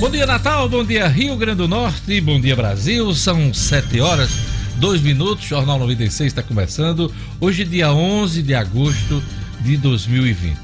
Bom 0.00 0.08
dia, 0.08 0.24
Natal. 0.24 0.66
Bom 0.66 0.82
dia, 0.82 1.06
Rio 1.06 1.36
Grande 1.36 1.58
do 1.58 1.68
Norte. 1.68 2.22
Bom 2.22 2.40
dia, 2.40 2.56
Brasil. 2.56 3.14
São 3.14 3.52
7 3.52 4.00
horas, 4.00 4.30
2 4.76 5.02
minutos. 5.02 5.44
Jornal 5.44 5.78
96 5.78 6.28
está 6.28 6.42
começando. 6.42 7.12
Hoje, 7.38 7.66
dia 7.66 7.92
11 7.92 8.42
de 8.42 8.54
agosto 8.54 9.22
de 9.60 9.76
2020. 9.76 10.56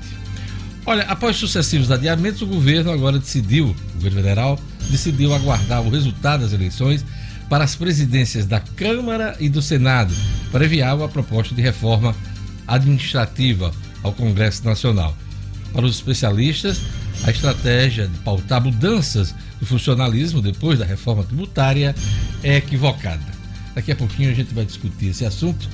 Olha, 0.87 1.03
após 1.03 1.37
sucessivos 1.37 1.91
adiamentos, 1.91 2.41
o 2.41 2.47
governo 2.47 2.91
agora 2.91 3.19
decidiu, 3.19 3.77
o 3.91 3.95
governo 3.97 4.23
federal 4.23 4.59
decidiu 4.89 5.35
aguardar 5.35 5.83
o 5.83 5.91
resultado 5.91 6.41
das 6.41 6.55
eleições 6.55 7.05
para 7.47 7.63
as 7.63 7.77
presidências 7.77 8.47
da 8.47 8.61
Câmara 8.61 9.37
e 9.39 9.51
do 9.51 9.61
Senado 9.61 10.15
para 10.51 10.65
enviar 10.65 10.99
a 10.99 11.09
proposta 11.09 11.55
de 11.55 11.61
reforma 11.61 12.17
administrativa 12.67 13.71
ao 14.03 14.15
Congresso 14.15 14.65
Nacional. 14.65 15.15
Para 15.75 15.85
os 15.85 15.97
especialistas, 15.97 16.81
a 17.25 17.31
estratégia 17.31 18.07
de 18.07 18.19
pautar 18.19 18.63
mudanças 18.63 19.35
do 19.59 19.67
funcionalismo 19.67 20.43
depois 20.43 20.79
da 20.79 20.85
reforma 20.85 21.25
tributária 21.25 21.95
é 22.43 22.57
equivocada. 22.57 23.25
Daqui 23.75 23.93
a 23.93 23.97
pouquinho 23.97 24.31
a 24.31 24.35
gente 24.35 24.55
vai 24.55 24.65
discutir 24.65 25.09
esse 25.09 25.25
assunto 25.25 25.69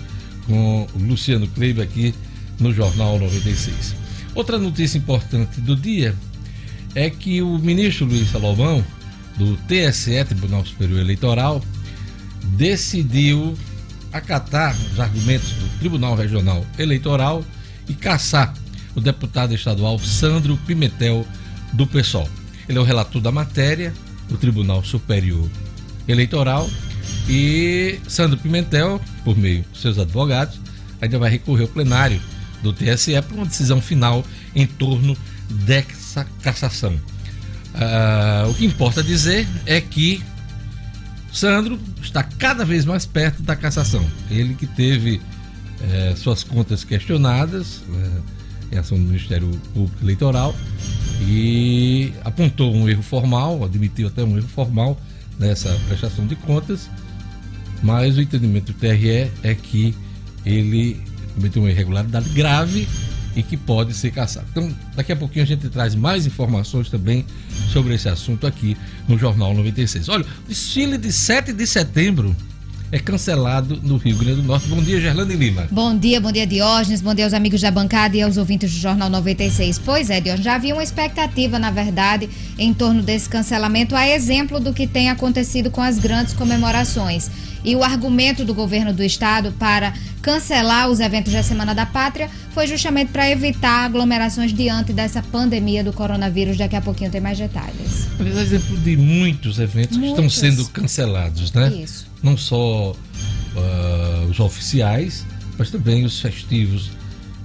com 0.47 0.87
o 0.95 0.99
Luciano 0.99 1.47
Kleiber 1.49 1.85
aqui 1.85 2.15
no 2.59 2.73
Jornal 2.73 3.19
96. 3.19 3.95
Outra 4.35 4.59
notícia 4.59 4.99
importante 4.99 5.61
do 5.61 5.77
dia 5.77 6.15
é 6.95 7.11
que 7.11 7.43
o 7.43 7.59
ministro 7.59 8.07
Luiz 8.07 8.31
Salomão 8.31 8.85
do 9.37 9.57
TSE, 9.69 10.25
Tribunal 10.25 10.65
Superior 10.65 11.01
Eleitoral, 11.01 11.63
decidiu 12.57 13.57
acatar 14.13 14.77
os 14.93 15.01
argumentos 15.01 15.53
do 15.53 15.79
Tribunal 15.79 16.15
Regional 16.15 16.67
Eleitoral 16.79 17.45
e 17.89 17.95
caçar 17.95 18.55
o 18.95 19.01
deputado 19.01 19.55
estadual 19.55 19.99
Sandro 19.99 20.57
Pimentel, 20.67 21.27
do 21.73 21.87
PSOL. 21.87 22.29
Ele 22.69 22.79
é 22.79 22.81
o 22.81 22.85
relator 22.85 23.21
da 23.21 23.33
matéria 23.33 23.93
do 24.29 24.37
Tribunal 24.37 24.85
Superior 24.85 25.49
Eleitoral 26.07 26.69
e 27.29 27.99
Sandro 28.09 28.39
Pimentel, 28.39 29.01
por 29.25 29.37
meio 29.37 29.65
de 29.73 29.79
seus 29.79 29.99
advogados, 29.99 30.61
ainda 31.01 31.19
vai 31.19 31.31
recorrer 31.31 31.63
ao 31.63 31.69
plenário 31.69 32.21
do 32.63 32.73
TSE 32.73 33.21
para 33.23 33.37
uma 33.37 33.47
decisão 33.47 33.81
final 33.81 34.25
em 34.55 34.67
torno 34.67 35.17
dessa 35.49 36.27
cassação. 36.43 36.93
Uh, 37.75 38.51
o 38.51 38.55
que 38.55 38.67
importa 38.67 39.03
dizer 39.03 39.49
é 39.67 39.81
que 39.81 40.23
Sandro 41.33 41.81
está 42.03 42.23
cada 42.23 42.65
vez 42.65 42.85
mais 42.85 43.07
perto 43.07 43.43
da 43.43 43.57
cassação. 43.57 44.07
Ele 44.31 44.55
que 44.55 44.67
teve 44.67 45.21
eh, 45.81 46.15
suas 46.15 46.45
contas 46.45 46.85
questionadas 46.85 47.83
eh, 47.91 48.21
em 48.73 48.79
ação 48.79 48.99
do 48.99 49.05
Ministério 49.05 49.49
Público 49.75 50.03
Eleitoral 50.03 50.55
e 51.21 52.13
apontou 52.25 52.75
um 52.75 52.89
erro 52.89 53.03
formal, 53.03 53.65
admitiu 53.65 54.09
até 54.09 54.25
um 54.25 54.37
erro 54.37 54.49
formal 54.49 54.99
nessa 55.39 55.69
prestação 55.87 56.27
de 56.27 56.35
contas, 56.35 56.89
mas 57.83 58.17
o 58.17 58.21
entendimento 58.21 58.73
do 58.73 58.79
TRE 58.79 59.31
é 59.43 59.55
que 59.55 59.95
ele 60.45 61.01
cometeu 61.35 61.63
uma 61.63 61.71
irregularidade 61.71 62.29
grave 62.31 62.89
e 63.35 63.43
que 63.43 63.57
pode 63.57 63.95
ser 63.95 64.11
caçado. 64.11 64.47
Então, 64.51 64.75
daqui 64.95 65.13
a 65.13 65.17
pouquinho 65.17 65.45
a 65.45 65.47
gente 65.47 65.69
traz 65.69 65.95
mais 65.95 66.27
informações 66.27 66.91
também 66.91 67.25
sobre 67.73 67.95
esse 67.95 68.09
assunto 68.09 68.47
aqui 68.47 68.77
no 69.09 69.19
Jornal 69.19 69.55
96. 69.55 70.09
Olha, 70.09 70.27
desfile 70.47 70.99
de 70.99 71.13
7 71.13 71.53
de 71.53 71.67
setembro 71.67 72.37
é 72.93 72.99
cancelado 72.99 73.81
no 73.83 73.97
Rio 73.97 74.19
Grande 74.19 74.43
do 74.43 74.47
Norte. 74.47 74.69
Bom 74.69 74.83
dia, 74.83 75.01
Gerlane 75.01 75.35
Lima. 75.35 75.67
Bom 75.71 75.97
dia, 75.97 76.21
bom 76.21 76.31
dia, 76.31 76.47
Diógenes. 76.47 77.01
Bom 77.01 77.15
dia 77.15 77.25
aos 77.25 77.33
amigos 77.33 77.63
da 77.63 77.71
bancada 77.71 78.15
e 78.15 78.21
aos 78.21 78.37
ouvintes 78.37 78.71
do 78.71 78.79
Jornal 78.79 79.09
96. 79.09 79.79
Pois 79.79 80.11
é, 80.11 80.21
Diógenes, 80.21 80.45
já 80.45 80.57
havia 80.57 80.75
uma 80.75 80.83
expectativa, 80.83 81.59
na 81.59 81.71
verdade, 81.71 82.29
em 82.59 82.75
torno 82.75 83.03
desse 83.03 83.31
cancelamento, 83.31 83.97
a 83.97 84.07
exemplo 84.07 84.61
do 84.61 84.75
que 84.75 84.87
tem 84.87 85.09
acontecido 85.09 85.71
com 85.71 85.81
as 85.81 85.99
grandes 85.99 86.35
comemorações. 86.35 87.31
E 87.65 87.75
o 87.75 87.83
argumento 87.83 88.45
do 88.45 88.53
governo 88.53 88.93
do 88.93 89.03
estado 89.03 89.53
para 89.53 89.95
cancelar 90.21 90.91
os 90.91 91.01
eventos 91.01 91.33
da 91.33 91.43
Semana 91.43 91.75
da 91.75 91.87
Pátria 91.87 92.29
foi 92.51 92.67
justamente 92.67 93.11
para 93.11 93.31
evitar 93.31 93.87
aglomerações 93.87 94.53
diante 94.53 94.93
dessa 94.93 95.23
pandemia 95.23 95.83
do 95.83 95.95
coronavírus. 95.95 96.59
Daqui 96.59 96.77
a 96.77 96.81
pouquinho 96.83 97.11
tem 97.11 97.21
mais 97.21 97.39
detalhes. 97.39 98.12
Aliás, 98.19 98.39
exemplo 98.39 98.77
de 98.79 98.97
muitos 98.97 99.59
eventos 99.59 99.97
que 99.99 100.07
estão 100.07 100.29
sendo 100.29 100.65
cancelados, 100.69 101.53
né? 101.53 101.73
Isso. 101.75 102.07
Não 102.23 102.37
só 102.37 102.93
uh, 102.93 104.31
os 104.31 104.39
oficiais, 104.41 105.27
mas 105.59 105.71
também 105.71 106.05
os 106.05 106.21
festivos. 106.21 106.91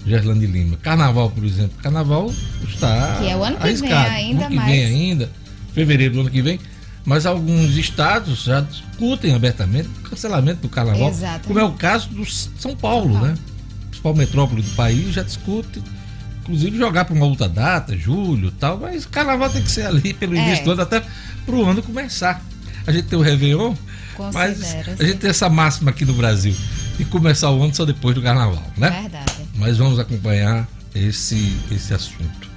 Gerlande 0.06 0.46
Lima. 0.46 0.78
Carnaval, 0.78 1.30
por 1.30 1.44
exemplo. 1.44 1.78
Carnaval 1.84 2.34
está. 2.66 3.18
Que 3.20 3.28
é 3.28 3.36
o 3.36 3.44
ano 3.44 3.58
que 3.58 3.64
arriscado. 3.64 4.10
vem 4.10 4.16
ainda 4.16 4.46
ano 4.46 4.50
que 4.50 4.56
mais. 4.56 4.72
vem 4.72 4.86
ainda, 4.86 5.32
fevereiro 5.74 6.14
do 6.14 6.22
ano 6.22 6.30
que 6.30 6.42
vem 6.42 6.60
mas 7.08 7.26
alguns 7.26 7.78
estados 7.78 8.44
já 8.44 8.60
discutem 8.60 9.34
abertamente 9.34 9.88
o 9.88 10.10
cancelamento 10.10 10.64
do 10.64 10.68
carnaval, 10.68 11.08
Exatamente. 11.08 11.48
como 11.48 11.58
é 11.58 11.64
o 11.64 11.72
caso 11.72 12.10
do 12.10 12.26
São 12.26 12.76
Paulo, 12.76 13.14
São 13.14 13.22
Paulo. 13.22 13.28
né? 13.28 13.38
Principal 13.90 14.14
metrópole 14.14 14.62
do 14.62 14.76
país 14.76 15.14
já 15.14 15.24
discute, 15.24 15.82
inclusive 16.48 16.78
jogar 16.78 17.04
para 17.04 17.14
uma 17.14 17.26
outra 17.26 17.50
data, 17.50 17.96
julho 17.98 18.52
tal, 18.52 18.78
mas 18.78 19.04
o 19.04 19.10
carnaval 19.10 19.50
tem 19.50 19.62
que 19.62 19.70
ser 19.70 19.86
ali 19.86 20.14
pelo 20.14 20.34
é. 20.36 20.40
início 20.40 20.64
do 20.64 20.72
ano, 20.72 20.82
até 20.82 21.04
para 21.46 21.56
o 21.56 21.66
ano 21.66 21.84
começar. 21.84 22.42
A 22.86 22.92
gente 22.92 23.08
tem 23.08 23.20
o 23.20 23.22
Réveillon, 23.22 23.76
mas 24.34 24.64
a 24.98 25.04
gente 25.04 25.18
tem 25.18 25.30
essa 25.30 25.50
máxima 25.50 25.92
aqui 25.92 26.06
no 26.06 26.14
Brasil, 26.14 26.56
de 26.98 27.04
começar 27.04 27.52
o 27.52 27.62
ano 27.62 27.76
só 27.76 27.84
depois 27.84 28.16
do 28.16 28.22
carnaval, 28.22 28.64
né? 28.78 28.90
Verdade. 28.90 29.46
Mas 29.56 29.78
vamos 29.78 30.00
acompanhar 30.00 30.68
esse, 30.96 31.58
esse 31.70 31.94
assunto. 31.94 32.48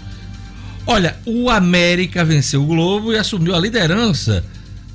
Olha, 0.86 1.16
o 1.26 1.50
América 1.50 2.24
venceu 2.24 2.62
o 2.62 2.66
Globo 2.66 3.12
e 3.12 3.18
assumiu 3.18 3.54
a 3.56 3.58
liderança 3.58 4.44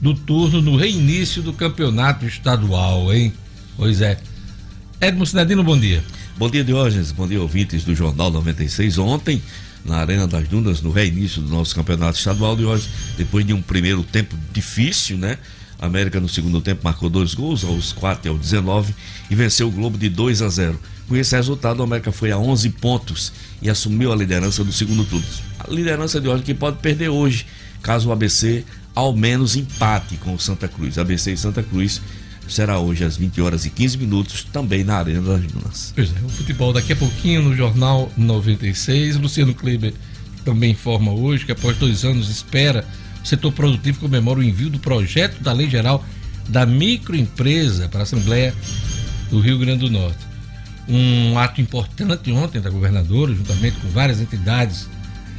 do 0.02 0.14
turno 0.14 0.62
no 0.62 0.78
reinício 0.78 1.42
do 1.42 1.52
campeonato 1.52 2.26
estadual, 2.26 3.14
hein? 3.14 3.34
Pois 3.76 4.02
é. 4.02 4.18
Edmo 5.02 5.26
Sinedino, 5.26 5.64
bom 5.64 5.78
dia. 5.78 6.02
Bom 6.38 6.50
dia, 6.50 6.66
Diógenes. 6.66 7.14
Bom 7.14 7.26
dia, 7.26 7.42
ouvintes 7.42 7.86
do 7.86 7.96
Jornal 7.96 8.30
96. 8.30 8.98
Ontem, 8.98 9.42
na 9.86 10.00
Arena 10.00 10.28
das 10.28 10.46
Dunas, 10.50 10.82
no 10.82 10.92
reinício 10.92 11.42
do 11.42 11.48
nosso 11.48 11.74
campeonato 11.74 12.18
estadual, 12.18 12.58
Diógenes, 12.58 12.90
depois 13.18 13.48
de 13.48 13.54
um 13.54 13.62
primeiro 13.62 14.04
tempo 14.04 14.36
difícil, 14.52 15.18
né? 15.18 15.38
A 15.80 15.86
América 15.86 16.20
no 16.20 16.28
segundo 16.28 16.60
tempo 16.60 16.82
marcou 16.84 17.10
dois 17.10 17.34
gols, 17.34 17.64
aos 17.64 17.94
4 17.94 18.28
e 18.28 18.30
aos 18.30 18.42
19, 18.42 18.94
e 19.30 19.36
venceu 19.36 19.70
o 19.70 19.72
Globo 19.72 19.98
de 19.98 20.10
2 20.10 20.42
a 20.42 20.50
0. 20.50 20.78
Com 21.08 21.16
esse 21.16 21.34
resultado, 21.34 21.80
o 21.80 21.84
América 21.84 22.12
foi 22.12 22.34
a 22.34 22.38
11 22.38 22.70
pontos 22.72 23.32
e 23.62 23.70
assumiu 23.70 24.12
a 24.12 24.16
liderança 24.16 24.62
do 24.62 24.74
segundo 24.74 25.06
turno. 25.06 25.26
A 25.58 25.72
liderança 25.72 26.20
de 26.20 26.28
hoje 26.28 26.44
que 26.44 26.54
pode 26.54 26.80
perder 26.80 27.08
hoje, 27.08 27.46
caso 27.82 28.10
o 28.10 28.12
ABC 28.12 28.66
ao 28.94 29.16
menos 29.16 29.56
empate 29.56 30.18
com 30.18 30.34
o 30.34 30.40
Santa 30.40 30.68
Cruz. 30.68 30.98
ABC 30.98 31.32
e 31.32 31.38
Santa 31.38 31.64
Cruz 31.64 32.02
será 32.48 32.80
hoje 32.80 33.04
às 33.04 33.18
20 33.18 33.42
horas 33.42 33.66
e 33.66 33.70
15 33.70 33.98
minutos, 33.98 34.44
também 34.44 34.84
na 34.84 34.98
Arena 34.98 35.22
das 35.22 35.42
Dunas. 35.42 35.94
Pois 35.96 36.10
é, 36.10 36.26
o 36.26 36.30
futebol 36.30 36.74
daqui 36.74 36.94
a 36.94 36.96
pouquinho 36.96 37.42
no 37.42 37.56
Jornal 37.56 38.12
96. 38.16 39.18
Luciano 39.18 39.54
Kleber 39.54 39.94
também 40.44 40.72
informa 40.72 41.12
hoje 41.12 41.46
que 41.46 41.52
após 41.52 41.78
dois 41.78 42.04
anos 42.06 42.28
de 42.28 42.32
espera, 42.32 42.86
o 43.24 43.28
setor 43.28 43.52
produtivo 43.52 44.00
comemora 44.00 44.40
o 44.40 44.44
envio 44.44 44.70
do 44.70 44.80
projeto 44.80 45.42
da 45.42 45.52
Lei 45.52 45.70
Geral 45.70 46.04
da 46.48 46.66
Microempresa 46.66 47.90
para 47.90 48.02
a 48.02 48.04
Assembleia 48.04 48.54
do 49.30 49.40
Rio 49.40 49.58
Grande 49.58 49.80
do 49.80 49.90
Norte 49.90 50.36
um 50.88 51.38
ato 51.38 51.62
importante 51.62 52.32
ontem 52.32 52.62
da 52.62 52.70
governadora, 52.70 53.34
juntamente 53.34 53.78
com 53.80 53.88
várias 53.90 54.22
entidades 54.22 54.88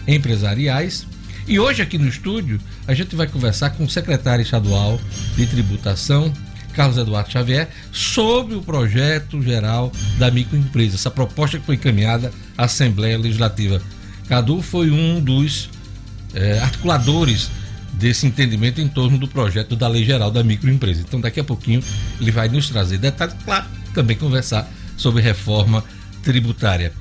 empresariais. 0.06 1.06
E 1.47 1.59
hoje 1.59 1.83
aqui 1.83 1.97
no 1.97 2.09
estúdio 2.09 2.61
a 2.87 2.95
gente 2.95 3.15
vai 3.15 3.27
conversar 3.27 3.71
com 3.71 3.84
o 3.84 3.91
secretário 3.91 4.43
estadual 4.43 5.00
de 5.37 5.47
tributação, 5.47 6.33
Carlos 6.76 6.98
Eduardo 6.98 7.32
Xavier, 7.32 7.70
sobre 7.91 8.54
o 8.54 8.60
projeto 8.60 9.42
geral 9.42 9.91
da 10.19 10.31
microempresa, 10.31 10.97
essa 10.97 11.10
proposta 11.10 11.59
que 11.59 11.64
foi 11.64 11.76
encaminhada 11.76 12.31
à 12.56 12.64
Assembleia 12.64 13.19
Legislativa. 13.19 13.81
Cadu 14.28 14.60
foi 14.60 14.91
um 14.91 15.20
dos 15.20 15.71
eh, 16.34 16.59
articuladores 16.60 17.51
desse 17.95 18.27
entendimento 18.27 18.80
em 18.80 18.89
torno 18.89 19.16
do 19.16 19.27
projeto 19.27 19.74
da 19.74 19.89
Lei 19.89 20.04
Geral 20.04 20.30
da 20.30 20.45
Microempresa. 20.45 21.01
Então, 21.01 21.18
daqui 21.18 21.41
a 21.41 21.45
pouquinho 21.45 21.83
ele 22.21 22.30
vai 22.30 22.48
nos 22.48 22.68
trazer 22.68 22.98
detalhes, 22.98 23.34
claro, 23.42 23.65
também 23.95 24.16
conversar 24.16 24.71
sobre 24.98 25.22
reforma 25.22 25.83
tributária. 26.22 26.92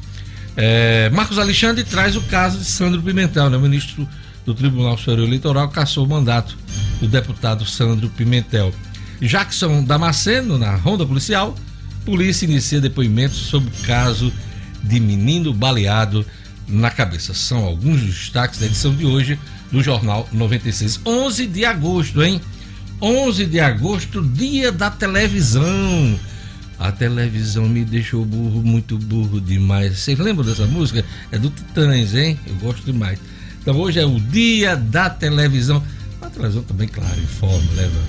É, 0.55 1.09
Marcos 1.09 1.38
Alexandre 1.38 1.83
traz 1.83 2.15
o 2.15 2.21
caso 2.21 2.59
de 2.59 2.65
Sandro 2.65 3.01
Pimentel, 3.01 3.50
né? 3.50 3.57
o 3.57 3.59
ministro 3.59 4.07
do 4.45 4.53
Tribunal 4.53 4.97
Superior 4.97 5.27
Eleitoral 5.27 5.67
cassou 5.67 6.05
o 6.05 6.09
mandato 6.09 6.57
do 7.01 7.07
deputado 7.07 7.65
Sandro 7.65 8.07
Pimentel. 8.09 8.73
Jackson 9.21 9.83
Damasceno, 9.83 10.57
na 10.57 10.75
ronda 10.75 11.06
policial, 11.06 11.56
polícia 12.03 12.45
inicia 12.45 12.81
depoimentos 12.81 13.38
sobre 13.38 13.69
o 13.69 13.85
caso 13.85 14.31
de 14.83 15.00
menino 15.00 15.53
baleado 15.53 16.25
na 16.67 16.89
cabeça. 16.89 17.33
São 17.33 17.63
alguns 17.63 18.01
destaques 18.01 18.59
da 18.59 18.65
edição 18.65 18.94
de 18.94 19.06
hoje 19.06 19.39
do 19.71 19.81
Jornal 19.81 20.27
96. 20.31 21.01
11 21.06 21.47
de 21.47 21.65
agosto, 21.65 22.23
hein? 22.23 22.41
11 23.01 23.45
de 23.45 23.59
agosto, 23.59 24.21
dia 24.21 24.71
da 24.71 24.89
televisão. 24.89 26.19
A 26.77 26.91
televisão 26.91 27.67
me 27.67 27.85
deixou 27.85 28.25
burro, 28.25 28.62
muito 28.62 28.97
burro 28.97 29.39
demais. 29.39 30.00
Vocês 30.00 30.19
lembram 30.19 30.45
dessa 30.45 30.65
música? 30.65 31.03
É 31.31 31.38
do 31.38 31.50
Titãs, 31.50 32.13
hein? 32.13 32.38
Eu 32.45 32.56
gosto 32.56 32.83
demais. 32.83 33.19
Então 33.62 33.75
hoje 33.77 34.00
é 34.00 34.06
o 34.06 34.19
dia 34.19 34.75
da 34.75 35.09
televisão. 35.09 35.83
A 36.21 36.29
televisão 36.29 36.63
também, 36.63 36.88
claro, 36.88 37.19
informa, 37.19 37.71
leva, 37.75 38.00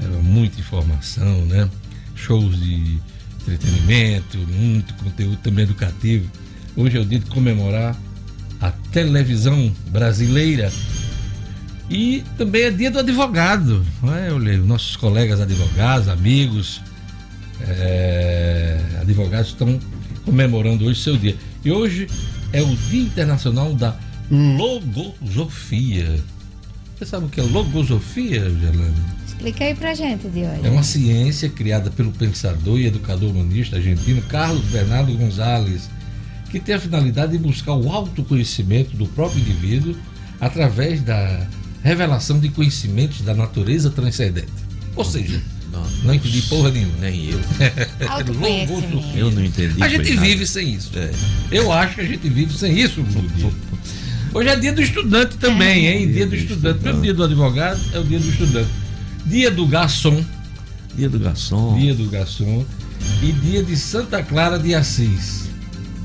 leva 0.00 0.20
muita 0.20 0.60
informação, 0.60 1.44
né? 1.46 1.68
Shows 2.14 2.58
de 2.60 2.98
entretenimento, 3.40 4.38
muito 4.38 4.94
conteúdo 4.94 5.36
também 5.38 5.64
educativo. 5.64 6.28
Hoje 6.76 6.96
é 6.96 7.00
o 7.00 7.04
dia 7.04 7.18
de 7.18 7.26
comemorar 7.26 7.96
a 8.60 8.70
televisão 8.70 9.72
brasileira. 9.88 10.72
E 11.90 12.24
também 12.38 12.62
é 12.62 12.70
dia 12.70 12.90
do 12.90 12.98
advogado, 12.98 13.84
não 14.02 14.14
é? 14.14 14.30
Eu 14.30 14.38
nossos 14.64 14.96
colegas 14.96 15.40
advogados, 15.40 16.08
amigos, 16.08 16.80
é, 17.60 18.80
advogados 19.00 19.48
estão 19.48 19.78
comemorando 20.24 20.86
hoje 20.86 21.00
seu 21.00 21.16
dia. 21.16 21.36
E 21.64 21.70
hoje 21.70 22.08
é 22.52 22.62
o 22.62 22.74
Dia 22.74 23.02
Internacional 23.02 23.74
da 23.74 23.96
Logosofia. 24.30 26.18
Você 26.96 27.04
sabe 27.04 27.26
o 27.26 27.28
que 27.28 27.40
é 27.40 27.42
logosofia, 27.42 28.40
Gerlane? 28.60 28.94
Explica 29.34 29.64
aí 29.64 29.74
pra 29.74 29.94
gente 29.94 30.26
hoje. 30.26 30.60
É 30.62 30.70
uma 30.70 30.82
ciência 30.82 31.48
criada 31.48 31.90
pelo 31.90 32.12
pensador 32.12 32.78
e 32.78 32.86
educador 32.86 33.30
humanista 33.30 33.76
argentino 33.76 34.22
Carlos 34.22 34.64
Bernardo 34.66 35.12
Gonzalez, 35.14 35.90
que 36.50 36.60
tem 36.60 36.74
a 36.74 36.80
finalidade 36.80 37.32
de 37.32 37.38
buscar 37.38 37.74
o 37.74 37.90
autoconhecimento 37.90 38.96
do 38.96 39.06
próprio 39.06 39.40
indivíduo 39.40 39.96
através 40.40 41.02
da 41.02 41.46
revelação 41.82 42.38
de 42.38 42.48
conhecimentos 42.48 43.20
da 43.22 43.34
natureza 43.34 43.90
transcendente. 43.90 44.48
Ou 44.96 45.04
seja, 45.04 45.42
não, 45.70 45.84
não 46.04 46.14
entendi 46.14 46.40
porra 46.42 46.70
nenhuma. 46.70 46.96
Nem 47.00 47.30
eu. 47.30 47.40
Autoconhecimento. 48.08 49.18
Eu 49.18 49.30
não 49.30 49.44
entendi. 49.44 49.82
A 49.82 49.88
gente 49.88 50.04
foi 50.04 50.14
nada. 50.14 50.26
vive 50.28 50.46
sem 50.46 50.72
isso. 50.72 50.90
Eu 51.50 51.72
acho 51.72 51.96
que 51.96 52.00
a 52.00 52.04
gente 52.04 52.28
vive 52.28 52.56
sem 52.56 52.78
isso. 52.78 53.04
Hoje 54.32 54.48
é 54.48 54.56
dia 54.56 54.72
do 54.72 54.82
estudante 54.82 55.36
também, 55.36 55.86
hein? 55.86 56.10
Dia 56.10 56.26
do 56.26 56.34
estudante. 56.34 56.82
Mesmo 56.82 57.02
dia 57.02 57.14
do 57.14 57.24
advogado 57.24 57.80
é 57.92 57.98
o 57.98 58.04
dia 58.04 58.18
do 58.18 58.28
estudante. 58.28 58.83
Dia 59.26 59.50
do 59.50 59.66
garçom, 59.66 60.24
Dia 60.94 61.08
do 61.08 61.18
garçom. 61.18 61.76
dia 61.78 61.94
do 61.94 62.08
garçom 62.08 62.64
e 63.22 63.32
dia 63.32 63.62
de 63.62 63.76
Santa 63.76 64.22
Clara 64.22 64.58
de 64.58 64.74
Assis. 64.74 65.48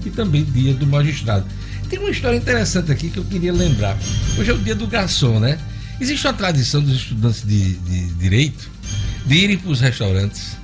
E 0.05 0.09
também 0.09 0.43
dia 0.43 0.73
do 0.73 0.87
magistrado. 0.87 1.45
Tem 1.89 1.99
uma 1.99 2.09
história 2.09 2.37
interessante 2.37 2.91
aqui 2.91 3.09
que 3.09 3.17
eu 3.17 3.25
queria 3.25 3.51
lembrar. 3.51 3.97
Hoje 4.37 4.49
é 4.49 4.53
o 4.53 4.57
dia 4.57 4.75
do 4.75 4.87
garçom, 4.87 5.39
né? 5.39 5.59
Existe 5.99 6.25
uma 6.25 6.33
tradição 6.33 6.81
dos 6.81 6.95
estudantes 6.95 7.43
de, 7.45 7.73
de 7.73 8.05
direito 8.13 8.69
de 9.25 9.35
irem 9.35 9.57
para 9.57 9.69
os 9.71 9.81
restaurantes, 9.81 10.57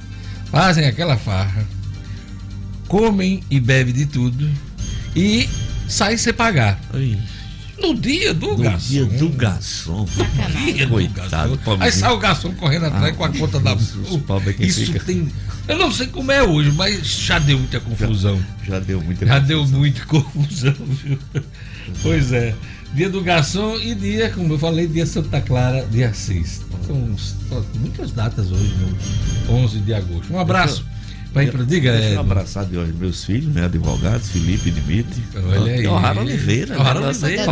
fazem 0.50 0.86
aquela 0.88 1.18
farra, 1.18 1.66
comem 2.88 3.44
e 3.52 3.60
bebem 3.60 3.94
de 3.94 4.06
tudo 4.06 4.50
e 5.16 5.48
saem 5.88 6.18
sem 6.18 6.34
pagar. 6.34 6.80
Ai, 6.94 7.20
No 7.80 7.94
dia 7.94 8.34
do 8.34 8.48
no 8.48 8.58
garçom. 8.58 8.88
dia 8.88 9.06
do 9.06 9.30
garçom. 9.30 10.06
Dia 10.74 10.86
do 10.86 10.92
Coitado, 10.94 11.58
garçom. 11.58 11.78
Aí 11.84 11.92
sai 11.92 12.12
o 12.14 12.18
garçom 12.18 12.54
correndo 12.54 12.86
atrás 12.86 13.14
Ah, 13.14 13.14
com 13.14 13.24
a 13.26 13.30
conta 13.30 13.60
da 13.60 13.76
Isso 14.60 14.86
fica. 14.86 15.00
tem. 15.02 15.28
Eu 15.68 15.78
não 15.78 15.92
sei 15.92 16.08
como 16.08 16.32
é 16.32 16.42
hoje, 16.44 16.72
mas 16.72 17.06
já 17.06 17.38
deu 17.40 17.58
muita 17.60 17.80
confusão. 17.80 18.40
Já 18.66 18.80
deu 18.80 19.02
muita 19.02 19.26
Já 19.26 19.40
deu 19.40 19.66
muita 19.68 20.06
confusão, 20.06 20.74
viu? 21.04 21.18
Pois 22.02 22.32
é. 22.32 22.56
Dia 22.94 23.10
do 23.10 23.22
garçom 23.22 23.78
e 23.78 23.94
dia, 23.94 24.30
como 24.30 24.54
eu 24.54 24.60
falei, 24.60 24.88
dia 24.88 25.06
Santa 25.06 25.42
Clara 25.42 25.86
Assis. 26.10 26.62
São 26.88 27.18
são 27.50 27.66
muitas 27.76 28.12
datas 28.12 28.52
hoje, 28.52 28.74
no 29.50 29.54
11 29.56 29.80
de 29.80 29.94
agosto. 29.94 30.32
Um 30.34 30.40
abraço. 30.40 30.86
Vai 31.36 31.48
para 31.48 31.66
diga, 31.66 31.92
Deixa 31.92 32.12
eu 32.12 32.14
é, 32.14 32.18
abraçar 32.18 32.66
de 32.66 32.78
hoje 32.78 32.94
meus 32.94 33.26
filhos, 33.26 33.54
né? 33.54 33.66
Advogados, 33.66 34.30
Felipe 34.30 34.70
e 34.70 34.72
Dimitri. 34.72 35.22
Olha 35.36 35.74
aí. 35.74 35.84
E 35.84 35.88
O'Hara 35.88 36.22
Oliveira. 36.22 36.80
O'Hara 36.80 37.02
né? 37.02 37.08
Oliveira. 37.08 37.44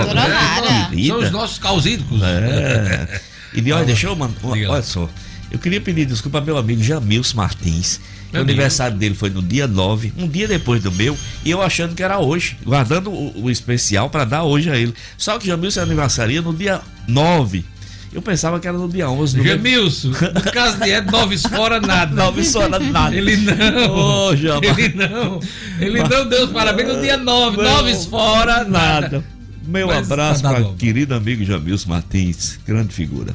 Querida. 0.89 1.07
São 1.07 1.19
os 1.19 1.31
nossos 1.31 1.59
causídicos. 1.59 2.21
É. 2.23 3.19
E 3.53 3.59
de, 3.59 3.73
olha, 3.73 3.83
deixa 3.83 4.07
eu 4.07 4.15
mandar. 4.15 4.35
Olha 4.41 4.81
só. 4.81 5.09
Eu 5.51 5.59
queria 5.59 5.81
pedir 5.81 6.05
desculpa 6.05 6.39
ao 6.39 6.45
meu 6.45 6.57
amigo 6.57 6.81
Jamilson 6.81 7.35
Martins. 7.35 7.97
O 8.29 8.33
Meu 8.33 8.41
aniversário 8.41 8.97
dele 8.97 9.13
foi 9.13 9.29
no 9.29 9.43
dia 9.43 9.67
9, 9.67 10.13
um 10.17 10.27
dia 10.27 10.47
depois 10.47 10.81
do 10.81 10.91
meu, 10.91 11.15
e 11.45 11.51
eu 11.51 11.61
achando 11.61 11.93
que 11.93 12.01
era 12.01 12.17
hoje, 12.17 12.57
guardando 12.65 13.11
o, 13.11 13.43
o 13.43 13.51
especial 13.51 14.09
para 14.09 14.25
dar 14.25 14.43
hoje 14.43 14.71
a 14.71 14.75
ele. 14.75 14.91
Só 15.17 15.37
que 15.37 15.45
Jamilson 15.45 15.81
aniversaria 15.81 16.41
no 16.41 16.51
dia 16.51 16.81
9. 17.07 17.63
Eu 18.13 18.21
pensava 18.21 18.59
que 18.59 18.67
era 18.67 18.77
no 18.77 18.87
dia 18.87 19.09
11. 19.09 19.37
No 19.37 19.43
meu- 19.43 19.55
Jamilson, 19.55 20.09
no 20.09 20.51
caso 20.51 20.77
de 20.79 20.89
Ed, 20.91 21.11
noves 21.11 21.41
fora 21.43 21.79
nada. 21.81 22.31
Me 22.31 22.43
só 22.43 22.67
nada. 22.69 23.15
Ele 23.15 23.35
não. 23.37 24.27
Ô, 24.29 24.35
Jama. 24.35 24.61
Ele 24.65 24.93
não. 24.95 25.39
Ele 25.79 26.03
não 26.03 26.27
deu 26.29 26.45
os 26.45 26.51
parabéns 26.51 26.89
no 26.89 27.01
dia 27.01 27.17
9. 27.17 27.57
Não, 27.57 27.63
Noves 27.63 28.05
fora, 28.05 28.63
nada. 28.63 29.01
Nada. 29.01 29.23
Meu 29.65 29.87
Mas 29.87 30.11
abraço 30.11 30.43
tá 30.43 30.49
para 30.51 30.59
bom. 30.59 30.75
querido 30.75 31.15
amigo 31.15 31.43
Jamilson 31.45 31.89
Martins, 31.89 32.59
grande 32.67 32.93
figura. 32.93 33.33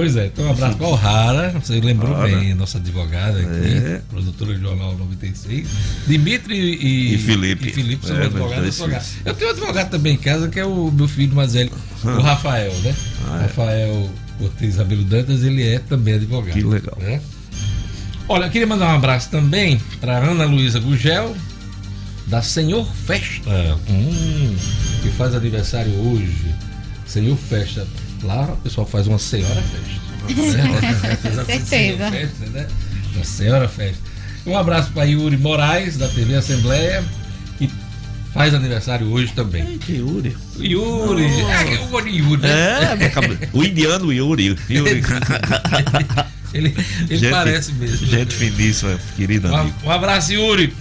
Pois 0.00 0.16
é, 0.16 0.26
então 0.28 0.46
um 0.46 0.50
abraço 0.52 0.78
para 0.78 0.86
o 0.86 0.94
Rara, 0.94 1.50
você 1.62 1.78
lembrou 1.78 2.10
O'Hara. 2.12 2.38
bem, 2.38 2.54
nossa 2.54 2.78
advogada 2.78 3.38
aqui, 3.38 3.76
É. 3.86 4.00
produtora 4.08 4.54
do 4.54 4.58
Jornal 4.60 4.96
96. 4.96 5.68
Dimitri 6.06 6.56
e, 6.56 7.14
E 7.16 7.18
Felipe. 7.18 7.68
e 7.68 7.70
Felipe 7.70 8.06
são 8.06 8.16
É, 8.16 8.24
advogados. 8.24 8.80
Eu 9.26 9.34
tenho 9.34 9.50
um 9.50 9.52
advogado 9.52 9.90
também 9.90 10.14
em 10.14 10.16
casa, 10.16 10.48
que 10.48 10.58
é 10.58 10.64
o 10.64 10.90
meu 10.90 11.06
filho 11.06 11.34
mais 11.34 11.52
velho, 11.52 11.70
o 12.02 12.20
Rafael, 12.22 12.72
né? 12.82 12.94
Ah, 13.28 13.36
é. 13.36 13.42
Rafael 13.42 14.10
Ortiz 14.40 14.76
Rabelo 14.76 15.04
Dantas, 15.04 15.42
ele 15.44 15.68
é 15.68 15.78
também 15.80 16.14
advogado. 16.14 16.54
Que 16.54 16.62
legal. 16.62 16.96
né? 16.98 17.20
Olha, 18.26 18.46
eu 18.46 18.50
queria 18.50 18.66
mandar 18.66 18.86
um 18.94 18.96
abraço 18.96 19.28
também 19.28 19.78
para 20.00 20.16
Ana 20.16 20.46
Luísa 20.46 20.80
Gugel, 20.80 21.36
da 22.26 22.40
Senhor 22.40 22.86
Festa, 23.06 23.76
hum, 23.86 24.56
que 25.02 25.10
faz 25.10 25.34
aniversário 25.34 25.92
hoje. 25.92 26.54
Senhor 27.04 27.36
Festa. 27.36 27.86
Lá 28.22 28.42
o 28.52 28.56
pessoal 28.58 28.86
faz 28.86 29.06
uma 29.06 29.18
senhora 29.18 29.62
festa. 29.62 30.00
né? 31.30 31.44
Certeza. 31.44 32.10
Festa, 32.12 32.46
né? 32.46 32.66
Uma 33.14 33.24
senhora 33.24 33.68
festa. 33.68 33.98
Um 34.46 34.56
abraço 34.56 34.90
para 34.92 35.04
Yuri 35.04 35.36
Moraes, 35.36 35.96
da 35.96 36.06
TV 36.08 36.34
Assembleia, 36.36 37.04
que 37.58 37.68
faz 38.32 38.54
aniversário 38.54 39.08
hoje 39.10 39.32
também. 39.32 39.78
Que 39.78 39.94
Yuri. 39.96 40.36
Yuri, 40.58 41.24
é, 41.24 41.74
eu 41.74 41.86
gosto 41.88 42.08
de 42.08 42.16
Yuri, 42.18 42.42
né? 42.42 42.48
É, 42.50 43.48
o 43.52 43.64
indiano 43.64 44.12
Yuri. 44.12 44.56
Yuri. 44.68 45.02
Ele, 46.52 46.74
ele 47.08 47.16
Gente- 47.16 47.30
parece 47.30 47.72
mesmo. 47.74 48.04
Gente 48.08 48.34
finíssima, 48.34 48.98
querido 49.16 49.48
Um, 49.52 49.56
amigo. 49.56 49.76
um 49.84 49.90
abraço, 49.90 50.32
Yuri. 50.32 50.74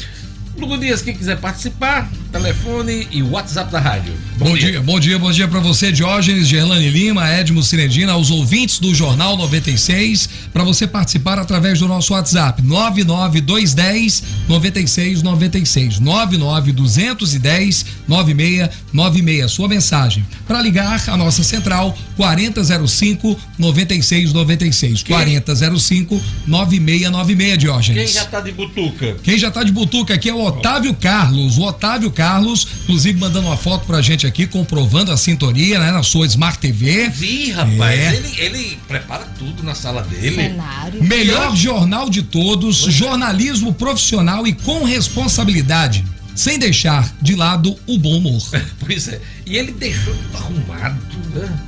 Lugo 0.57 0.77
Dias, 0.79 1.01
quem 1.03 1.15
quiser 1.15 1.37
participar, 1.37 2.09
telefone 2.31 3.07
e 3.11 3.21
WhatsApp 3.23 3.71
da 3.71 3.79
rádio. 3.79 4.13
Bom 4.37 4.55
dia, 4.55 4.81
bom 4.81 4.99
dia, 4.99 5.19
bom 5.19 5.31
dia 5.31 5.47
para 5.47 5.59
você, 5.59 5.91
Diógenes, 5.91 6.47
Gerlane 6.47 6.89
Lima, 6.89 7.29
Edmo 7.29 7.61
Cinedina, 7.61 8.13
aos 8.13 8.31
ouvintes 8.31 8.79
do 8.79 8.93
Jornal 8.95 9.35
96, 9.35 10.29
para 10.53 10.63
você 10.63 10.87
participar 10.87 11.37
através 11.39 11.79
do 11.79 11.87
nosso 11.87 12.13
WhatsApp 12.13 12.61
99210 12.61 14.23
9696 14.47 15.99
99210 15.99 17.85
9696. 18.07 19.51
Sua 19.51 19.67
mensagem 19.67 20.25
para 20.47 20.61
ligar 20.61 21.03
a 21.09 21.17
nossa 21.17 21.43
central 21.43 21.97
4005 22.15 23.39
9696 23.57 25.03
4005 25.03 26.21
9696, 26.47 27.57
Diógenes. 27.57 28.03
Quem 28.03 28.13
já 28.13 28.25
tá 28.25 28.41
de 28.41 28.51
butuca? 28.51 29.15
Quem 29.23 29.37
já 29.37 29.51
tá 29.51 29.63
de 29.63 29.71
butuca 29.71 30.13
aqui 30.13 30.29
é 30.29 30.33
o 30.33 30.43
Otávio 30.43 30.93
Carlos. 30.93 31.57
O 31.57 31.63
Otávio 31.63 32.11
Carlos, 32.19 32.67
inclusive, 32.83 33.17
mandando 33.17 33.47
uma 33.47 33.55
foto 33.55 33.85
pra 33.85 34.01
gente 34.01 34.27
aqui, 34.27 34.45
comprovando 34.45 35.09
a 35.09 35.15
sintonia, 35.15 35.79
né, 35.79 35.89
na 35.89 36.03
sua 36.03 36.25
Smart 36.25 36.59
TV. 36.59 37.07
Vi, 37.07 37.51
rapaz. 37.51 37.97
É. 37.97 38.13
Ele, 38.13 38.41
ele 38.41 38.79
prepara 38.89 39.23
tudo 39.39 39.63
na 39.63 39.73
sala 39.73 40.01
dele. 40.01 40.35
Cenário. 40.35 41.01
Melhor 41.01 41.55
jornal 41.55 42.09
de 42.09 42.21
todos, 42.21 42.75
jornalismo 42.75 43.73
profissional 43.73 44.45
e 44.45 44.51
com 44.51 44.83
responsabilidade, 44.83 46.03
sem 46.35 46.59
deixar 46.59 47.09
de 47.21 47.37
lado 47.37 47.73
o 47.87 47.97
bom 47.97 48.17
humor. 48.17 48.41
Pois 48.85 49.07
é. 49.07 49.21
E 49.45 49.55
ele 49.55 49.71
deixou 49.71 50.13
tudo 50.13 50.37
arrumado, 50.37 50.99
né? 51.33 51.59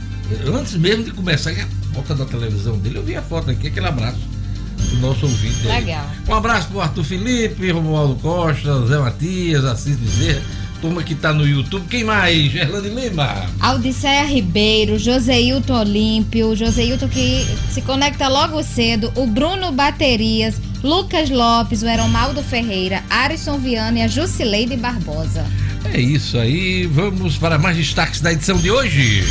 Antes 0.53 0.73
mesmo 0.73 1.05
de 1.05 1.11
começar, 1.11 1.51
a 1.51 1.93
foto 1.93 2.13
da 2.13 2.25
televisão 2.25 2.77
dele, 2.77 2.97
eu 2.97 3.03
vi 3.03 3.15
a 3.15 3.21
foto 3.21 3.51
aqui, 3.51 3.67
aquele 3.67 3.87
abraço 3.87 4.19
do 4.89 4.97
nosso 4.97 5.25
ouvinte. 5.25 5.67
aí. 5.67 5.81
Legal. 5.81 6.05
Um 6.27 6.35
abraço 6.35 6.67
pro 6.67 6.81
Arthur 6.81 7.03
Felipe, 7.03 7.71
Romualdo 7.71 8.15
Costa, 8.15 8.85
Zé 8.87 8.97
Matias, 8.97 9.65
Assis 9.65 9.95
Bezerra, 9.97 10.41
turma 10.81 11.03
que 11.03 11.15
tá 11.15 11.31
no 11.33 11.47
YouTube. 11.47 11.85
Quem 11.89 12.03
mais? 12.03 12.51
Gerlane 12.51 12.89
Lima. 12.89 13.45
Audiceia 13.59 14.23
Ribeiro, 14.23 14.97
Joseilton 14.97 15.79
Olímpio, 15.79 16.55
Joseilton 16.55 17.07
que 17.07 17.45
se 17.69 17.81
conecta 17.81 18.27
logo 18.27 18.61
cedo, 18.63 19.11
o 19.15 19.27
Bruno 19.27 19.71
Baterias, 19.71 20.55
Lucas 20.83 21.29
Lopes, 21.29 21.83
o 21.83 21.87
Eromaldo 21.87 22.41
Ferreira, 22.41 23.03
Arison 23.09 23.57
Viana 23.59 23.99
e 23.99 24.01
a 24.01 24.07
Jusileide 24.07 24.75
Barbosa. 24.75 25.45
É 25.93 25.99
isso 25.99 26.37
aí, 26.37 26.85
vamos 26.85 27.37
para 27.37 27.57
mais 27.57 27.75
destaques 27.75 28.21
da 28.21 28.31
edição 28.31 28.57
de 28.57 28.71
hoje. 28.71 29.23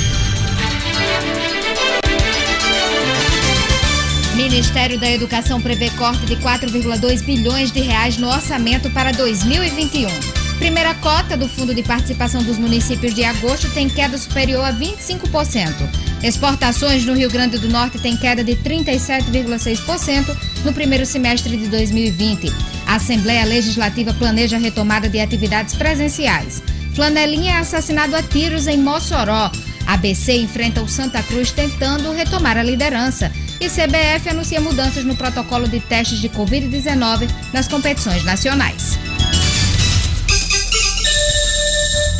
Ministério 4.42 4.98
da 4.98 5.10
Educação 5.10 5.60
prevê 5.60 5.90
corte 5.90 6.24
de 6.24 6.34
4,2 6.36 7.22
bilhões 7.22 7.70
de 7.70 7.80
reais 7.80 8.16
no 8.16 8.26
orçamento 8.26 8.88
para 8.88 9.12
2021. 9.12 10.08
Primeira 10.58 10.94
cota 10.94 11.36
do 11.36 11.46
Fundo 11.46 11.74
de 11.74 11.82
Participação 11.82 12.42
dos 12.42 12.56
Municípios 12.56 13.12
de 13.12 13.22
agosto 13.22 13.70
tem 13.74 13.86
queda 13.86 14.16
superior 14.16 14.64
a 14.64 14.72
25%. 14.72 15.74
Exportações 16.22 17.04
no 17.04 17.12
Rio 17.12 17.28
Grande 17.30 17.58
do 17.58 17.68
Norte 17.68 17.98
têm 17.98 18.16
queda 18.16 18.42
de 18.42 18.56
37,6% 18.56 20.34
no 20.64 20.72
primeiro 20.72 21.04
semestre 21.04 21.54
de 21.54 21.68
2020. 21.68 22.50
A 22.86 22.94
Assembleia 22.94 23.44
Legislativa 23.44 24.14
planeja 24.14 24.56
a 24.56 24.60
retomada 24.60 25.06
de 25.06 25.20
atividades 25.20 25.74
presenciais. 25.74 26.62
Flanelinha 26.94 27.56
é 27.56 27.58
assassinado 27.58 28.16
a 28.16 28.22
tiros 28.22 28.66
em 28.66 28.78
Mossoró. 28.78 29.52
ABC 29.86 30.32
enfrenta 30.32 30.80
o 30.80 30.88
Santa 30.88 31.22
Cruz 31.22 31.50
tentando 31.50 32.10
retomar 32.12 32.56
a 32.56 32.62
liderança. 32.62 33.30
E 33.60 33.68
CBF 33.68 34.28
anuncia 34.30 34.60
mudanças 34.60 35.04
no 35.04 35.14
protocolo 35.14 35.68
de 35.68 35.80
testes 35.80 36.18
de 36.18 36.28
Covid-19 36.30 37.28
nas 37.52 37.68
competições 37.68 38.24
nacionais. 38.24 38.98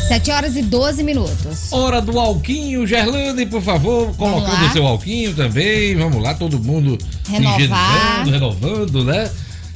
7 0.07 0.29
horas 0.31 0.55
e 0.57 0.61
12 0.61 1.03
minutos. 1.03 1.71
Hora 1.71 2.01
do 2.01 2.19
alquinho, 2.19 2.85
Gerlane, 2.85 3.45
por 3.45 3.61
favor, 3.61 4.13
colocando 4.17 4.65
o 4.67 4.71
seu 4.71 4.85
alquinho 4.85 5.33
também. 5.33 5.95
Vamos 5.95 6.21
lá, 6.21 6.33
todo 6.33 6.59
mundo 6.59 6.97
Renovar. 7.29 8.25
renovando, 8.25 9.05
né? 9.05 9.31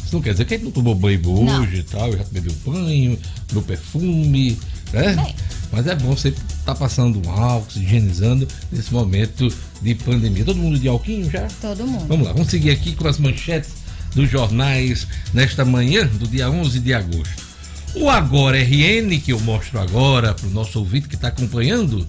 Isso 0.05 0.13
não 0.13 0.21
quer 0.21 0.31
dizer 0.31 0.45
que 0.45 0.53
a 0.53 0.57
gente 0.57 0.65
não 0.65 0.71
tomou 0.73 0.93
banho 0.93 1.21
Não. 1.41 1.63
hoje 1.63 1.77
e 1.77 1.83
tal, 1.83 2.11
já 2.11 2.23
meu 2.31 2.43
banho, 2.65 3.17
meu 3.53 3.61
perfume, 3.61 4.59
né? 4.93 5.13
Bem. 5.13 5.35
Mas 5.71 5.87
é 5.87 5.95
bom 5.95 6.15
você 6.15 6.33
estar 6.65 6.75
passando 6.75 7.21
um 7.25 7.31
álcool, 7.31 7.71
se 7.71 7.79
higienizando 7.79 8.47
nesse 8.71 8.91
momento 8.91 9.47
de 9.81 9.93
pandemia. 9.93 10.43
Todo 10.43 10.57
mundo 10.57 10.79
de 10.79 10.87
alquinho 10.87 11.29
já? 11.29 11.47
Todo 11.61 11.85
mundo. 11.85 12.07
Vamos 12.07 12.25
lá, 12.25 12.33
vamos 12.33 12.49
seguir 12.49 12.71
aqui 12.71 12.95
com 12.95 13.07
as 13.07 13.19
manchetes 13.19 13.69
dos 14.15 14.29
jornais 14.29 15.07
nesta 15.33 15.63
manhã 15.63 16.07
do 16.07 16.27
dia 16.27 16.49
11 16.49 16.79
de 16.79 16.93
agosto. 16.93 17.45
O 17.93 18.09
Agora 18.09 18.57
RN, 18.57 19.19
que 19.23 19.31
eu 19.31 19.39
mostro 19.41 19.79
agora 19.79 20.33
para 20.33 20.47
o 20.47 20.51
nosso 20.51 20.79
ouvinte 20.79 21.07
que 21.07 21.15
está 21.15 21.27
acompanhando 21.27 22.05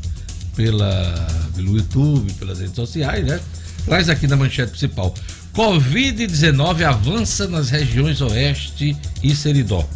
pela, 0.55 1.29
pelo 1.55 1.77
YouTube, 1.77 2.33
pelas 2.33 2.59
redes 2.59 2.75
sociais, 2.75 3.25
né? 3.25 3.39
Traz 3.85 4.09
aqui 4.09 4.27
na 4.27 4.37
manchete 4.37 4.71
principal. 4.71 5.15
Covid-19 5.55 6.83
avança 6.83 7.47
nas 7.47 7.71
regiões 7.71 8.21
Oeste 8.21 8.97
e 9.23 9.37
Seridó. 9.37 9.87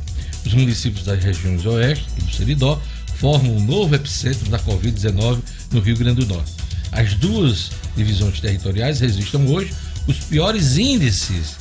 Os 0.45 0.55
municípios 0.55 1.05
das 1.05 1.23
regiões 1.23 1.67
Oeste 1.67 2.07
e 2.19 2.23
do 2.23 2.33
Seridó 2.33 2.81
formam 3.21 3.55
um 3.55 3.61
novo 3.61 3.95
epicentro 3.95 4.49
da 4.49 4.59
Covid-19 4.59 5.41
no 5.71 5.81
Rio 5.81 5.97
Grande 5.97 6.25
do 6.25 6.35
Norte. 6.35 6.53
As 6.91 7.12
duas 7.15 7.71
divisões 7.95 8.41
territoriais 8.41 8.99
registram 8.99 9.47
hoje 9.47 9.73
os 10.07 10.19
piores 10.21 10.79
índices 10.79 11.59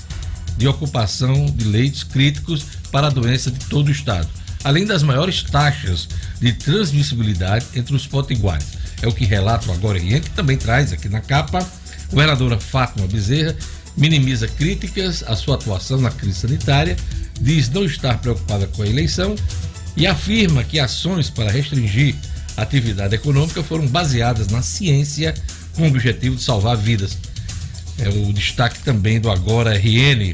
de 0.58 0.68
ocupação 0.68 1.46
de 1.46 1.66
leitos 1.66 2.04
críticos 2.04 2.66
para 2.92 3.08
a 3.08 3.10
doença 3.10 3.52
de 3.52 3.60
todo 3.66 3.90
o 3.90 3.92
estado, 3.92 4.28
além 4.64 4.86
das 4.86 5.04
maiores 5.04 5.44
taxas 5.44 6.08
de 6.40 6.54
transmissibilidade 6.54 7.66
entre 7.76 7.94
os 7.94 8.08
potiguares. 8.08 8.68
É 9.02 9.08
o 9.08 9.14
que 9.14 9.26
relata 9.26 9.70
o 9.70 9.74
Agora 9.74 10.00
RN, 10.00 10.22
que 10.22 10.30
também 10.32 10.58
traz 10.58 10.94
aqui 10.94 11.10
na 11.10 11.20
capa. 11.20 11.66
Governadora 12.10 12.60
Fátima 12.60 13.06
Bezerra 13.06 13.56
minimiza 13.96 14.48
críticas 14.48 15.24
à 15.28 15.36
sua 15.36 15.56
atuação 15.56 16.00
na 16.00 16.10
crise 16.10 16.40
sanitária, 16.40 16.96
diz 17.40 17.70
não 17.70 17.84
estar 17.84 18.18
preocupada 18.20 18.66
com 18.68 18.82
a 18.82 18.88
eleição 18.88 19.36
e 19.96 20.08
afirma 20.08 20.64
que 20.64 20.80
ações 20.80 21.30
para 21.30 21.52
restringir 21.52 22.16
a 22.56 22.62
atividade 22.62 23.16
econômica 23.16 23.64
foram 23.64 23.88
baseadas 23.88 24.48
na 24.48 24.62
ciência 24.62 25.34
com 25.76 25.84
o 25.84 25.88
objetivo 25.88 26.36
de 26.36 26.44
salvar 26.44 26.76
vidas. 26.76 27.18
É 27.98 28.10
o 28.10 28.34
destaque 28.34 28.80
também 28.80 29.20
do 29.20 29.30
Agora 29.30 29.78
RN. 29.78 30.34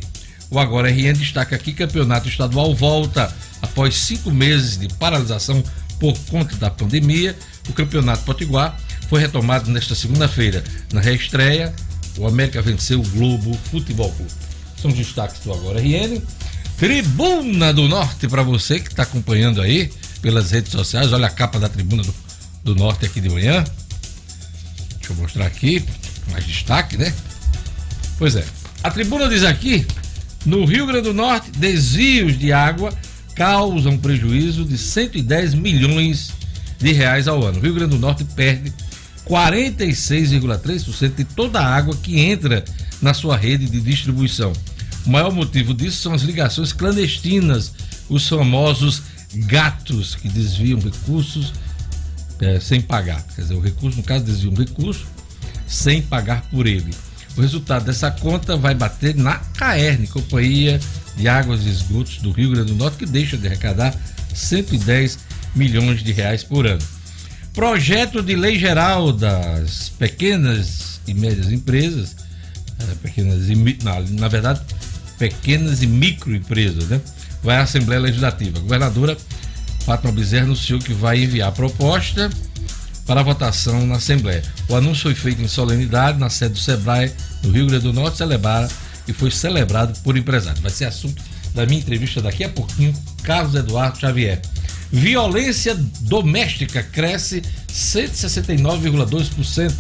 O 0.50 0.60
Agora 0.60 0.90
RN 0.90 1.14
destaca 1.14 1.56
aqui: 1.56 1.74
campeonato 1.74 2.28
estadual 2.28 2.76
volta 2.76 3.34
após 3.62 3.96
cinco 3.96 4.32
meses 4.32 4.78
de 4.78 4.88
paralisação 4.96 5.64
por 6.00 6.18
conta 6.30 6.56
da 6.58 6.70
pandemia. 6.70 7.36
O 7.68 7.74
campeonato 7.74 8.24
potiguar 8.24 8.80
foi 9.10 9.20
retomado 9.20 9.72
nesta 9.72 9.96
segunda-feira. 9.96 10.64
Na 10.94 11.02
reestreia, 11.02 11.74
o 12.18 12.28
América 12.28 12.62
venceu 12.62 13.00
o 13.00 13.10
Globo 13.10 13.58
Futebol 13.72 14.12
Clube. 14.12 14.32
São 14.80 14.92
os 14.92 14.98
destaques 14.98 15.40
do 15.42 15.54
Agora 15.54 15.80
RN. 15.80 16.22
Tribuna 16.78 17.74
do 17.74 17.88
Norte 17.88 18.28
para 18.28 18.44
você 18.44 18.80
que 18.80 18.90
está 18.90 19.04
acompanhando 19.04 19.62
aí 19.62 19.92
pelas 20.22 20.52
redes 20.52 20.72
sociais. 20.72 21.14
Olha 21.14 21.28
a 21.28 21.30
capa 21.30 21.60
da 21.60 21.70
Tribuna 21.70 22.04
do, 22.04 22.14
do 22.64 22.76
Norte 22.76 23.06
aqui 23.06 23.22
de 23.22 23.30
manhã. 23.30 23.64
Deixa 24.98 25.14
eu 25.14 25.16
mostrar 25.16 25.46
aqui, 25.46 25.84
mais 26.32 26.46
destaque, 26.46 26.98
né? 26.98 27.14
Pois 28.18 28.36
é. 28.36 28.46
A 28.84 28.92
tribuna 28.92 29.30
diz 29.30 29.44
aqui: 29.44 29.86
no 30.46 30.66
Rio 30.66 30.86
Grande 30.86 31.04
do 31.04 31.14
Norte, 31.14 31.50
desvios 31.52 32.38
de 32.38 32.52
água 32.52 32.94
causam 33.36 33.98
prejuízo 33.98 34.66
de 34.66 34.78
110 34.78 35.54
milhões 35.54 36.32
de 36.80 36.92
reais 36.92 37.28
ao 37.28 37.44
ano. 37.44 37.60
O 37.60 37.62
Rio 37.62 37.74
Grande 37.74 37.92
do 37.92 38.00
Norte 38.00 38.24
perde 38.24 38.74
46,3% 39.28 41.16
de 41.16 41.24
toda 41.24 41.60
a 41.60 41.76
água 41.76 41.96
que 41.96 42.20
entra 42.20 42.64
na 43.02 43.14
sua 43.14 43.36
rede 43.36 43.66
de 43.66 43.80
distribuição. 43.82 44.54
O 45.06 45.10
maior 45.10 45.32
motivo 45.32 45.74
disso 45.74 46.02
são 46.02 46.14
as 46.14 46.24
ligações 46.24 46.74
clandestinas, 46.74 47.74
os 48.10 48.28
famosos 48.28 49.04
gatos 49.36 50.16
que 50.16 50.28
desviam 50.28 50.80
recursos 50.80 51.54
eh, 52.42 52.60
sem 52.60 52.82
pagar. 52.82 53.24
Quer 53.36 53.42
dizer, 53.42 53.54
o 53.54 53.60
recurso, 53.60 53.98
no 53.98 54.04
caso, 54.04 54.24
desvia 54.24 54.50
um 54.50 54.56
recurso 54.56 55.06
sem 55.68 56.02
pagar 56.02 56.42
por 56.50 56.66
ele. 56.66 56.92
O 57.38 57.42
resultado 57.42 57.86
dessa 57.86 58.10
conta 58.10 58.56
vai 58.56 58.74
bater 58.74 59.16
na 59.16 59.36
CAERN, 59.36 60.08
Companhia 60.08 60.80
de 61.16 61.28
Águas 61.28 61.66
e 61.66 61.70
Esgotos 61.70 62.18
do 62.18 62.32
Rio 62.32 62.52
Grande 62.52 62.72
do 62.72 62.78
Norte, 62.78 62.98
que 62.98 63.06
deixa 63.06 63.38
de 63.38 63.46
arrecadar 63.46 63.94
110 64.34 65.20
milhões 65.54 66.04
de 66.04 66.12
reais 66.12 66.44
por 66.44 66.66
ano. 66.66 66.82
Projeto 67.54 68.22
de 68.22 68.36
lei 68.36 68.58
geral 68.58 69.14
das 69.14 69.90
pequenas 69.90 71.00
e 71.08 71.14
médias 71.14 71.52
empresas, 71.52 72.16
eh, 72.80 72.96
pequenas 73.02 73.50
e, 73.50 73.56
na, 73.84 74.00
na 74.02 74.28
verdade, 74.28 74.62
pequenas 75.18 75.82
e 75.82 75.88
microempresas, 75.88 76.90
né? 76.90 77.02
Vai 77.44 77.58
à 77.58 77.62
Assembleia 77.62 78.02
Legislativa. 78.02 78.58
A 78.58 78.62
governadora 78.62 79.18
Fátima 79.86 80.12
Bezerra 80.12 80.46
anunciou 80.46 80.80
que 80.80 80.94
vai 80.94 81.24
enviar 81.24 81.50
a 81.50 81.52
proposta 81.52 82.30
para 83.06 83.22
votação 83.22 83.86
na 83.86 83.98
Assembleia. 83.98 84.44
O 84.68 84.76
anúncio 84.76 85.04
foi 85.04 85.14
feito 85.14 85.42
em 85.42 85.48
solenidade 85.48 86.18
na 86.18 86.30
sede 86.30 86.54
do 86.54 86.60
Sebrae, 86.60 87.12
no 87.44 87.52
Rio 87.52 87.68
Grande 87.68 87.84
do 87.84 87.94
Norte, 87.94 88.18
celebrada 88.18 88.68
e 89.08 89.14
foi 89.14 89.30
celebrado 89.30 90.00
por 90.02 90.18
empresários. 90.18 90.62
Vai 90.62 90.72
ser 90.72 90.86
assunto 90.86 91.22
da 91.54 91.66
minha 91.66 91.80
entrevista 91.80 92.22
daqui 92.22 92.44
a 92.44 92.50
pouquinho, 92.50 92.94
Carlos 93.24 93.56
Eduardo 93.56 94.00
Xavier. 94.00 94.42
Violência 94.92 95.76
doméstica 96.02 96.82
cresce 96.82 97.44
169,2%. 97.72 99.74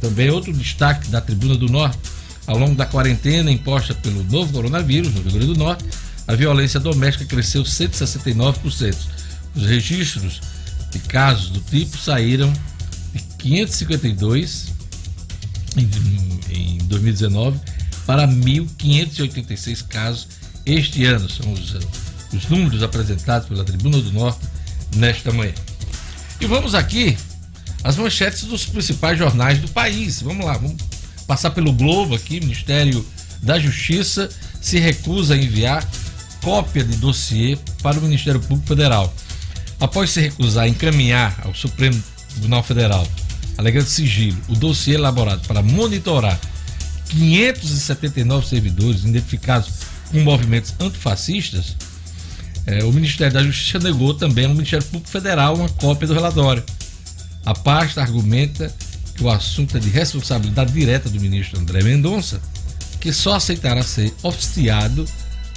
Também 0.00 0.30
outro 0.30 0.52
destaque 0.52 1.08
da 1.08 1.20
Tribuna 1.20 1.56
do 1.56 1.66
Norte. 1.66 1.98
Ao 2.46 2.58
longo 2.58 2.74
da 2.74 2.86
quarentena 2.86 3.50
imposta 3.50 3.94
pelo 3.94 4.24
novo 4.24 4.52
coronavírus 4.52 5.14
no 5.14 5.22
Rio 5.22 5.32
Grande 5.32 5.46
do 5.46 5.58
Norte, 5.58 5.84
a 6.26 6.34
violência 6.34 6.80
doméstica 6.80 7.24
cresceu 7.24 7.62
169%. 7.62 8.96
Os 9.54 9.66
registros 9.66 10.40
de 10.90 10.98
casos 11.00 11.50
do 11.50 11.60
tipo 11.60 11.96
saíram 11.98 12.52
de 13.12 13.20
552 13.38 14.72
em, 15.76 15.88
em 16.50 16.78
2019 16.78 17.58
para 18.06 18.26
1.586 18.26 19.86
casos 19.86 20.28
este 20.64 21.04
ano. 21.04 21.28
São 21.28 21.52
os, 21.52 21.76
os 22.32 22.48
números 22.48 22.82
apresentados 22.82 23.48
pela 23.48 23.64
Tribuna 23.64 23.98
do 23.98 24.12
Norte 24.12 24.40
nesta 24.96 25.32
manhã. 25.32 25.54
E 26.40 26.46
vamos 26.46 26.74
aqui 26.74 27.16
as 27.82 27.96
manchetes 27.96 28.44
dos 28.44 28.66
principais 28.66 29.18
jornais 29.18 29.58
do 29.58 29.68
país. 29.68 30.22
Vamos 30.22 30.44
lá, 30.44 30.54
vamos 30.54 30.76
passar 31.30 31.52
pelo 31.52 31.72
Globo 31.72 32.16
aqui. 32.16 32.40
Ministério 32.40 33.06
da 33.40 33.56
Justiça 33.56 34.28
se 34.60 34.80
recusa 34.80 35.34
a 35.34 35.36
enviar 35.36 35.88
cópia 36.42 36.82
de 36.82 36.96
dossiê 36.96 37.56
para 37.80 38.00
o 38.00 38.02
Ministério 38.02 38.40
Público 38.40 38.66
Federal. 38.66 39.14
Após 39.78 40.10
se 40.10 40.20
recusar 40.20 40.64
a 40.64 40.68
encaminhar 40.68 41.40
ao 41.44 41.54
Supremo 41.54 42.02
Tribunal 42.30 42.64
Federal, 42.64 43.06
alegando 43.56 43.86
sigilo, 43.86 44.36
o 44.48 44.56
dossiê 44.56 44.94
elaborado 44.94 45.46
para 45.46 45.62
monitorar 45.62 46.36
579 47.10 48.48
servidores 48.48 49.04
identificados 49.04 49.70
com 50.10 50.18
movimentos 50.22 50.74
antifascistas, 50.80 51.76
eh, 52.66 52.82
o 52.82 52.92
Ministério 52.92 53.34
da 53.34 53.42
Justiça 53.44 53.78
negou 53.78 54.14
também 54.14 54.46
ao 54.46 54.52
Ministério 54.52 54.84
Público 54.86 55.08
Federal 55.08 55.54
uma 55.54 55.68
cópia 55.68 56.08
do 56.08 56.14
relatório. 56.14 56.64
A 57.46 57.54
pasta 57.54 58.02
argumenta 58.02 58.74
o 59.20 59.28
assunto 59.28 59.76
é 59.76 59.80
de 59.80 59.88
responsabilidade 59.88 60.72
direta 60.72 61.08
do 61.08 61.20
ministro 61.20 61.58
André 61.58 61.82
Mendonça, 61.82 62.40
que 63.00 63.12
só 63.12 63.34
aceitará 63.34 63.82
ser 63.82 64.12
oficiado 64.22 65.04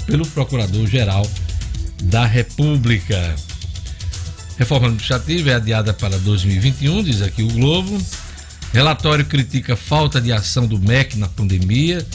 pelo 0.05 0.27
Procurador-Geral 0.27 1.29
da 2.03 2.25
República. 2.25 3.35
Reforma 4.57 4.87
administrativa 4.87 5.51
é 5.51 5.55
adiada 5.55 5.93
para 5.93 6.17
2021, 6.19 7.03
diz 7.03 7.21
aqui 7.21 7.43
o 7.43 7.47
Globo. 7.47 7.99
Relatório 8.71 9.25
critica 9.25 9.75
falta 9.75 10.19
de 10.19 10.31
ação 10.31 10.67
do 10.67 10.79
MEC 10.79 11.17
na 11.17 11.27
pandemia. 11.27 12.05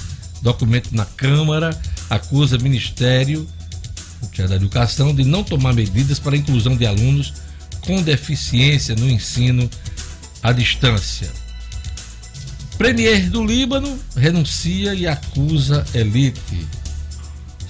Documento 0.43 0.95
na 0.95 1.05
Câmara 1.05 1.79
acusa 2.11 2.59
Ministério 2.59 3.47
que 4.33 4.43
é 4.43 4.47
da 4.47 4.57
Educação 4.57 5.15
de 5.15 5.25
não 5.25 5.43
tomar 5.43 5.73
medidas 5.75 6.19
para 6.19 6.35
a 6.35 6.39
inclusão 6.39 6.77
de 6.77 6.87
alunos 6.87 7.35
com 7.81 8.03
deficiência 8.03 8.95
no 8.95 9.09
ensino 9.09 9.69
à 10.43 10.53
distância. 10.53 11.31
Premier 12.77 13.29
do 13.29 13.45
Líbano 13.45 13.99
renuncia 14.17 14.95
e 14.95 15.07
acusa 15.07 15.85
elite. 15.95 16.67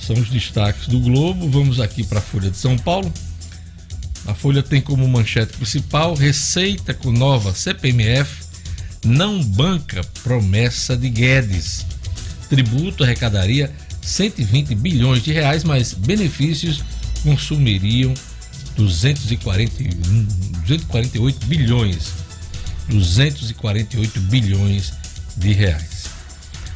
São 0.00 0.16
os 0.16 0.28
destaques 0.28 0.86
do 0.88 1.00
Globo. 1.00 1.48
Vamos 1.48 1.80
aqui 1.80 2.04
para 2.04 2.18
a 2.18 2.22
Folha 2.22 2.50
de 2.50 2.56
São 2.56 2.76
Paulo. 2.76 3.12
A 4.26 4.34
Folha 4.34 4.62
tem 4.62 4.80
como 4.80 5.08
manchete 5.08 5.56
principal: 5.56 6.14
Receita 6.14 6.92
com 6.92 7.10
nova 7.10 7.54
CPMF 7.54 8.48
não 9.04 9.42
banca 9.42 10.02
promessa 10.22 10.96
de 10.96 11.08
Guedes. 11.08 11.86
Tributo 12.48 13.04
arrecadaria 13.04 13.72
120 14.02 14.74
bilhões 14.74 15.22
de 15.22 15.32
reais, 15.32 15.64
mas 15.64 15.92
benefícios 15.92 16.82
consumiriam 17.22 18.12
241, 18.76 20.24
248 20.66 21.46
bilhões. 21.46 22.27
248 22.88 24.20
bilhões 24.20 24.92
de 25.36 25.52
reais. 25.52 26.04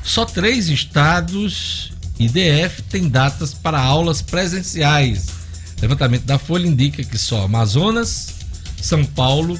Só 0.02 0.24
três 0.24 0.68
estados 0.68 1.92
e 2.18 2.28
DF 2.28 2.82
têm 2.82 3.08
datas 3.08 3.54
para 3.54 3.80
aulas 3.80 4.20
presenciais. 4.22 5.26
levantamento 5.80 6.24
da 6.24 6.38
Folha 6.38 6.66
indica 6.66 7.02
que 7.02 7.18
só 7.18 7.44
Amazonas, 7.44 8.28
São 8.80 9.04
Paulo, 9.04 9.58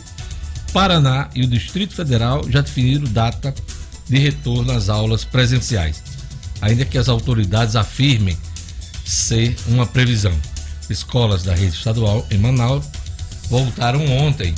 Paraná 0.72 1.28
e 1.34 1.42
o 1.42 1.46
Distrito 1.46 1.94
Federal 1.94 2.48
já 2.48 2.60
definiram 2.60 3.04
data 3.04 3.54
de 4.08 4.18
retorno 4.18 4.72
às 4.72 4.88
aulas 4.88 5.24
presenciais, 5.24 6.02
ainda 6.60 6.84
que 6.84 6.98
as 6.98 7.08
autoridades 7.08 7.76
afirmem 7.76 8.36
ser 9.04 9.56
uma 9.68 9.86
previsão. 9.86 10.34
Escolas 10.88 11.42
da 11.42 11.54
rede 11.54 11.76
estadual 11.76 12.26
em 12.30 12.38
Manaus 12.38 12.84
voltaram 13.48 14.04
ontem. 14.06 14.54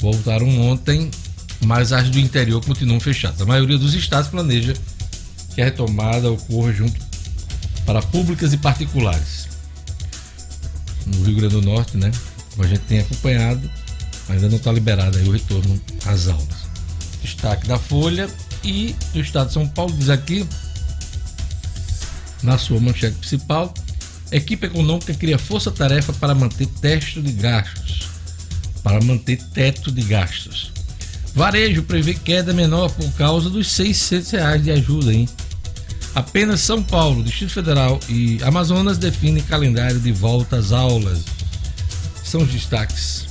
Voltaram 0.00 0.48
ontem, 0.60 1.10
mas 1.64 1.92
as 1.92 2.08
do 2.08 2.18
interior 2.18 2.64
continuam 2.64 3.00
fechadas. 3.00 3.40
A 3.40 3.46
maioria 3.46 3.78
dos 3.78 3.94
estados 3.94 4.30
planeja 4.30 4.74
que 5.54 5.60
a 5.60 5.64
retomada 5.64 6.30
ocorra 6.30 6.72
junto 6.72 7.00
para 7.84 8.00
públicas 8.02 8.52
e 8.52 8.56
particulares. 8.58 9.48
No 11.06 11.24
Rio 11.24 11.36
Grande 11.36 11.54
do 11.54 11.62
Norte, 11.62 11.96
né? 11.96 12.12
Como 12.50 12.64
a 12.64 12.68
gente 12.68 12.82
tem 12.82 13.00
acompanhado, 13.00 13.68
ainda 14.28 14.48
não 14.48 14.56
está 14.56 14.70
liberado 14.70 15.16
aí 15.16 15.26
o 15.28 15.32
retorno 15.32 15.80
às 16.06 16.28
aulas. 16.28 16.68
Destaque 17.22 17.66
da 17.66 17.78
Folha 17.78 18.28
e 18.62 18.94
do 19.12 19.20
Estado 19.20 19.48
de 19.48 19.54
São 19.54 19.66
Paulo 19.66 19.92
diz 19.96 20.10
aqui, 20.10 20.46
na 22.42 22.56
sua 22.56 22.78
manchete 22.78 23.16
principal, 23.16 23.72
equipe 24.30 24.66
econômica 24.66 25.14
cria 25.14 25.38
força-tarefa 25.38 26.12
para 26.12 26.34
manter 26.34 26.66
teto 26.66 27.22
de 27.22 27.32
gastos. 27.32 27.97
Para 28.82 29.00
manter 29.02 29.36
teto 29.54 29.90
de 29.90 30.02
gastos. 30.02 30.72
Varejo 31.34 31.82
prevê 31.82 32.14
queda 32.14 32.52
menor 32.52 32.90
por 32.90 33.10
causa 33.12 33.48
dos 33.48 33.70
600 33.72 34.30
reais 34.30 34.62
de 34.62 34.70
ajuda, 34.70 35.12
hein? 35.12 35.28
Apenas 36.14 36.60
São 36.60 36.82
Paulo, 36.82 37.22
Distrito 37.22 37.52
Federal 37.52 38.00
e 38.08 38.42
Amazonas 38.42 38.98
definem 38.98 39.42
calendário 39.42 40.00
de 40.00 40.10
volta 40.10 40.56
às 40.56 40.72
aulas. 40.72 41.24
São 42.24 42.42
os 42.42 42.50
destaques 42.50 43.28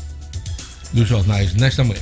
dos 0.93 1.07
jornais 1.07 1.53
nesta 1.53 1.83
manhã. 1.83 2.01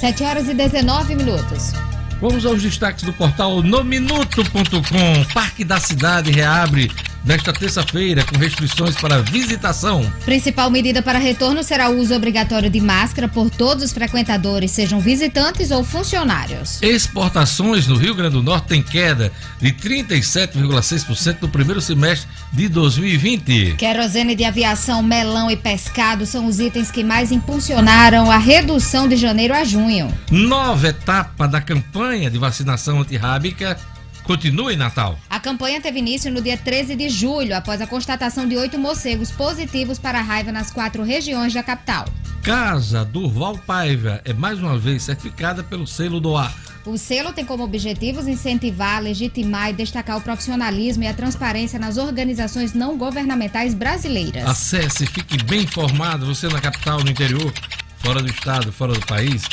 Sete 0.00 0.24
horas 0.24 0.48
e 0.48 0.54
19 0.54 1.14
minutos. 1.14 1.72
Vamos 2.20 2.44
aos 2.44 2.60
destaques 2.60 3.04
do 3.04 3.12
portal 3.12 3.62
nominuto.com. 3.62 5.24
Parque 5.32 5.64
da 5.64 5.78
Cidade 5.78 6.32
reabre 6.32 6.90
nesta 7.24 7.52
terça-feira 7.52 8.24
com 8.24 8.36
restrições 8.38 8.96
para 8.96 9.22
visitação. 9.22 10.10
Principal 10.24 10.70
medida 10.70 11.02
para 11.02 11.18
retorno 11.18 11.62
será 11.62 11.88
o 11.88 11.98
uso 11.98 12.14
obrigatório 12.14 12.68
de 12.68 12.80
máscara 12.80 13.28
por 13.28 13.50
todos 13.50 13.84
os 13.84 13.92
frequentadores, 13.92 14.70
sejam 14.70 15.00
visitantes 15.00 15.70
ou 15.70 15.84
funcionários. 15.84 16.80
Exportações 16.82 17.86
no 17.86 17.96
Rio 17.96 18.14
Grande 18.14 18.34
do 18.34 18.42
Norte 18.42 18.68
têm 18.68 18.82
queda 18.82 19.32
de 19.60 19.72
37,6% 19.72 21.38
no 21.42 21.48
primeiro 21.48 21.80
semestre 21.80 22.28
de 22.52 22.68
2020. 22.68 23.76
Querosene 23.76 24.34
de 24.34 24.44
aviação, 24.44 25.02
melão 25.02 25.50
e 25.50 25.56
pescado 25.56 26.26
são 26.26 26.46
os 26.46 26.58
itens 26.58 26.90
que 26.90 27.04
mais 27.04 27.32
impulsionaram 27.32 28.30
a 28.30 28.38
redução 28.38 29.08
de 29.08 29.16
janeiro 29.16 29.54
a 29.54 29.64
junho. 29.64 30.12
Nova 30.30 30.88
etapa 30.88 31.46
da 31.46 31.60
campanha 31.60 32.30
de 32.30 32.38
vacinação 32.38 33.00
antirrábica 33.00 33.78
continua 34.22 34.72
em 34.72 34.76
Natal. 34.76 35.18
A 35.28 35.40
campanha 35.40 35.80
teve 35.80 35.98
início 35.98 36.32
no 36.32 36.40
dia 36.40 36.56
13 36.56 36.96
de 36.96 37.08
julho, 37.08 37.56
após 37.56 37.80
a 37.80 37.86
constatação 37.86 38.48
de 38.48 38.56
oito 38.56 38.78
morcegos 38.78 39.30
positivos 39.30 39.98
para 39.98 40.18
a 40.18 40.22
raiva 40.22 40.52
nas 40.52 40.70
quatro 40.70 41.02
regiões 41.02 41.52
da 41.52 41.62
capital. 41.62 42.06
Casa 42.42 43.04
Durval 43.04 43.56
Paiva 43.58 44.20
é 44.24 44.32
mais 44.32 44.58
uma 44.58 44.76
vez 44.76 45.04
certificada 45.04 45.62
pelo 45.62 45.86
selo 45.86 46.20
do 46.20 46.36
ar. 46.36 46.52
O 46.84 46.98
selo 46.98 47.32
tem 47.32 47.44
como 47.44 47.62
objetivos 47.62 48.26
incentivar, 48.26 49.00
legitimar 49.00 49.70
e 49.70 49.72
destacar 49.72 50.18
o 50.18 50.20
profissionalismo 50.20 51.04
e 51.04 51.06
a 51.06 51.14
transparência 51.14 51.78
nas 51.78 51.96
organizações 51.96 52.74
não 52.74 52.98
governamentais 52.98 53.74
brasileiras. 53.74 54.44
Acesse, 54.44 55.06
fique 55.06 55.40
bem 55.44 55.62
informado, 55.62 56.26
você 56.26 56.48
na 56.48 56.60
capital, 56.60 57.04
no 57.04 57.10
interior, 57.10 57.52
fora 57.98 58.20
do 58.20 58.28
estado, 58.28 58.72
fora 58.72 58.94
do 58.94 59.06
país, 59.06 59.44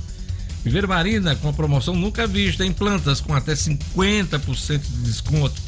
Viver 0.64 0.84
Marina 0.88 1.36
com 1.36 1.48
a 1.48 1.52
promoção 1.52 1.94
nunca 1.94 2.26
vista 2.26 2.66
em 2.66 2.72
plantas 2.72 3.20
com 3.20 3.32
até 3.32 3.52
50% 3.52 4.80
de 4.80 5.02
desconto. 5.02 5.62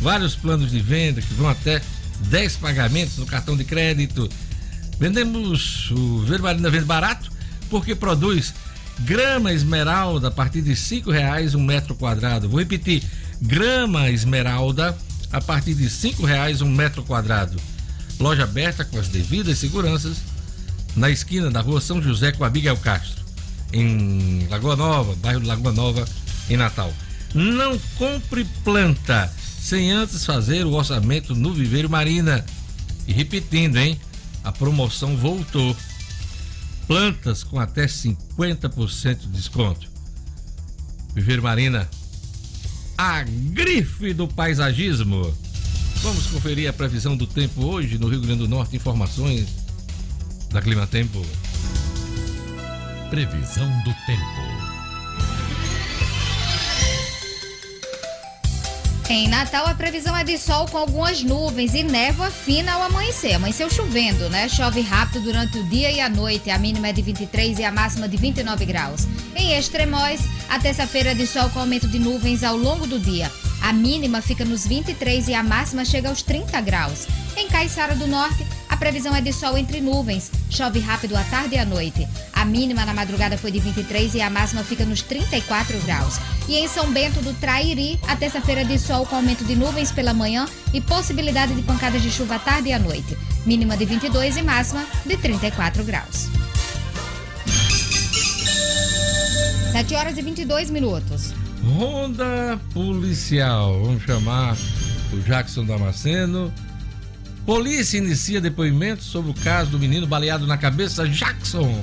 Vários 0.00 0.36
planos 0.36 0.70
de 0.70 0.78
venda 0.78 1.20
que 1.20 1.34
vão 1.34 1.48
até 1.48 1.82
10 2.20 2.56
pagamentos 2.58 3.16
no 3.16 3.26
cartão 3.26 3.56
de 3.56 3.64
crédito. 3.64 4.28
Vendemos 4.96 5.90
o 5.90 6.20
Viver 6.20 6.40
Marina 6.40 6.70
vende 6.70 6.84
barato 6.84 7.32
porque 7.68 7.96
produz 7.96 8.54
Grama 9.00 9.52
esmeralda 9.52 10.28
a 10.28 10.30
partir 10.30 10.62
de 10.62 10.74
cinco 10.74 11.10
reais 11.10 11.54
um 11.54 11.62
metro 11.62 11.94
quadrado. 11.94 12.48
Vou 12.48 12.58
repetir, 12.58 13.02
grama 13.40 14.10
esmeralda 14.10 14.96
a 15.32 15.40
partir 15.40 15.74
de 15.74 15.88
cinco 15.88 16.26
reais 16.26 16.60
um 16.60 16.70
metro 16.70 17.02
quadrado. 17.02 17.56
Loja 18.18 18.44
aberta 18.44 18.84
com 18.84 18.98
as 18.98 19.08
devidas 19.08 19.58
seguranças 19.58 20.18
na 20.96 21.08
esquina 21.10 21.50
da 21.50 21.60
rua 21.60 21.80
São 21.80 22.02
José 22.02 22.32
com 22.32 22.44
a 22.44 22.50
Miguel 22.50 22.76
Castro, 22.78 23.22
em 23.72 24.46
Lagoa 24.50 24.74
Nova, 24.74 25.14
bairro 25.16 25.40
de 25.40 25.46
Lagoa 25.46 25.72
Nova, 25.72 26.04
em 26.50 26.56
Natal. 26.56 26.92
Não 27.34 27.78
compre 27.96 28.44
planta 28.64 29.30
sem 29.60 29.92
antes 29.92 30.24
fazer 30.24 30.64
o 30.64 30.72
orçamento 30.72 31.34
no 31.34 31.52
Viveiro 31.52 31.88
Marina. 31.88 32.44
E 33.06 33.12
repetindo, 33.12 33.76
hein? 33.76 34.00
A 34.42 34.50
promoção 34.50 35.16
voltou 35.16 35.76
plantas 36.88 37.44
com 37.44 37.60
até 37.60 37.84
50% 37.84 39.18
de 39.18 39.28
desconto. 39.28 39.86
Viver 41.14 41.40
Marina, 41.40 41.88
a 42.96 43.22
grife 43.22 44.14
do 44.14 44.26
paisagismo. 44.26 45.32
Vamos 46.02 46.26
conferir 46.28 46.68
a 46.68 46.72
previsão 46.72 47.16
do 47.16 47.26
tempo 47.26 47.64
hoje 47.64 47.98
no 47.98 48.08
Rio 48.08 48.22
Grande 48.22 48.38
do 48.38 48.48
Norte. 48.48 48.76
Informações 48.76 49.46
da 50.50 50.62
Clima 50.62 50.86
Tempo. 50.86 51.24
Previsão 53.10 53.68
do 53.82 53.94
tempo. 54.06 54.47
Em 59.10 59.26
Natal, 59.26 59.66
a 59.66 59.72
previsão 59.72 60.14
é 60.14 60.22
de 60.22 60.36
sol 60.36 60.66
com 60.66 60.76
algumas 60.76 61.22
nuvens 61.22 61.72
e 61.72 61.82
névoa 61.82 62.30
fina 62.30 62.72
ao 62.72 62.82
amanhecer. 62.82 63.32
Amanheceu 63.32 63.70
chovendo, 63.70 64.28
né? 64.28 64.46
Chove 64.50 64.82
rápido 64.82 65.22
durante 65.22 65.56
o 65.56 65.64
dia 65.64 65.90
e 65.90 65.98
a 65.98 66.10
noite. 66.10 66.50
A 66.50 66.58
mínima 66.58 66.88
é 66.88 66.92
de 66.92 67.00
23 67.00 67.58
e 67.58 67.64
a 67.64 67.72
máxima 67.72 68.06
de 68.06 68.18
29 68.18 68.66
graus. 68.66 69.08
Em 69.34 69.56
Extremóis, 69.56 70.20
a 70.50 70.58
terça-feira 70.58 71.12
é 71.12 71.14
de 71.14 71.26
sol 71.26 71.48
com 71.48 71.60
aumento 71.60 71.88
de 71.88 71.98
nuvens 71.98 72.44
ao 72.44 72.54
longo 72.54 72.86
do 72.86 73.00
dia. 73.00 73.32
A 73.62 73.72
mínima 73.72 74.20
fica 74.20 74.44
nos 74.44 74.66
23 74.66 75.28
e 75.28 75.34
a 75.34 75.42
máxima 75.42 75.86
chega 75.86 76.10
aos 76.10 76.20
30 76.20 76.60
graus. 76.60 77.06
Em 77.34 77.48
Caiçara 77.48 77.94
do 77.94 78.06
Norte, 78.06 78.46
a 78.68 78.76
previsão 78.76 79.16
é 79.16 79.22
de 79.22 79.32
sol 79.32 79.56
entre 79.56 79.80
nuvens. 79.80 80.30
Chove 80.50 80.80
rápido 80.80 81.16
à 81.16 81.22
tarde 81.24 81.54
e 81.54 81.58
à 81.58 81.64
noite. 81.64 82.06
A 82.32 82.44
mínima 82.44 82.84
na 82.84 82.94
madrugada 82.94 83.36
foi 83.36 83.50
de 83.50 83.58
23 83.58 84.14
e 84.14 84.20
a 84.20 84.30
máxima 84.30 84.64
fica 84.64 84.84
nos 84.84 85.02
34 85.02 85.78
graus. 85.80 86.18
E 86.48 86.56
em 86.56 86.66
São 86.66 86.90
Bento 86.90 87.20
do 87.20 87.34
Trairi, 87.34 88.00
a 88.08 88.16
terça-feira 88.16 88.64
de 88.64 88.78
sol 88.78 89.04
com 89.06 89.16
aumento 89.16 89.44
de 89.44 89.54
nuvens 89.54 89.92
pela 89.92 90.14
manhã 90.14 90.46
e 90.72 90.80
possibilidade 90.80 91.54
de 91.54 91.62
pancadas 91.62 92.02
de 92.02 92.10
chuva 92.10 92.36
à 92.36 92.38
tarde 92.38 92.70
e 92.70 92.72
à 92.72 92.78
noite. 92.78 93.16
Mínima 93.44 93.76
de 93.76 93.84
22 93.84 94.36
e 94.36 94.42
máxima 94.42 94.84
de 95.04 95.16
34 95.16 95.84
graus. 95.84 96.28
7 99.72 99.94
horas 99.94 100.18
e 100.18 100.22
22 100.22 100.70
minutos. 100.70 101.34
Ronda 101.62 102.58
policial. 102.72 103.82
Vamos 103.82 104.02
chamar 104.02 104.56
o 105.12 105.20
Jackson 105.20 105.64
Damasceno 105.64 106.52
Polícia 107.48 107.96
inicia 107.96 108.42
depoimento 108.42 109.02
sobre 109.02 109.30
o 109.30 109.34
caso 109.34 109.70
do 109.70 109.78
menino 109.78 110.06
baleado 110.06 110.46
na 110.46 110.58
cabeça, 110.58 111.08
Jackson. 111.08 111.82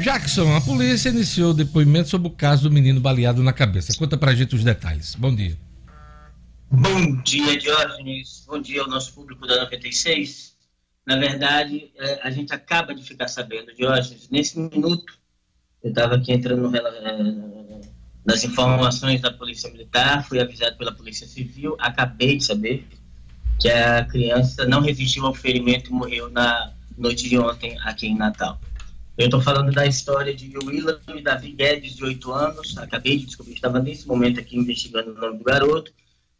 Jackson, 0.00 0.56
a 0.56 0.60
polícia 0.60 1.10
iniciou 1.10 1.52
depoimento 1.52 2.08
sobre 2.08 2.28
o 2.28 2.30
caso 2.30 2.62
do 2.62 2.74
menino 2.74 3.00
baleado 3.00 3.42
na 3.42 3.52
cabeça. 3.52 3.96
Conta 3.98 4.16
pra 4.16 4.34
gente 4.34 4.54
os 4.54 4.64
detalhes. 4.64 5.14
Bom 5.14 5.34
dia. 5.34 5.56
Bom 6.70 7.20
dia, 7.22 7.58
Diógenes. 7.58 8.44
Bom 8.46 8.60
dia 8.60 8.80
ao 8.80 8.88
nosso 8.88 9.12
público 9.12 9.46
da 9.46 9.64
96. 9.64 10.56
Na 11.06 11.16
verdade, 11.16 11.90
é, 11.98 12.20
a 12.22 12.30
gente 12.30 12.52
acaba 12.54 12.94
de 12.94 13.02
ficar 13.02 13.28
sabendo, 13.28 13.74
Diógenes, 13.74 14.28
nesse 14.30 14.58
minuto, 14.58 15.18
eu 15.82 15.90
estava 15.90 16.14
aqui 16.14 16.32
entrando 16.32 16.74
é, 16.74 16.80
nas 18.24 18.44
informações 18.44 19.20
da 19.20 19.30
Polícia 19.32 19.70
Militar, 19.70 20.24
fui 20.26 20.40
avisado 20.40 20.76
pela 20.76 20.92
Polícia 20.92 21.26
Civil, 21.26 21.76
acabei 21.78 22.36
de 22.36 22.44
saber 22.44 22.86
que 23.58 23.68
a 23.68 24.04
criança 24.04 24.64
não 24.66 24.80
resistiu 24.80 25.26
ao 25.26 25.34
ferimento 25.34 25.90
e 25.90 25.92
morreu 25.92 26.30
na 26.30 26.72
noite 26.96 27.28
de 27.28 27.38
ontem 27.38 27.76
aqui 27.80 28.06
em 28.06 28.16
Natal. 28.16 28.58
Eu 29.16 29.26
estou 29.26 29.40
falando 29.40 29.72
da 29.72 29.86
história 29.86 30.34
de 30.34 30.56
William 30.56 30.98
Davi 31.22 31.52
Guedes, 31.52 31.94
de 31.94 32.04
8 32.04 32.32
anos. 32.32 32.78
Acabei 32.78 33.18
de 33.18 33.26
descobrir 33.26 33.52
que 33.52 33.58
estava 33.58 33.78
nesse 33.78 34.06
momento 34.06 34.40
aqui 34.40 34.56
investigando 34.56 35.10
o 35.10 35.14
nome 35.14 35.38
do 35.38 35.44
garoto, 35.44 35.92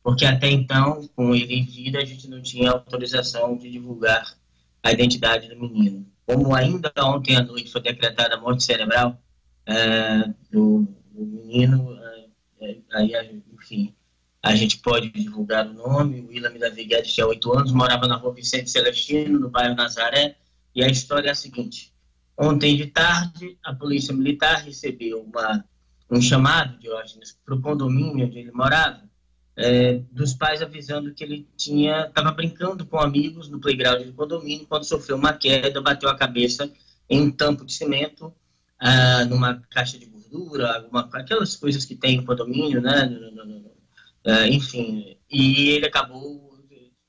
porque 0.02 0.24
até 0.24 0.50
então, 0.50 1.06
com 1.14 1.34
ele 1.34 1.54
em 1.54 1.64
vida, 1.64 1.98
a 1.98 2.04
gente 2.04 2.28
não 2.28 2.40
tinha 2.40 2.70
autorização 2.70 3.56
de 3.56 3.70
divulgar 3.70 4.34
a 4.82 4.92
identidade 4.92 5.48
do 5.48 5.60
menino. 5.60 6.06
Como 6.24 6.54
ainda 6.54 6.90
ontem 7.00 7.36
à 7.36 7.42
noite 7.42 7.70
foi 7.70 7.82
decretada 7.82 8.36
a 8.36 8.40
morte 8.40 8.62
cerebral 8.62 9.20
é, 9.66 10.30
do, 10.50 10.88
do, 11.12 11.26
menino, 11.26 11.98
é, 12.60 12.76
aí, 12.94 13.42
enfim, 13.52 13.94
a 14.42 14.54
gente 14.54 14.78
pode 14.78 15.10
divulgar 15.10 15.66
o 15.66 15.74
nome. 15.74 16.20
O 16.20 16.28
William 16.28 16.56
Davi 16.56 16.84
Guedes 16.84 17.12
tinha 17.12 17.26
8 17.26 17.58
anos, 17.58 17.72
morava 17.72 18.06
na 18.06 18.16
rua 18.16 18.32
Vicente 18.32 18.70
Celestino, 18.70 19.38
no 19.38 19.50
bairro 19.50 19.74
Nazaré, 19.74 20.36
e 20.74 20.82
a 20.82 20.88
história 20.88 21.28
é 21.28 21.32
a 21.32 21.34
seguinte 21.34 21.92
Ontem 22.42 22.74
de 22.74 22.86
tarde, 22.86 23.58
a 23.62 23.74
Polícia 23.74 24.14
Militar 24.14 24.62
recebeu 24.62 25.20
uma, 25.20 25.62
um 26.10 26.22
chamado, 26.22 26.78
Diógenes, 26.78 27.38
para 27.44 27.54
o 27.54 27.60
condomínio 27.60 28.24
onde 28.24 28.38
ele 28.38 28.50
morava, 28.50 29.02
é, 29.54 30.00
dos 30.10 30.32
pais 30.32 30.62
avisando 30.62 31.12
que 31.12 31.22
ele 31.22 31.46
tinha 31.54 32.06
estava 32.06 32.32
brincando 32.32 32.86
com 32.86 32.98
amigos 32.98 33.50
no 33.50 33.60
playground 33.60 34.06
do 34.06 34.14
condomínio 34.14 34.66
quando 34.66 34.84
sofreu 34.84 35.18
uma 35.18 35.34
queda, 35.34 35.82
bateu 35.82 36.08
a 36.08 36.16
cabeça 36.16 36.72
em 37.10 37.20
um 37.20 37.30
tampo 37.30 37.62
de 37.62 37.74
cimento, 37.74 38.32
ah, 38.78 39.26
numa 39.26 39.60
caixa 39.68 39.98
de 39.98 40.06
gordura, 40.06 40.76
alguma, 40.76 41.10
aquelas 41.12 41.54
coisas 41.56 41.84
que 41.84 41.94
tem 41.94 42.16
no 42.16 42.24
condomínio, 42.24 42.80
né? 42.80 43.04
No, 43.04 43.32
no, 43.32 43.44
no, 43.44 43.70
ah, 44.26 44.48
enfim, 44.48 45.14
e 45.30 45.68
ele 45.68 45.84
acabou 45.84 46.58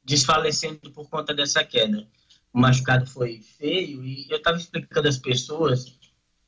desfalecendo 0.03 0.91
por 0.91 1.09
conta 1.09 1.33
dessa 1.33 1.63
queda 1.63 2.05
o 2.53 2.59
machucado 2.59 3.05
foi 3.05 3.41
feio 3.57 4.03
e 4.03 4.27
eu 4.29 4.37
estava 4.37 4.57
explicando 4.57 5.07
às 5.07 5.17
pessoas, 5.17 5.97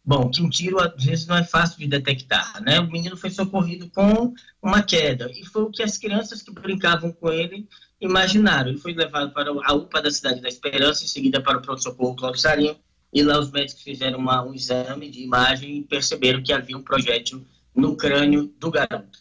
bom, 0.03 0.29
que 0.29 0.41
um 0.41 0.49
tiro 0.49 0.79
às 0.79 1.03
vezes 1.03 1.25
não 1.25 1.37
é 1.37 1.43
fácil 1.43 1.79
de 1.79 1.87
detectar, 1.87 2.61
né? 2.61 2.79
O 2.79 2.91
menino 2.91 3.15
foi 3.15 3.29
socorrido 3.29 3.89
com 3.89 4.33
uma 4.61 4.81
queda 4.81 5.31
e 5.31 5.45
foi 5.45 5.63
o 5.63 5.71
que 5.71 5.81
as 5.81 5.97
crianças 5.97 6.41
que 6.41 6.51
brincavam 6.51 7.11
com 7.11 7.31
ele 7.31 7.67
imaginaram. 8.01 8.69
Ele 8.69 8.79
foi 8.79 8.93
levado 8.93 9.31
para 9.31 9.49
a 9.49 9.73
UPA 9.73 10.01
da 10.01 10.11
Cidade 10.11 10.41
da 10.41 10.49
Esperança, 10.49 11.03
em 11.03 11.07
seguida 11.07 11.41
para 11.41 11.57
o 11.57 11.61
pronto-socorro 11.61 12.15
Cláudio 12.15 12.41
Sarinho, 12.41 12.77
e 13.13 13.21
lá 13.23 13.39
os 13.39 13.51
médicos 13.51 13.83
fizeram 13.83 14.19
uma, 14.19 14.43
um 14.43 14.53
exame 14.53 15.09
de 15.09 15.21
imagem 15.21 15.77
e 15.77 15.83
perceberam 15.83 16.41
que 16.41 16.51
havia 16.51 16.77
um 16.77 16.83
projétil 16.83 17.45
no 17.73 17.95
crânio 17.95 18.53
do 18.59 18.71
garoto. 18.71 19.19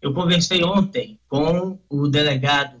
Eu 0.00 0.14
conversei 0.14 0.62
ontem 0.62 1.18
com 1.28 1.78
o 1.88 2.08
delegado 2.08 2.80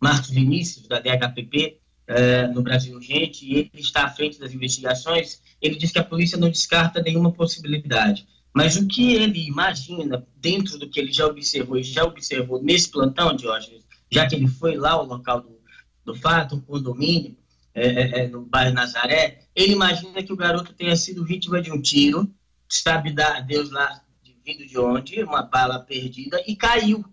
Marcos 0.00 0.30
Vinícius, 0.30 0.86
da 0.86 1.00
DHPP, 1.00 1.80
é, 2.06 2.46
no 2.48 2.62
Brasil 2.62 2.94
Urgente 2.94 3.44
e 3.44 3.58
ele 3.58 3.70
está 3.74 4.04
à 4.04 4.10
frente 4.10 4.38
das 4.38 4.52
investigações, 4.52 5.40
ele 5.60 5.76
diz 5.76 5.90
que 5.90 5.98
a 5.98 6.04
polícia 6.04 6.38
não 6.38 6.48
descarta 6.48 7.02
nenhuma 7.02 7.32
possibilidade. 7.32 8.26
Mas 8.54 8.76
o 8.76 8.86
que 8.86 9.14
ele 9.14 9.46
imagina, 9.46 10.26
dentro 10.36 10.78
do 10.78 10.88
que 10.88 10.98
ele 10.98 11.12
já 11.12 11.26
observou 11.26 11.76
e 11.76 11.82
já 11.82 12.04
observou 12.04 12.62
nesse 12.62 12.90
plantão, 12.90 13.36
Diógenes, 13.36 13.84
já 14.10 14.26
que 14.26 14.34
ele 14.34 14.48
foi 14.48 14.76
lá 14.76 14.92
ao 14.92 15.04
local 15.04 15.42
do, 15.42 15.60
do 16.04 16.14
fato, 16.14 16.56
um 16.56 16.60
condomínio, 16.60 17.36
é, 17.74 18.20
é, 18.20 18.28
no 18.28 18.46
bairro 18.46 18.72
Nazaré, 18.72 19.40
ele 19.54 19.74
imagina 19.74 20.22
que 20.22 20.32
o 20.32 20.36
garoto 20.36 20.72
tenha 20.72 20.96
sido 20.96 21.24
vítima 21.24 21.60
de 21.60 21.70
um 21.70 21.80
tiro, 21.80 22.32
sabe 22.66 23.14
Deus 23.46 23.70
lá 23.70 24.00
vindo 24.42 24.66
de 24.66 24.78
onde, 24.78 25.22
uma 25.22 25.42
bala 25.42 25.80
perdida, 25.80 26.42
e 26.46 26.54
caiu 26.56 27.04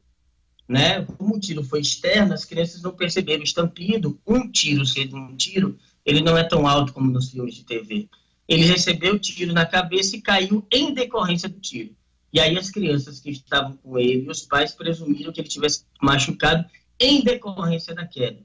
né? 0.68 1.02
Como 1.18 1.36
o 1.36 1.40
tiro 1.40 1.64
foi 1.64 1.82
externo, 1.82 2.34
as 2.34 2.46
crianças 2.46 2.82
não 2.82 2.92
perceberam 2.92 3.44
estampido. 3.44 4.20
Um 4.26 4.50
tiro 4.50 4.86
sendo 4.86 5.16
um 5.16 5.36
tiro, 5.36 5.78
ele 6.06 6.22
não 6.22 6.38
é 6.38 6.44
tão 6.44 6.68
alto 6.68 6.94
como 6.94 7.12
nos 7.12 7.32
filmes 7.32 7.56
de 7.56 7.64
TV. 7.64 8.08
Ele 8.48 8.66
recebeu 8.66 9.16
o 9.16 9.20
tiro 9.20 9.54
na 9.54 9.66
cabeça 9.66 10.16
e 10.16 10.22
caiu 10.22 10.66
em 10.72 10.94
decorrência 10.94 11.48
do 11.48 11.60
tiro. 11.60 11.96
E 12.32 12.40
aí 12.40 12.58
as 12.58 12.72
crianças 12.72 13.20
que 13.20 13.30
estavam 13.30 13.78
com 13.78 13.98
ele, 13.98 14.30
os 14.30 14.42
pais 14.42 14.74
presumiram 14.74 15.32
que 15.32 15.40
ele 15.40 15.48
tivesse 15.48 15.86
machucado 16.02 16.66
em 17.00 17.24
decorrência 17.24 17.94
da 17.94 18.06
queda. 18.06 18.40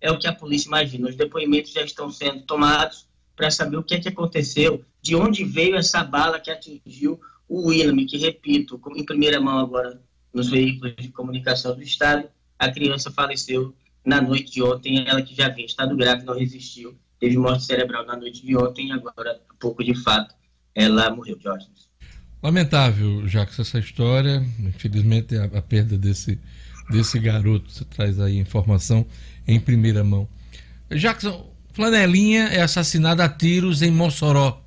É 0.00 0.10
o 0.10 0.18
que 0.18 0.26
a 0.26 0.34
polícia 0.34 0.68
imagina. 0.68 1.08
Os 1.08 1.16
depoimentos 1.16 1.72
já 1.72 1.82
estão 1.82 2.10
sendo 2.10 2.42
tomados 2.42 3.06
para 3.36 3.50
saber 3.50 3.76
o 3.76 3.82
que 3.82 3.94
é 3.94 4.00
que 4.00 4.08
aconteceu, 4.08 4.84
de 5.02 5.14
onde 5.14 5.44
veio 5.44 5.76
essa 5.76 6.02
bala 6.04 6.40
que 6.40 6.50
atingiu 6.50 7.20
o 7.48 7.68
William, 7.68 8.06
que 8.06 8.16
repito, 8.16 8.80
em 8.96 9.04
primeira 9.04 9.40
mão 9.40 9.58
agora 9.58 10.00
nos 10.34 10.50
veículos 10.50 10.96
de 10.96 11.08
comunicação 11.08 11.74
do 11.74 11.82
Estado. 11.82 12.28
A 12.58 12.70
criança 12.70 13.10
faleceu 13.10 13.74
na 14.04 14.20
noite 14.20 14.52
de 14.52 14.62
ontem, 14.62 15.06
ela 15.06 15.22
que 15.22 15.34
já 15.34 15.46
havia 15.46 15.64
estado 15.64 15.96
grave, 15.96 16.24
não 16.24 16.38
resistiu, 16.38 16.94
teve 17.18 17.38
morte 17.38 17.64
cerebral 17.64 18.04
na 18.04 18.16
noite 18.16 18.44
de 18.44 18.54
ontem, 18.54 18.92
agora, 18.92 19.40
há 19.48 19.54
pouco 19.58 19.82
de 19.82 19.94
fato, 19.94 20.34
ela 20.74 21.08
morreu, 21.14 21.38
Jorge. 21.40 21.66
Lamentável, 22.42 23.26
Jacques, 23.26 23.58
essa 23.58 23.78
história. 23.78 24.44
Infelizmente, 24.58 25.34
a, 25.34 25.44
a, 25.44 25.62
perda 25.62 25.96
desse, 25.96 26.38
desse 26.90 27.18
garoto. 27.18 27.70
Você 27.70 27.86
traz 27.86 28.20
aí 28.20 28.36
informação 28.36 29.06
em 29.48 29.58
primeira 29.58 30.04
mão. 30.04 30.28
Jackson, 30.90 31.50
Flanelinha 31.72 32.48
é 32.48 32.60
assassinada 32.60 33.24
a 33.24 33.28
tiros 33.30 33.80
em 33.80 33.90
Mossoró. 33.90 34.62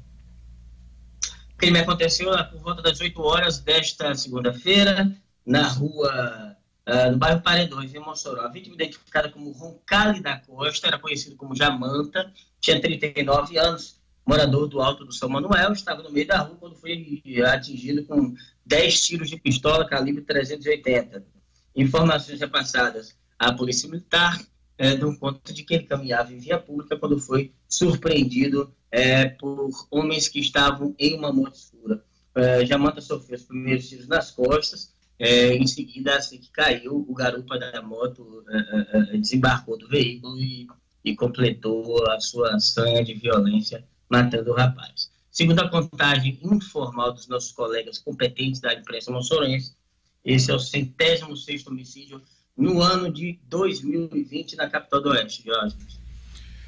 O 1.53 1.57
crime 1.57 1.77
aconteceu 1.77 2.31
por 2.51 2.61
volta 2.61 2.81
das 2.81 2.99
8 2.99 3.21
horas 3.21 3.59
desta 3.59 4.15
segunda-feira 4.15 5.15
na 5.47 5.65
rua, 5.65 6.57
uh, 6.87 7.11
no 7.11 7.17
bairro 7.17 7.41
Paredões, 7.41 7.95
em 7.95 7.99
Mossoró. 7.99 8.41
A 8.41 8.49
vítima 8.49 8.75
identificada 8.75 9.29
como 9.29 9.51
Roncalli 9.51 10.21
da 10.21 10.37
Costa, 10.37 10.87
era 10.87 10.99
conhecido 10.99 11.37
como 11.37 11.55
Jamanta, 11.55 12.31
tinha 12.59 12.81
39 12.81 13.57
anos, 13.57 14.01
morador 14.25 14.67
do 14.67 14.81
Alto 14.81 15.05
do 15.05 15.13
São 15.13 15.29
Manuel, 15.29 15.71
estava 15.71 16.03
no 16.03 16.11
meio 16.11 16.27
da 16.27 16.39
rua 16.39 16.57
quando 16.59 16.75
foi 16.75 17.23
atingido 17.45 18.03
com 18.03 18.35
10 18.65 19.01
tiros 19.01 19.29
de 19.29 19.37
pistola 19.37 19.87
calibre 19.87 20.21
380. 20.21 21.25
Informações 21.73 22.41
repassadas 22.41 23.15
à 23.39 23.53
Polícia 23.53 23.89
Militar 23.89 24.37
é, 24.77 24.95
dão 24.97 25.15
conta 25.15 25.53
de 25.53 25.63
que 25.63 25.75
ele 25.75 25.85
caminhava 25.85 26.33
em 26.33 26.39
via 26.39 26.59
pública 26.59 26.97
quando 26.97 27.17
foi 27.19 27.53
surpreendido 27.69 28.73
é, 28.91 29.25
por 29.25 29.71
homens 29.89 30.27
que 30.27 30.39
estavam 30.39 30.93
em 30.99 31.15
uma 31.17 31.31
moto 31.31 31.55
escura. 31.55 32.03
É, 32.35 32.65
Jamanta 32.65 32.99
sofreu 32.99 33.37
os 33.37 33.45
primeiros 33.45 33.87
tiros 33.87 34.07
nas 34.07 34.29
costas, 34.29 34.93
é, 35.19 35.55
em 35.55 35.65
seguida, 35.65 36.15
assim 36.15 36.37
que 36.37 36.51
caiu, 36.51 37.05
o 37.07 37.13
garupa 37.13 37.57
da 37.57 37.81
moto 37.81 38.43
é, 38.49 39.15
é, 39.15 39.17
desembarcou 39.17 39.77
do 39.77 39.87
veículo 39.87 40.39
e, 40.39 40.67
e, 41.03 41.15
completou 41.15 42.07
a 42.11 42.19
sua 42.19 42.59
sanha 42.59 43.03
de 43.03 43.13
violência, 43.13 43.83
matando 44.09 44.51
o 44.51 44.55
rapaz. 44.55 45.09
Segundo 45.31 45.59
a 45.59 45.69
contagem 45.69 46.39
informal 46.43 47.13
dos 47.13 47.27
nossos 47.27 47.51
colegas 47.51 47.97
competentes 47.97 48.61
da 48.61 48.73
imprensa 48.73 49.11
moçorense, 49.11 49.75
esse 50.23 50.51
é 50.51 50.55
o 50.55 50.59
centésimo 50.59 51.35
sexto 51.35 51.69
homicídio 51.69 52.21
no 52.55 52.81
ano 52.81 53.11
de 53.11 53.39
2020 53.47 54.55
na 54.55 54.69
capital 54.69 55.01
do 55.01 55.09
Oeste, 55.09 55.43
Jorge. 55.45 55.75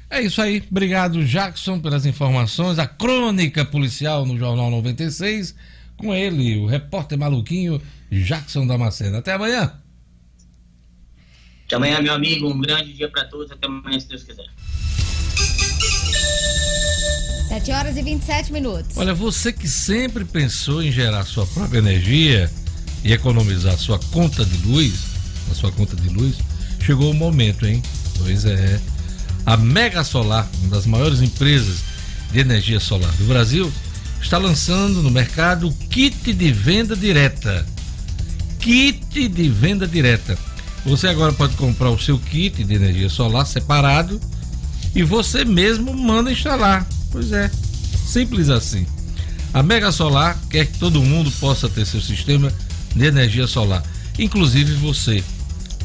É 0.08 0.20
isso 0.20 0.42
aí. 0.42 0.62
Obrigado, 0.68 1.24
Jackson, 1.24 1.80
pelas 1.80 2.04
informações. 2.04 2.78
A 2.80 2.86
crônica 2.86 3.64
policial 3.64 4.26
no 4.26 4.36
Jornal 4.36 4.70
96. 4.70 5.54
Com 6.00 6.14
ele, 6.14 6.56
o 6.56 6.66
repórter 6.66 7.18
maluquinho 7.18 7.80
Jackson 8.10 8.66
Damasceno. 8.66 9.18
Até 9.18 9.34
amanhã. 9.34 9.74
Até 11.66 11.76
amanhã, 11.76 12.00
meu 12.00 12.14
amigo. 12.14 12.48
Um 12.48 12.58
grande 12.58 12.94
dia 12.94 13.08
para 13.08 13.24
todos. 13.26 13.52
Até 13.52 13.66
amanhã, 13.66 14.00
se 14.00 14.08
Deus 14.08 14.24
quiser. 14.24 14.46
7 17.48 17.72
horas 17.72 17.96
e 17.96 18.02
27 18.02 18.52
minutos. 18.52 18.96
Olha, 18.96 19.12
você 19.12 19.52
que 19.52 19.68
sempre 19.68 20.24
pensou 20.24 20.82
em 20.82 20.90
gerar 20.90 21.24
sua 21.24 21.46
própria 21.46 21.78
energia 21.78 22.50
e 23.04 23.12
economizar 23.12 23.76
sua 23.76 23.98
conta 23.98 24.44
de 24.44 24.66
luz, 24.66 25.04
a 25.50 25.54
sua 25.54 25.70
conta 25.72 25.96
de 25.96 26.08
luz, 26.08 26.36
chegou 26.80 27.10
o 27.10 27.14
momento, 27.14 27.66
hein? 27.66 27.82
Pois 28.18 28.44
é. 28.44 28.80
A 29.44 29.56
Mega 29.56 30.02
Solar, 30.02 30.48
uma 30.60 30.70
das 30.70 30.86
maiores 30.86 31.20
empresas 31.20 31.82
de 32.32 32.38
energia 32.38 32.80
solar 32.80 33.10
do 33.16 33.24
Brasil, 33.24 33.70
está 34.20 34.38
lançando 34.38 35.02
no 35.02 35.10
mercado 35.10 35.68
o 35.68 35.74
kit 35.74 36.32
de 36.32 36.52
venda 36.52 36.94
direta. 36.94 37.66
Kit 38.58 39.28
de 39.28 39.48
venda 39.48 39.86
direta. 39.86 40.38
Você 40.84 41.08
agora 41.08 41.32
pode 41.32 41.56
comprar 41.56 41.90
o 41.90 41.98
seu 41.98 42.18
kit 42.18 42.64
de 42.64 42.74
energia 42.74 43.08
solar 43.08 43.46
separado 43.46 44.20
e 44.94 45.02
você 45.02 45.44
mesmo 45.44 45.94
manda 45.94 46.32
instalar. 46.32 46.86
Pois 47.10 47.32
é, 47.32 47.50
simples 48.06 48.48
assim. 48.48 48.86
A 49.52 49.62
Mega 49.62 49.90
Solar 49.90 50.38
quer 50.48 50.66
que 50.66 50.78
todo 50.78 51.02
mundo 51.02 51.30
possa 51.32 51.68
ter 51.68 51.84
seu 51.84 52.00
sistema 52.00 52.52
de 52.94 53.04
energia 53.04 53.46
solar, 53.48 53.82
inclusive 54.16 54.74
você, 54.74 55.24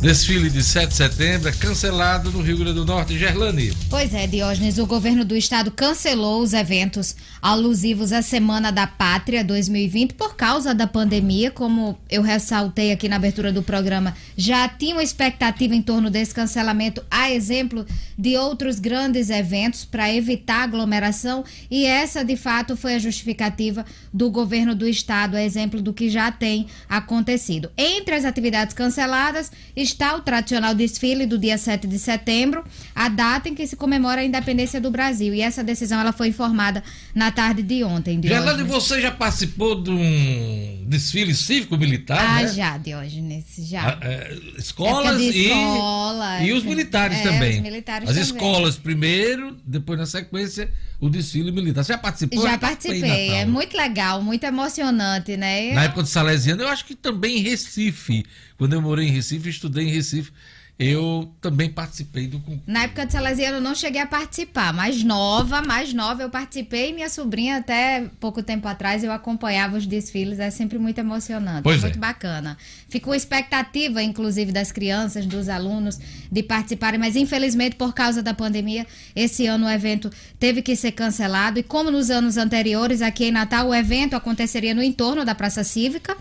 Desfile 0.00 0.50
de 0.50 0.62
7 0.62 0.88
de 0.88 0.94
setembro 0.94 1.48
é 1.48 1.52
cancelado 1.52 2.30
no 2.30 2.42
Rio 2.42 2.58
Grande 2.58 2.74
do 2.74 2.84
Norte. 2.84 3.18
Gerlane. 3.18 3.72
Pois 3.88 4.12
é, 4.12 4.26
Diógenes, 4.26 4.76
o 4.78 4.86
governo 4.86 5.24
do 5.24 5.34
estado 5.34 5.70
cancelou 5.70 6.42
os 6.42 6.52
eventos 6.52 7.16
alusivos 7.40 8.12
à 8.12 8.20
Semana 8.20 8.70
da 8.70 8.86
Pátria 8.86 9.42
2020 9.42 10.12
por 10.12 10.36
causa 10.36 10.74
da 10.74 10.86
pandemia. 10.86 11.50
Como 11.50 11.98
eu 12.10 12.20
ressaltei 12.20 12.92
aqui 12.92 13.08
na 13.08 13.16
abertura 13.16 13.50
do 13.50 13.62
programa, 13.62 14.14
já 14.36 14.68
tinha 14.68 14.94
uma 14.94 15.02
expectativa 15.02 15.74
em 15.74 15.80
torno 15.80 16.10
desse 16.10 16.34
cancelamento, 16.34 17.02
a 17.10 17.30
exemplo 17.30 17.86
de 18.18 18.36
outros 18.36 18.78
grandes 18.78 19.30
eventos 19.30 19.84
para 19.84 20.12
evitar 20.12 20.64
aglomeração. 20.64 21.42
E 21.70 21.86
essa, 21.86 22.22
de 22.22 22.36
fato, 22.36 22.76
foi 22.76 22.94
a 22.94 22.98
justificativa 22.98 23.84
do 24.12 24.30
governo 24.30 24.74
do 24.74 24.86
estado, 24.86 25.36
a 25.36 25.42
exemplo 25.42 25.80
do 25.80 25.94
que 25.94 26.10
já 26.10 26.30
tem 26.30 26.66
acontecido. 26.86 27.70
Entre 27.78 28.14
as 28.14 28.26
atividades 28.26 28.74
canceladas, 28.74 29.50
está 29.86 30.16
o 30.16 30.20
tradicional 30.20 30.74
desfile 30.74 31.26
do 31.26 31.38
dia 31.38 31.56
7 31.56 31.86
de 31.86 31.98
setembro, 31.98 32.64
a 32.94 33.08
data 33.08 33.48
em 33.48 33.54
que 33.54 33.66
se 33.66 33.76
comemora 33.76 34.20
a 34.20 34.24
independência 34.24 34.80
do 34.80 34.90
Brasil. 34.90 35.34
E 35.34 35.40
essa 35.40 35.62
decisão 35.64 36.00
ela 36.00 36.12
foi 36.12 36.28
informada 36.28 36.82
na 37.14 37.30
tarde 37.30 37.62
de 37.62 37.82
ontem. 37.82 38.20
Gerlane, 38.22 38.62
você 38.64 39.00
já 39.00 39.10
participou 39.10 39.80
de 39.80 39.90
um 39.90 40.84
desfile 40.86 41.34
cívico-militar? 41.34 42.18
Ah, 42.20 42.42
né? 42.42 42.48
já, 42.48 42.78
Diógenes, 42.78 43.44
já. 43.58 43.88
Ah, 43.88 43.98
é, 44.02 44.36
escolas 44.58 45.18
de 45.18 45.24
e, 45.24 45.46
escola, 45.46 46.42
e 46.42 46.52
os 46.52 46.64
militares 46.64 47.18
é, 47.18 47.22
também. 47.22 47.56
os 47.56 47.62
militares 47.62 48.08
As 48.08 48.16
também. 48.16 48.30
escolas 48.30 48.76
primeiro, 48.76 49.56
depois 49.64 49.98
na 49.98 50.06
sequência 50.06 50.70
o 51.00 51.08
desfile 51.08 51.52
militar. 51.52 51.84
Você 51.84 51.92
já 51.92 51.98
participou? 51.98 52.42
Já 52.42 52.54
Eu 52.54 52.58
participei 52.58 53.30
é 53.30 53.44
muito 53.44 53.76
legal, 53.76 54.22
muito 54.22 54.44
emocionante, 54.44 55.36
né? 55.36 55.72
Na 55.72 55.84
época 55.84 56.02
do 56.02 56.08
Salesiano, 56.08 56.62
eu 56.62 56.68
acho 56.68 56.84
que 56.84 56.94
também 56.94 57.38
em 57.38 57.42
Recife. 57.42 58.24
Quando 58.56 58.72
eu 58.72 58.82
morei 58.82 59.06
em 59.06 59.10
Recife, 59.10 59.48
estudei 59.48 59.86
em 59.86 59.90
Recife, 59.90 60.32
eu 60.78 61.32
também 61.40 61.70
participei 61.70 62.26
do 62.26 62.38
concurso. 62.38 62.64
Na 62.66 62.82
época 62.82 63.06
de 63.06 63.12
Salesiano 63.12 63.56
eu 63.56 63.60
não 63.62 63.74
cheguei 63.74 64.00
a 64.00 64.06
participar, 64.06 64.74
mais 64.74 65.02
nova, 65.02 65.62
mais 65.62 65.94
nova 65.94 66.22
eu 66.22 66.28
participei 66.28 66.90
e 66.90 66.92
minha 66.92 67.08
sobrinha 67.08 67.56
até 67.56 68.10
pouco 68.20 68.42
tempo 68.42 68.68
atrás 68.68 69.02
eu 69.02 69.10
acompanhava 69.10 69.78
os 69.78 69.86
desfiles, 69.86 70.38
é 70.38 70.50
sempre 70.50 70.78
muito 70.78 70.98
emocionante, 70.98 71.62
Pois 71.62 71.80
muito 71.80 71.96
é. 71.96 71.98
bacana. 71.98 72.58
Ficou 72.90 73.14
expectativa, 73.14 74.02
inclusive, 74.02 74.52
das 74.52 74.70
crianças, 74.70 75.24
dos 75.24 75.48
alunos, 75.48 75.98
de 76.30 76.42
participarem, 76.42 77.00
mas 77.00 77.16
infelizmente 77.16 77.76
por 77.76 77.94
causa 77.94 78.22
da 78.22 78.34
pandemia, 78.34 78.86
esse 79.14 79.46
ano 79.46 79.66
o 79.66 79.70
evento 79.70 80.10
teve 80.38 80.60
que 80.60 80.76
ser 80.76 80.92
cancelado 80.92 81.58
e 81.58 81.62
como 81.62 81.90
nos 81.90 82.10
anos 82.10 82.36
anteriores, 82.36 83.00
aqui 83.00 83.24
em 83.24 83.32
Natal, 83.32 83.68
o 83.68 83.74
evento 83.74 84.14
aconteceria 84.14 84.74
no 84.74 84.82
entorno 84.82 85.24
da 85.24 85.34
Praça 85.34 85.64
Cívica, 85.64 86.14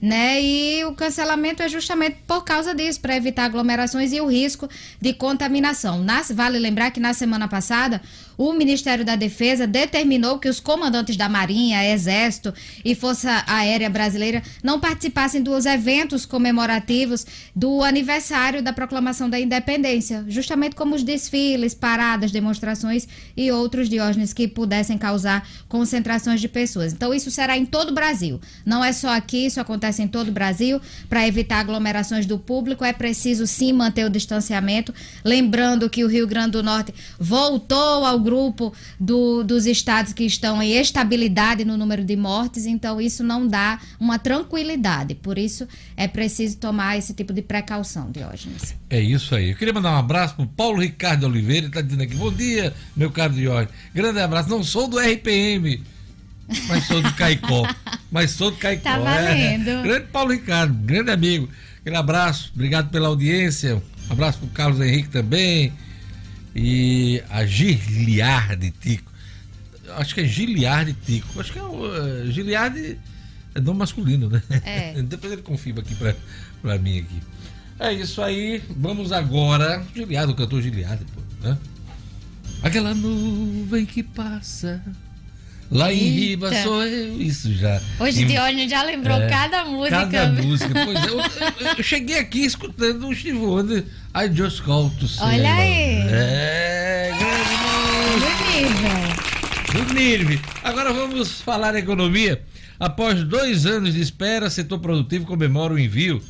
né? 0.00 0.40
E 0.42 0.84
o 0.84 0.92
cancelamento 0.92 1.62
é 1.62 1.68
justamente 1.68 2.18
por 2.26 2.42
causa 2.44 2.74
disso, 2.74 3.00
para 3.00 3.16
evitar 3.16 3.44
aglomerações 3.44 4.12
e 4.12 4.20
o 4.20 4.26
risco 4.26 4.68
de 5.00 5.12
contaminação. 5.12 6.04
Vale 6.34 6.58
lembrar 6.58 6.90
que 6.90 7.00
na 7.00 7.12
semana 7.12 7.48
passada, 7.48 8.00
o 8.40 8.54
Ministério 8.54 9.04
da 9.04 9.16
Defesa 9.16 9.66
determinou 9.66 10.38
que 10.38 10.48
os 10.48 10.60
comandantes 10.60 11.14
da 11.14 11.28
Marinha, 11.28 11.84
Exército 11.92 12.54
e 12.82 12.94
Força 12.94 13.44
Aérea 13.46 13.90
Brasileira 13.90 14.42
não 14.64 14.80
participassem 14.80 15.42
dos 15.42 15.66
eventos 15.66 16.24
comemorativos 16.24 17.26
do 17.54 17.84
aniversário 17.84 18.62
da 18.62 18.72
proclamação 18.72 19.28
da 19.28 19.38
independência, 19.38 20.24
justamente 20.26 20.74
como 20.74 20.94
os 20.94 21.02
desfiles, 21.02 21.74
paradas, 21.74 22.30
demonstrações 22.30 23.06
e 23.36 23.52
outros 23.52 23.90
diógenes 23.90 24.32
que 24.32 24.48
pudessem 24.48 24.96
causar 24.96 25.46
concentrações 25.68 26.40
de 26.40 26.48
pessoas. 26.48 26.94
Então, 26.94 27.12
isso 27.12 27.30
será 27.30 27.58
em 27.58 27.66
todo 27.66 27.90
o 27.90 27.94
Brasil. 27.94 28.40
Não 28.64 28.82
é 28.82 28.90
só 28.90 29.10
aqui, 29.10 29.44
isso 29.44 29.60
acontece 29.60 30.00
em 30.00 30.08
todo 30.08 30.28
o 30.28 30.32
Brasil. 30.32 30.80
Para 31.10 31.28
evitar 31.28 31.58
aglomerações 31.58 32.24
do 32.24 32.38
público, 32.38 32.86
é 32.86 32.92
preciso 32.94 33.46
sim 33.46 33.74
manter 33.74 34.06
o 34.06 34.10
distanciamento. 34.10 34.94
Lembrando 35.22 35.90
que 35.90 36.02
o 36.04 36.08
Rio 36.08 36.26
Grande 36.26 36.52
do 36.52 36.62
Norte 36.62 36.94
voltou 37.18 38.06
ao 38.06 38.18
grupo 38.18 38.29
do- 38.98 39.42
dos 39.42 39.66
estados 39.66 40.12
que 40.12 40.24
estão 40.24 40.62
em 40.62 40.72
estabilidade 40.76 41.64
no 41.64 41.76
número 41.76 42.04
de 42.04 42.16
mortes, 42.16 42.66
então 42.66 43.00
isso 43.00 43.22
não 43.24 43.46
dá 43.46 43.80
uma 43.98 44.18
tranquilidade. 44.18 45.14
Por 45.14 45.38
isso, 45.38 45.66
é 45.96 46.06
preciso 46.06 46.56
tomar 46.58 46.96
esse 46.96 47.12
tipo 47.14 47.32
de 47.32 47.42
precaução, 47.42 48.10
Diógenes. 48.10 48.74
É 48.88 49.00
isso 49.00 49.34
aí. 49.34 49.50
Eu 49.50 49.56
queria 49.56 49.74
mandar 49.74 49.92
um 49.92 49.98
abraço 49.98 50.34
pro 50.36 50.46
Paulo 50.46 50.80
Ricardo 50.80 51.24
Oliveira, 51.24 51.60
ele 51.60 51.66
está 51.68 51.80
dizendo 51.80 52.02
aqui, 52.02 52.14
bom 52.14 52.32
dia, 52.32 52.74
meu 52.96 53.10
caro 53.10 53.32
Diógenes. 53.32 53.74
Grande 53.94 54.20
abraço. 54.20 54.48
Não 54.48 54.62
sou 54.62 54.88
do 54.88 54.98
RPM, 54.98 55.82
mas 56.68 56.86
sou 56.86 57.00
do 57.02 57.12
Caicó. 57.14 57.66
mas 58.10 58.30
sou 58.32 58.50
do 58.50 58.56
Caicó. 58.56 58.82
Tá 58.84 58.96
é. 58.96 59.00
valendo. 59.02 59.82
Grande 59.82 60.06
Paulo 60.06 60.32
Ricardo, 60.32 60.74
grande 60.74 61.10
amigo. 61.10 61.48
Aquele 61.80 61.96
abraço, 61.96 62.50
obrigado 62.54 62.90
pela 62.90 63.08
audiência. 63.08 63.82
Um 64.08 64.12
abraço 64.12 64.38
pro 64.38 64.48
Carlos 64.48 64.80
Henrique 64.80 65.08
também. 65.08 65.72
E 66.54 67.22
a 67.30 67.44
Giliarde 67.44 68.70
Tico. 68.70 69.10
Acho 69.96 70.14
que 70.14 70.20
é 70.22 70.24
Giliarde 70.24 70.92
Tico. 70.92 71.40
Acho 71.40 71.52
que 71.52 71.58
é 71.58 71.62
o 71.62 71.82
uh, 71.82 72.30
Giliarde 72.30 72.98
é 73.54 73.60
nome 73.60 73.78
masculino, 73.78 74.28
né? 74.28 74.42
É. 74.64 75.02
Depois 75.02 75.32
ele 75.32 75.42
confirma 75.42 75.80
aqui 75.80 75.94
pra, 75.94 76.14
pra 76.62 76.78
mim 76.78 76.98
aqui. 76.98 77.20
É 77.78 77.92
isso 77.92 78.22
aí. 78.22 78.62
Vamos 78.76 79.12
agora. 79.12 79.84
Giliardo, 79.94 80.32
o 80.32 80.36
cantor 80.36 80.62
Giliarde, 80.62 81.04
pô, 81.14 81.48
né? 81.48 81.58
Aquela 82.62 82.94
nuvem 82.94 83.86
que 83.86 84.02
passa. 84.02 84.82
Lá 85.70 85.92
em 85.92 85.98
Eita. 85.98 86.48
Riba 86.48 86.62
sou 86.64 86.82
eu. 86.84 87.20
Isso 87.20 87.54
já. 87.54 87.80
Hoje, 88.00 88.22
Em- 88.22 88.26
Diógenes 88.26 88.70
já 88.70 88.82
lembrou 88.82 89.16
É, 89.18 89.28
cada 89.28 89.64
música. 89.64 90.06
Cada 90.06 90.42
música. 90.42 90.70
Pois 90.84 90.96
é, 91.04 91.08
eu, 91.08 91.18
eu- 91.18 91.74
eu 91.78 91.82
cheguei 91.84 92.18
aqui 92.18 92.44
escutando 92.44 93.06
o 93.08 93.14
Steve 93.14 93.38
Wonder. 93.38 93.84
I 94.14 94.34
just 94.34 94.62
call 94.62 94.90
to 94.98 95.06
say. 95.06 95.24
Olha 95.24 95.54
aí. 95.54 96.02
É, 96.10 97.12
grande 97.18 98.20
Do 98.20 99.78
nível. 99.78 99.84
do 99.86 99.94
NIRV. 99.94 100.40
Agora 100.64 100.92
vamos 100.92 101.40
falar 101.40 101.76
economia. 101.76 102.42
Após 102.78 103.22
dois 103.22 103.64
anos 103.66 103.94
de 103.94 104.00
espera, 104.00 104.50
setor 104.50 104.78
produtivo 104.80 105.24
comemora 105.26 105.74
o 105.74 105.78
envio 105.78 106.20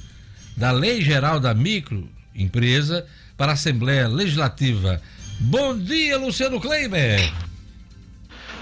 da 0.57 0.71
Lei 0.73 1.01
Geral 1.01 1.41
da 1.41 1.55
Microempresa 1.55 3.07
para 3.39 3.53
a 3.53 3.55
Assembleia 3.55 4.07
Legislativa. 4.09 5.01
Bom 5.39 5.79
dia, 5.79 6.19
Luciano 6.19 6.61
Kleiber. 6.61 7.33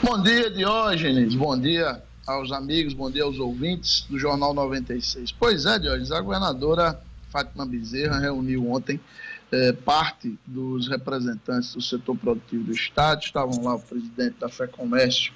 Bom 0.00 0.22
dia, 0.22 0.48
Diógenes. 0.48 1.34
Bom 1.34 1.58
dia 1.58 2.00
aos 2.24 2.52
amigos, 2.52 2.94
bom 2.94 3.11
dia 3.11 3.24
aos 3.24 3.40
ouvintes 3.40 4.06
do 4.08 4.16
Jornal 4.16 4.54
96. 4.54 5.32
Pois 5.32 5.66
é, 5.66 5.76
Diógenes, 5.76 6.12
a 6.12 6.20
governadora 6.20 7.02
Fátima 7.30 7.66
Bezerra 7.66 8.20
reuniu 8.20 8.70
ontem 8.70 9.00
é, 9.50 9.72
parte 9.72 10.38
dos 10.46 10.87
representantes 10.87 11.74
do 11.74 11.82
setor 11.82 12.16
produtivo 12.16 12.64
do 12.64 12.72
Estado, 12.72 13.22
estavam 13.22 13.64
lá 13.64 13.74
o 13.74 13.80
presidente 13.80 14.37
da 14.38 14.48
FEComércio, 14.48 15.32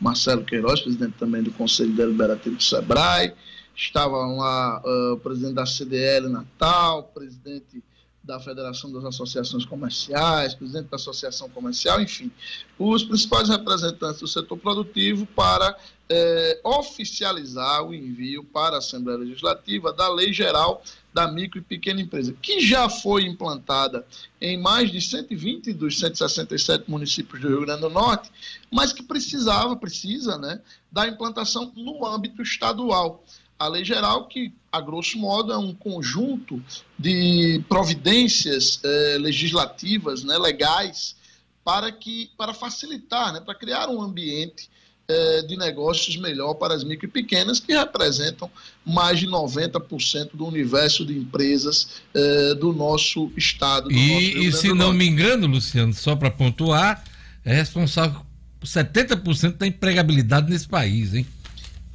Marcelo 0.00 0.44
Queiroz, 0.44 0.80
presidente 0.80 1.14
também 1.18 1.42
do 1.42 1.50
Conselho 1.50 1.92
Deliberativo 1.92 2.56
do 2.56 2.62
SEBRAE, 2.62 3.34
estavam 3.76 4.38
lá 4.38 4.80
uh, 4.82 5.12
o 5.12 5.18
presidente 5.18 5.54
da 5.54 5.66
CDL 5.66 6.30
Natal, 6.30 7.02
presidente 7.14 7.84
da 8.26 8.40
Federação 8.40 8.90
das 8.90 9.04
Associações 9.04 9.64
Comerciais, 9.64 10.52
presidente 10.52 10.88
da 10.88 10.96
Associação 10.96 11.48
Comercial, 11.48 12.00
enfim, 12.00 12.30
os 12.76 13.04
principais 13.04 13.48
representantes 13.48 14.20
do 14.20 14.26
setor 14.26 14.58
produtivo 14.58 15.24
para 15.26 15.76
é, 16.08 16.60
oficializar 16.64 17.84
o 17.84 17.94
envio 17.94 18.42
para 18.42 18.76
a 18.76 18.78
Assembleia 18.78 19.20
Legislativa 19.20 19.92
da 19.92 20.12
Lei 20.12 20.32
Geral 20.32 20.82
da 21.14 21.30
Micro 21.30 21.60
e 21.60 21.62
Pequena 21.62 22.00
Empresa, 22.00 22.34
que 22.42 22.60
já 22.60 22.90
foi 22.90 23.24
implantada 23.24 24.04
em 24.40 24.60
mais 24.60 24.90
de 24.90 25.00
120 25.00 25.72
dos 25.72 25.98
167 25.98 26.90
municípios 26.90 27.40
do 27.40 27.48
Rio 27.48 27.60
Grande 27.60 27.80
do 27.80 27.88
Norte, 27.88 28.30
mas 28.70 28.92
que 28.92 29.02
precisava, 29.02 29.76
precisa, 29.76 30.36
né, 30.36 30.60
da 30.90 31.06
implantação 31.06 31.72
no 31.76 32.04
âmbito 32.04 32.42
estadual 32.42 33.24
a 33.58 33.68
lei 33.68 33.84
geral, 33.84 34.26
que, 34.26 34.52
a 34.70 34.80
grosso 34.80 35.18
modo, 35.18 35.52
é 35.52 35.58
um 35.58 35.74
conjunto 35.74 36.62
de 36.98 37.62
providências 37.68 38.80
eh, 38.84 39.16
legislativas, 39.18 40.22
né, 40.22 40.36
legais, 40.36 41.16
para, 41.64 41.90
que, 41.90 42.30
para 42.36 42.52
facilitar, 42.52 43.32
né, 43.32 43.40
para 43.40 43.54
criar 43.54 43.88
um 43.88 44.00
ambiente 44.02 44.68
eh, 45.08 45.42
de 45.42 45.56
negócios 45.56 46.16
melhor 46.16 46.54
para 46.54 46.74
as 46.74 46.84
micro 46.84 47.06
e 47.06 47.10
pequenas, 47.10 47.58
que 47.58 47.72
representam 47.72 48.50
mais 48.84 49.20
de 49.20 49.26
90% 49.26 50.30
do 50.34 50.44
universo 50.44 51.06
de 51.06 51.16
empresas 51.16 52.02
eh, 52.12 52.54
do 52.54 52.72
nosso 52.72 53.30
estado. 53.36 53.88
Do 53.88 53.94
e, 53.94 54.34
nosso 54.34 54.38
e 54.38 54.52
se 54.52 54.74
não 54.74 54.92
me 54.92 55.06
engano, 55.06 55.46
Luciano, 55.46 55.94
só 55.94 56.14
para 56.14 56.30
pontuar, 56.30 57.04
é 57.44 57.54
responsável 57.54 58.20
por 58.58 58.66
70% 58.66 59.56
da 59.56 59.66
empregabilidade 59.66 60.50
nesse 60.50 60.68
país, 60.68 61.14
hein? 61.14 61.26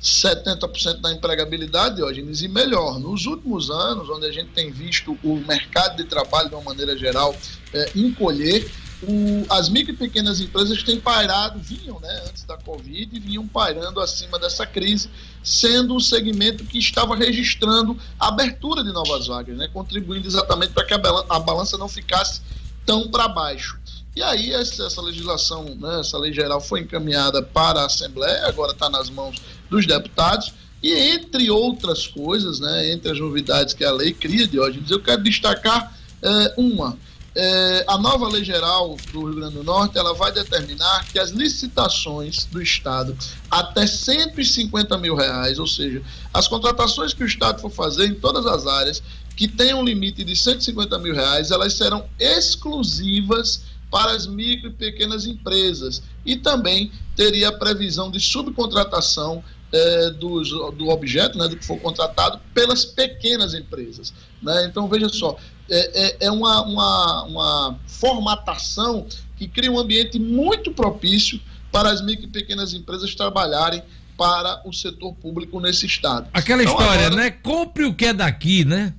70% 0.02 1.00
da 1.00 1.12
empregabilidade, 1.12 1.98
Diógenes, 1.98 2.42
e 2.42 2.48
melhor, 2.48 3.00
nos 3.00 3.26
últimos 3.26 3.70
anos, 3.70 4.10
onde 4.10 4.26
a 4.26 4.32
gente 4.32 4.50
tem 4.50 4.72
visto 4.72 5.18
o 5.24 5.36
mercado 5.48 5.98
de 5.98 6.06
trabalho, 6.06 6.50
de 6.50 6.56
uma 6.56 6.64
maneira 6.64 6.98
geral, 6.98 7.36
é, 7.72 7.92
encolher, 7.96 8.70
o, 9.04 9.46
as 9.50 9.70
micro 9.70 9.94
e 9.94 9.98
pequenas 9.98 10.40
empresas 10.40 10.82
têm 10.84 11.00
pairado, 11.00 11.60
vinham 11.60 12.00
né, 12.00 12.24
antes 12.28 12.44
da 12.44 12.58
Covid, 12.58 13.16
e 13.16 13.20
vinham 13.20 13.48
pairando 13.48 14.00
acima 14.00 14.40
dessa 14.40 14.66
crise, 14.66 15.10
sendo 15.44 15.96
o 15.96 16.02
segmento 16.02 16.64
que 16.64 16.80
estava 16.80 17.16
registrando 17.16 17.98
a 18.20 18.30
abertura 18.30 18.84
de 18.84 18.92
novas 18.92 19.28
vagas, 19.28 19.56
né, 19.56 19.68
contribuindo 19.72 20.28
exatamente 20.28 20.74
para 20.74 20.86
que 20.86 20.94
a 20.94 21.02
a 21.30 21.40
balança 21.40 21.78
não 21.78 21.88
ficasse 21.88 22.42
tão 22.86 23.08
para 23.08 23.28
baixo. 23.28 23.81
E 24.16 24.22
aí 24.22 24.52
essa, 24.52 24.86
essa 24.86 25.02
legislação, 25.02 25.64
né, 25.76 26.00
essa 26.02 26.18
lei 26.18 26.34
geral 26.34 26.60
foi 26.60 26.82
encaminhada 26.82 27.42
para 27.42 27.82
a 27.82 27.86
Assembleia, 27.86 28.46
agora 28.46 28.74
está 28.74 28.90
nas 28.90 29.10
mãos 29.10 29.38
dos 29.70 29.88
deputados, 29.88 30.54
e 30.84 30.92
entre 30.92 31.50
outras 31.50 32.08
coisas, 32.08 32.60
né, 32.60 32.92
entre 32.92 33.12
as 33.12 33.20
novidades 33.20 33.74
que 33.74 33.86
a 33.86 33.92
lei 33.92 34.14
cria, 34.14 34.48
de 34.48 34.60
hoje, 34.60 34.84
eu 34.90 35.02
quero 35.02 35.24
destacar 35.24 35.98
é, 36.22 36.54
uma. 36.58 36.98
É, 37.34 37.86
a 37.88 37.98
nova 37.98 38.28
lei 38.28 38.44
geral 38.44 38.98
do 39.14 39.24
Rio 39.24 39.36
Grande 39.36 39.56
do 39.56 39.64
Norte 39.64 39.98
ela 39.98 40.14
vai 40.14 40.34
determinar 40.34 41.08
que 41.08 41.18
as 41.18 41.30
licitações 41.30 42.44
do 42.44 42.62
Estado 42.62 43.18
até 43.50 43.88
150 43.88 44.98
mil 44.98 45.16
reais, 45.16 45.58
ou 45.58 45.66
seja, 45.66 46.02
as 46.34 46.50
contratações 46.50 47.14
que 47.14 47.24
o 47.24 47.26
Estado 47.26 47.62
for 47.62 47.70
fazer 47.70 48.08
em 48.08 48.16
todas 48.16 48.46
as 48.46 48.68
áreas 48.68 49.02
que 49.38 49.48
tenham 49.48 49.80
um 49.80 49.84
limite 49.86 50.26
de 50.26 50.36
150 50.36 51.00
mil 51.00 51.16
reais, 51.16 51.52
elas 51.52 51.74
serão 51.74 52.06
exclusivas 52.20 53.64
para 53.92 54.14
as 54.14 54.26
micro 54.26 54.70
e 54.70 54.74
pequenas 54.74 55.28
empresas 55.28 56.02
e 56.26 56.38
também 56.38 56.92
teria 57.16 57.50
a 57.50 57.52
previsão 57.52 58.10
de 58.10 58.20
subcontratação 58.20 59.44
é, 59.72 60.10
do, 60.12 60.42
do 60.72 60.90
objeto, 60.90 61.38
né, 61.38 61.48
do 61.48 61.58
que 61.58 61.66
for 61.66 61.78
contratado, 61.78 62.40
pelas 62.54 62.86
pequenas 62.86 63.54
empresas. 63.54 64.14
Né? 64.42 64.66
Então, 64.66 64.88
veja 64.88 65.10
só, 65.10 65.38
é, 65.70 66.08
é, 66.08 66.18
é 66.28 66.32
uma, 66.32 66.64
uma, 66.64 67.24
uma 67.24 67.80
formatação 67.86 69.06
que 69.38 69.48
cria 69.48 69.72
um 69.72 69.80
ambiente 69.80 70.20
muito 70.20 70.72
propício 70.72 71.40
para 71.72 71.90
as 71.90 72.02
micro 72.02 72.26
e 72.26 72.30
pequenas 72.30 72.74
empresas 72.74 73.14
trabalharem 73.16 73.82
para 74.18 74.62
o 74.66 74.74
setor 74.74 75.14
público 75.16 75.60
nesse 75.60 75.86
estado. 75.86 76.28
Aquela 76.34 76.62
então, 76.62 76.74
história, 76.74 77.08
agora, 77.08 77.24
né? 77.24 77.32
Compre 77.32 77.86
o 77.86 77.94
que 77.94 78.06
é 78.06 78.14
daqui, 78.14 78.64
né? 78.64 78.94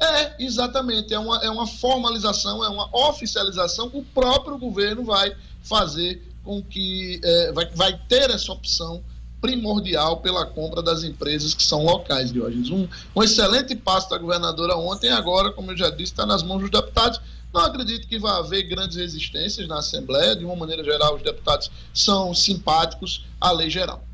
É, 0.00 0.42
exatamente. 0.42 1.12
É 1.12 1.18
uma, 1.18 1.36
é 1.38 1.50
uma 1.50 1.66
formalização, 1.66 2.64
é 2.64 2.68
uma 2.68 2.88
oficialização. 3.08 3.90
O 3.92 4.02
próprio 4.02 4.56
governo 4.56 5.04
vai 5.04 5.36
fazer 5.62 6.26
com 6.42 6.62
que. 6.62 7.20
É, 7.22 7.52
vai, 7.52 7.66
vai 7.66 8.00
ter 8.08 8.30
essa 8.30 8.50
opção 8.50 9.02
primordial 9.40 10.18
pela 10.18 10.44
compra 10.46 10.82
das 10.82 11.02
empresas 11.02 11.54
que 11.54 11.62
são 11.62 11.84
locais, 11.84 12.32
Diógenes. 12.32 12.70
Um, 12.70 12.88
um 13.14 13.22
excelente 13.22 13.74
passo 13.74 14.08
da 14.10 14.18
governadora 14.18 14.76
ontem, 14.76 15.10
agora, 15.10 15.50
como 15.52 15.70
eu 15.70 15.76
já 15.76 15.88
disse, 15.90 16.12
está 16.12 16.26
nas 16.26 16.42
mãos 16.42 16.60
dos 16.60 16.70
deputados. 16.70 17.20
Não 17.52 17.62
acredito 17.62 18.06
que 18.06 18.18
vai 18.18 18.38
haver 18.38 18.62
grandes 18.64 18.96
resistências 18.96 19.66
na 19.66 19.78
Assembleia. 19.78 20.36
De 20.36 20.44
uma 20.44 20.54
maneira 20.54 20.84
geral, 20.84 21.16
os 21.16 21.22
deputados 21.22 21.70
são 21.92 22.34
simpáticos 22.34 23.24
à 23.40 23.50
lei 23.50 23.68
geral. 23.68 24.04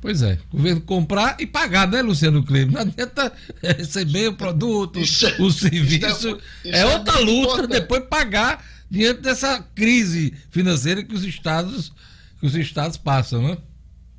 Pois 0.00 0.22
é, 0.22 0.38
o 0.52 0.56
governo 0.56 0.80
comprar 0.82 1.36
e 1.40 1.46
pagar, 1.46 1.88
né, 1.88 2.00
Luciano 2.02 2.44
Kleber? 2.44 2.72
Não 2.72 2.80
adianta 2.82 3.32
receber 3.60 4.28
o 4.28 4.34
produto, 4.34 5.00
isso, 5.00 5.26
é- 5.26 5.36
o 5.42 5.50
serviço. 5.50 6.38
É, 6.64 6.80
é, 6.80 6.86
outra 6.86 7.18
luta 7.18 7.54
importante. 7.54 7.70
depois 7.70 8.04
pagar 8.04 8.64
diante 8.88 9.20
dessa 9.22 9.60
crise 9.74 10.32
financeira 10.50 11.02
que 11.02 11.14
os 11.14 11.24
estados, 11.24 11.92
que 12.38 12.46
os 12.46 12.54
estados 12.54 12.96
passam, 12.96 13.42
né? 13.42 13.58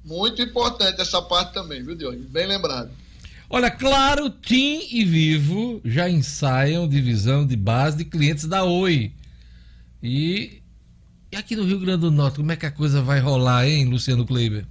Muito 0.04 0.42
importante 0.42 1.00
essa 1.02 1.22
parte 1.22 1.54
também, 1.54 1.84
viu, 1.84 1.96
Diogo? 1.96 2.18
Bem 2.30 2.46
lembrado. 2.48 2.90
Olha, 3.50 3.72
claro, 3.72 4.30
TIM 4.30 4.88
e 4.92 5.04
Vivo 5.04 5.82
já 5.84 6.10
ensaiam 6.10 6.88
divisão 6.88 7.48
de 7.48 7.56
base 7.56 7.98
de 7.98 8.06
clientes 8.06 8.46
da 8.46 8.64
Oi. 8.64 9.12
E, 10.04 10.62
e 11.32 11.36
aqui 11.36 11.56
no 11.56 11.64
Rio 11.64 11.80
Grande 11.80 12.02
do 12.02 12.12
Norte, 12.12 12.36
como 12.38 12.52
é 12.52 12.56
que 12.56 12.66
a 12.66 12.72
coisa 12.72 13.02
vai 13.02 13.20
rolar, 13.20 13.68
hein, 13.68 13.86
Luciano 13.86 14.26
Kleber? 14.26 14.66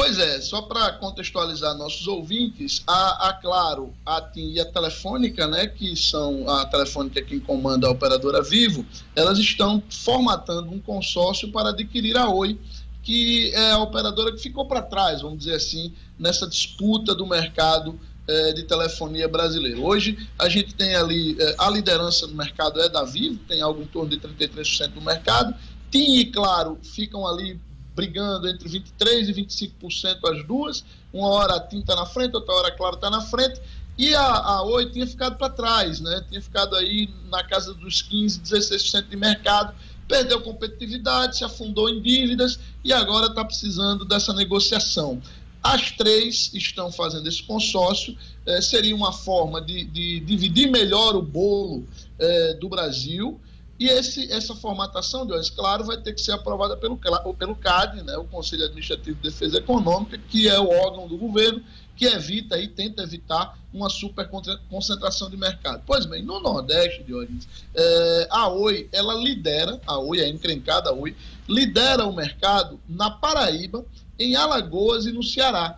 Pois 0.00 0.18
é, 0.18 0.40
só 0.40 0.62
para 0.62 0.94
contextualizar 0.94 1.76
nossos 1.76 2.08
ouvintes, 2.08 2.82
a, 2.86 3.28
a, 3.28 3.34
Claro, 3.34 3.92
a 4.06 4.18
TIM 4.22 4.52
e 4.52 4.58
a 4.58 4.64
Telefônica, 4.64 5.46
né, 5.46 5.66
que 5.66 5.94
são 5.94 6.48
a 6.48 6.64
Telefônica 6.64 7.20
quem 7.20 7.38
comanda 7.38 7.86
a 7.86 7.90
operadora 7.90 8.42
Vivo, 8.42 8.86
elas 9.14 9.38
estão 9.38 9.82
formatando 9.90 10.72
um 10.72 10.80
consórcio 10.80 11.52
para 11.52 11.68
adquirir 11.68 12.16
a 12.16 12.30
Oi, 12.30 12.58
que 13.02 13.52
é 13.54 13.72
a 13.72 13.78
operadora 13.78 14.32
que 14.32 14.38
ficou 14.38 14.64
para 14.64 14.80
trás, 14.80 15.20
vamos 15.20 15.40
dizer 15.40 15.56
assim, 15.56 15.92
nessa 16.18 16.48
disputa 16.48 17.14
do 17.14 17.26
mercado 17.26 18.00
é, 18.26 18.54
de 18.54 18.62
telefonia 18.62 19.28
brasileiro. 19.28 19.84
Hoje 19.84 20.16
a 20.38 20.48
gente 20.48 20.74
tem 20.74 20.96
ali 20.96 21.36
é, 21.38 21.56
a 21.58 21.68
liderança 21.68 22.26
do 22.26 22.34
mercado 22.34 22.80
é 22.80 22.88
da 22.88 23.04
Vivo, 23.04 23.38
tem 23.46 23.60
algo 23.60 23.82
em 23.82 23.86
torno 23.86 24.08
de 24.08 24.18
33% 24.18 24.92
do 24.94 25.02
mercado. 25.02 25.54
TIM 25.90 26.20
e 26.20 26.24
Claro 26.24 26.78
ficam 26.82 27.26
ali 27.26 27.60
brigando 28.00 28.48
entre 28.48 28.66
23% 28.66 29.28
e 29.28 29.34
25% 29.34 30.18
as 30.24 30.46
duas. 30.46 30.84
Uma 31.12 31.28
hora 31.28 31.56
a 31.56 31.60
TIM 31.60 31.80
está 31.80 31.94
na 31.94 32.06
frente, 32.06 32.34
outra 32.34 32.54
hora 32.54 32.68
a 32.68 32.70
Claro 32.70 32.94
está 32.94 33.10
na 33.10 33.20
frente. 33.20 33.60
E 33.98 34.14
a, 34.14 34.22
a 34.22 34.62
Oi 34.62 34.90
tinha 34.90 35.06
ficado 35.06 35.36
para 35.36 35.50
trás, 35.50 36.00
né? 36.00 36.24
tinha 36.28 36.40
ficado 36.40 36.74
aí 36.74 37.10
na 37.28 37.44
casa 37.44 37.74
dos 37.74 38.02
15%, 38.02 38.40
16% 38.40 39.08
de 39.08 39.16
mercado, 39.16 39.74
perdeu 40.08 40.40
competitividade, 40.40 41.36
se 41.36 41.44
afundou 41.44 41.90
em 41.90 42.00
dívidas 42.00 42.58
e 42.82 42.92
agora 42.92 43.26
está 43.26 43.44
precisando 43.44 44.06
dessa 44.06 44.32
negociação. 44.32 45.20
As 45.62 45.90
três 45.90 46.50
estão 46.54 46.90
fazendo 46.90 47.28
esse 47.28 47.42
consórcio, 47.42 48.16
eh, 48.46 48.62
seria 48.62 48.96
uma 48.96 49.12
forma 49.12 49.60
de, 49.60 49.84
de, 49.84 50.20
dividir 50.20 50.70
melhor 50.70 51.14
o 51.14 51.20
bolo 51.20 51.84
eh, 52.18 52.54
do 52.54 52.70
Brasil 52.70 53.38
e 53.80 53.88
esse, 53.88 54.30
essa 54.30 54.54
formatação, 54.54 55.26
Deus, 55.26 55.48
claro, 55.48 55.84
vai 55.84 55.96
ter 55.96 56.12
que 56.12 56.20
ser 56.20 56.32
aprovada 56.32 56.76
pelo, 56.76 56.98
pelo 56.98 57.56
CAD, 57.56 58.02
né, 58.02 58.14
o 58.18 58.24
Conselho 58.24 58.64
Administrativo 58.64 59.16
de 59.16 59.22
Defesa 59.22 59.56
Econômica, 59.56 60.18
que 60.28 60.46
é 60.50 60.60
o 60.60 60.68
órgão 60.68 61.08
do 61.08 61.16
governo 61.16 61.64
que 61.96 62.04
evita 62.04 62.58
e 62.58 62.68
tenta 62.68 63.02
evitar 63.02 63.58
uma 63.72 63.88
super 63.88 64.28
concentração 64.68 65.30
de 65.30 65.36
mercado. 65.38 65.82
Pois 65.86 66.04
bem, 66.04 66.22
no 66.22 66.40
Nordeste, 66.40 67.02
Diógenes, 67.04 67.48
é, 67.74 68.28
a 68.30 68.48
Oi, 68.48 68.86
ela 68.92 69.14
lidera, 69.14 69.80
a 69.86 69.98
Oi, 69.98 70.20
a 70.20 70.28
encrencada 70.28 70.92
Oi, 70.92 71.16
lidera 71.48 72.04
o 72.04 72.14
mercado 72.14 72.78
na 72.86 73.10
Paraíba, 73.10 73.82
em 74.18 74.36
Alagoas 74.36 75.06
e 75.06 75.12
no 75.12 75.22
Ceará. 75.22 75.74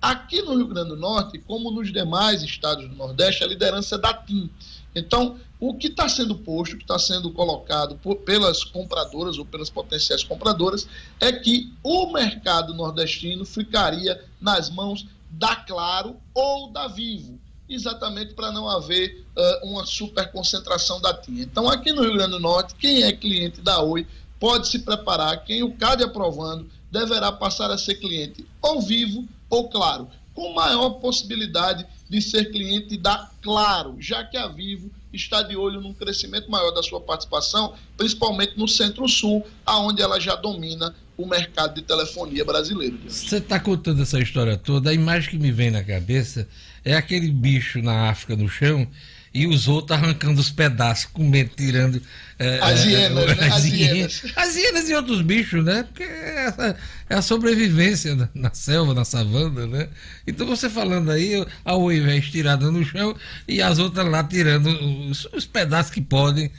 Aqui 0.00 0.40
no 0.42 0.54
Rio 0.54 0.68
Grande 0.68 0.90
do 0.90 0.96
Norte, 0.96 1.38
como 1.38 1.70
nos 1.72 1.92
demais 1.92 2.42
estados 2.42 2.88
do 2.88 2.94
Nordeste, 2.94 3.42
a 3.42 3.46
liderança 3.48 3.96
é 3.96 3.98
da 3.98 4.14
TIM. 4.14 4.48
Então, 4.94 5.36
o 5.58 5.74
que 5.74 5.86
está 5.86 6.08
sendo 6.08 6.34
posto, 6.36 6.74
o 6.74 6.76
que 6.76 6.84
está 6.84 6.98
sendo 6.98 7.30
colocado 7.32 7.96
por, 7.96 8.16
pelas 8.16 8.64
compradoras 8.64 9.38
ou 9.38 9.44
pelas 9.44 9.70
potenciais 9.70 10.22
compradoras, 10.22 10.86
é 11.20 11.32
que 11.32 11.72
o 11.82 12.12
mercado 12.12 12.74
nordestino 12.74 13.44
ficaria 13.44 14.22
nas 14.40 14.70
mãos 14.70 15.06
da 15.30 15.56
Claro 15.56 16.16
ou 16.32 16.70
da 16.70 16.86
Vivo. 16.86 17.38
exatamente 17.66 18.34
para 18.34 18.52
não 18.52 18.68
haver 18.68 19.24
uh, 19.36 19.66
uma 19.66 19.86
superconcentração 19.86 21.00
da 21.00 21.14
TIM. 21.14 21.40
Então, 21.40 21.68
aqui 21.68 21.92
no 21.92 22.02
Rio 22.02 22.12
Grande 22.12 22.32
do 22.32 22.40
Norte, 22.40 22.74
quem 22.74 23.02
é 23.02 23.12
cliente 23.12 23.62
da 23.62 23.80
Oi 23.80 24.06
pode 24.38 24.68
se 24.68 24.80
preparar, 24.80 25.44
quem 25.44 25.62
o 25.62 25.72
CAD 25.72 26.04
aprovando 26.04 26.68
deverá 26.90 27.32
passar 27.32 27.70
a 27.70 27.78
ser 27.78 27.94
cliente 27.94 28.46
ou 28.60 28.82
vivo 28.82 29.26
ou 29.48 29.68
claro, 29.68 30.08
com 30.34 30.52
maior 30.52 30.90
possibilidade 31.00 31.86
de 32.08 32.20
ser 32.20 32.50
cliente 32.50 32.96
da 32.96 33.30
Claro, 33.42 33.96
já 33.98 34.24
que 34.24 34.36
a 34.36 34.48
Vivo 34.48 34.90
está 35.12 35.42
de 35.42 35.56
olho 35.56 35.80
num 35.80 35.92
crescimento 35.92 36.50
maior 36.50 36.70
da 36.70 36.82
sua 36.82 37.00
participação, 37.00 37.74
principalmente 37.96 38.58
no 38.58 38.66
Centro-Sul, 38.66 39.46
aonde 39.64 40.02
ela 40.02 40.18
já 40.18 40.34
domina 40.34 40.94
o 41.16 41.26
mercado 41.26 41.74
de 41.74 41.82
telefonia 41.82 42.44
brasileiro. 42.44 42.98
Você 43.06 43.36
está 43.36 43.60
contando 43.60 44.02
essa 44.02 44.18
história 44.18 44.56
toda, 44.56 44.90
a 44.90 44.94
imagem 44.94 45.30
que 45.30 45.38
me 45.38 45.52
vem 45.52 45.70
na 45.70 45.84
cabeça 45.84 46.48
é 46.84 46.94
aquele 46.94 47.30
bicho 47.30 47.80
na 47.80 48.10
África 48.10 48.36
no 48.36 48.48
chão 48.48 48.86
e 49.34 49.48
os 49.48 49.66
outros 49.66 49.98
arrancando 49.98 50.40
os 50.40 50.48
pedaços, 50.48 51.06
comendo, 51.06 51.50
tirando. 51.56 52.00
É, 52.38 52.60
as 52.62 52.84
hienas, 52.84 53.24
é, 53.24 53.34
né? 53.34 53.48
as, 53.48 53.64
hienas. 53.64 54.22
as 54.36 54.56
hienas 54.56 54.88
e 54.88 54.94
outros 54.94 55.22
bichos, 55.22 55.64
né? 55.64 55.82
Porque 55.82 56.04
é, 56.04 56.76
é 57.10 57.14
a 57.16 57.22
sobrevivência 57.22 58.14
na, 58.14 58.28
na, 58.32 58.54
selva, 58.54 58.94
na 58.94 59.04
savana, 59.04 59.66
né? 59.66 59.88
Então 60.24 60.46
você 60.46 60.70
falando 60.70 61.10
aí, 61.10 61.44
a 61.64 61.74
oiva 61.74 62.14
estirada 62.14 62.70
no 62.70 62.84
chão 62.84 63.16
e 63.48 63.60
as 63.60 63.80
outras 63.80 64.08
lá 64.08 64.22
tirando 64.22 64.68
os, 65.10 65.26
os 65.32 65.44
pedaços 65.44 65.92
que 65.92 66.00
podem 66.00 66.52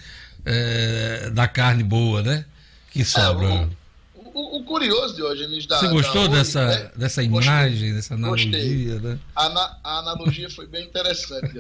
é, 0.46 1.30
da 1.32 1.48
carne 1.48 1.84
boa, 1.84 2.22
né? 2.22 2.44
Que 2.92 3.06
sobra. 3.06 3.48
É, 3.48 3.68
o, 4.36 4.58
o, 4.58 4.64
curioso, 4.66 5.16
Diogenes, 5.16 5.66
da. 5.66 5.80
Você 5.80 5.88
gostou 5.88 6.28
da 6.28 6.36
dessa, 6.36 6.66
né? 6.66 6.92
dessa 6.94 7.24
imagem, 7.24 7.72
Gostei. 7.72 7.94
dessa 7.94 8.14
analogia, 8.16 9.00
né? 9.00 9.20
A, 9.34 9.80
a, 9.82 10.00
analogia 10.00 10.50
foi 10.50 10.68
bem 10.68 10.86
interessante, 10.86 11.58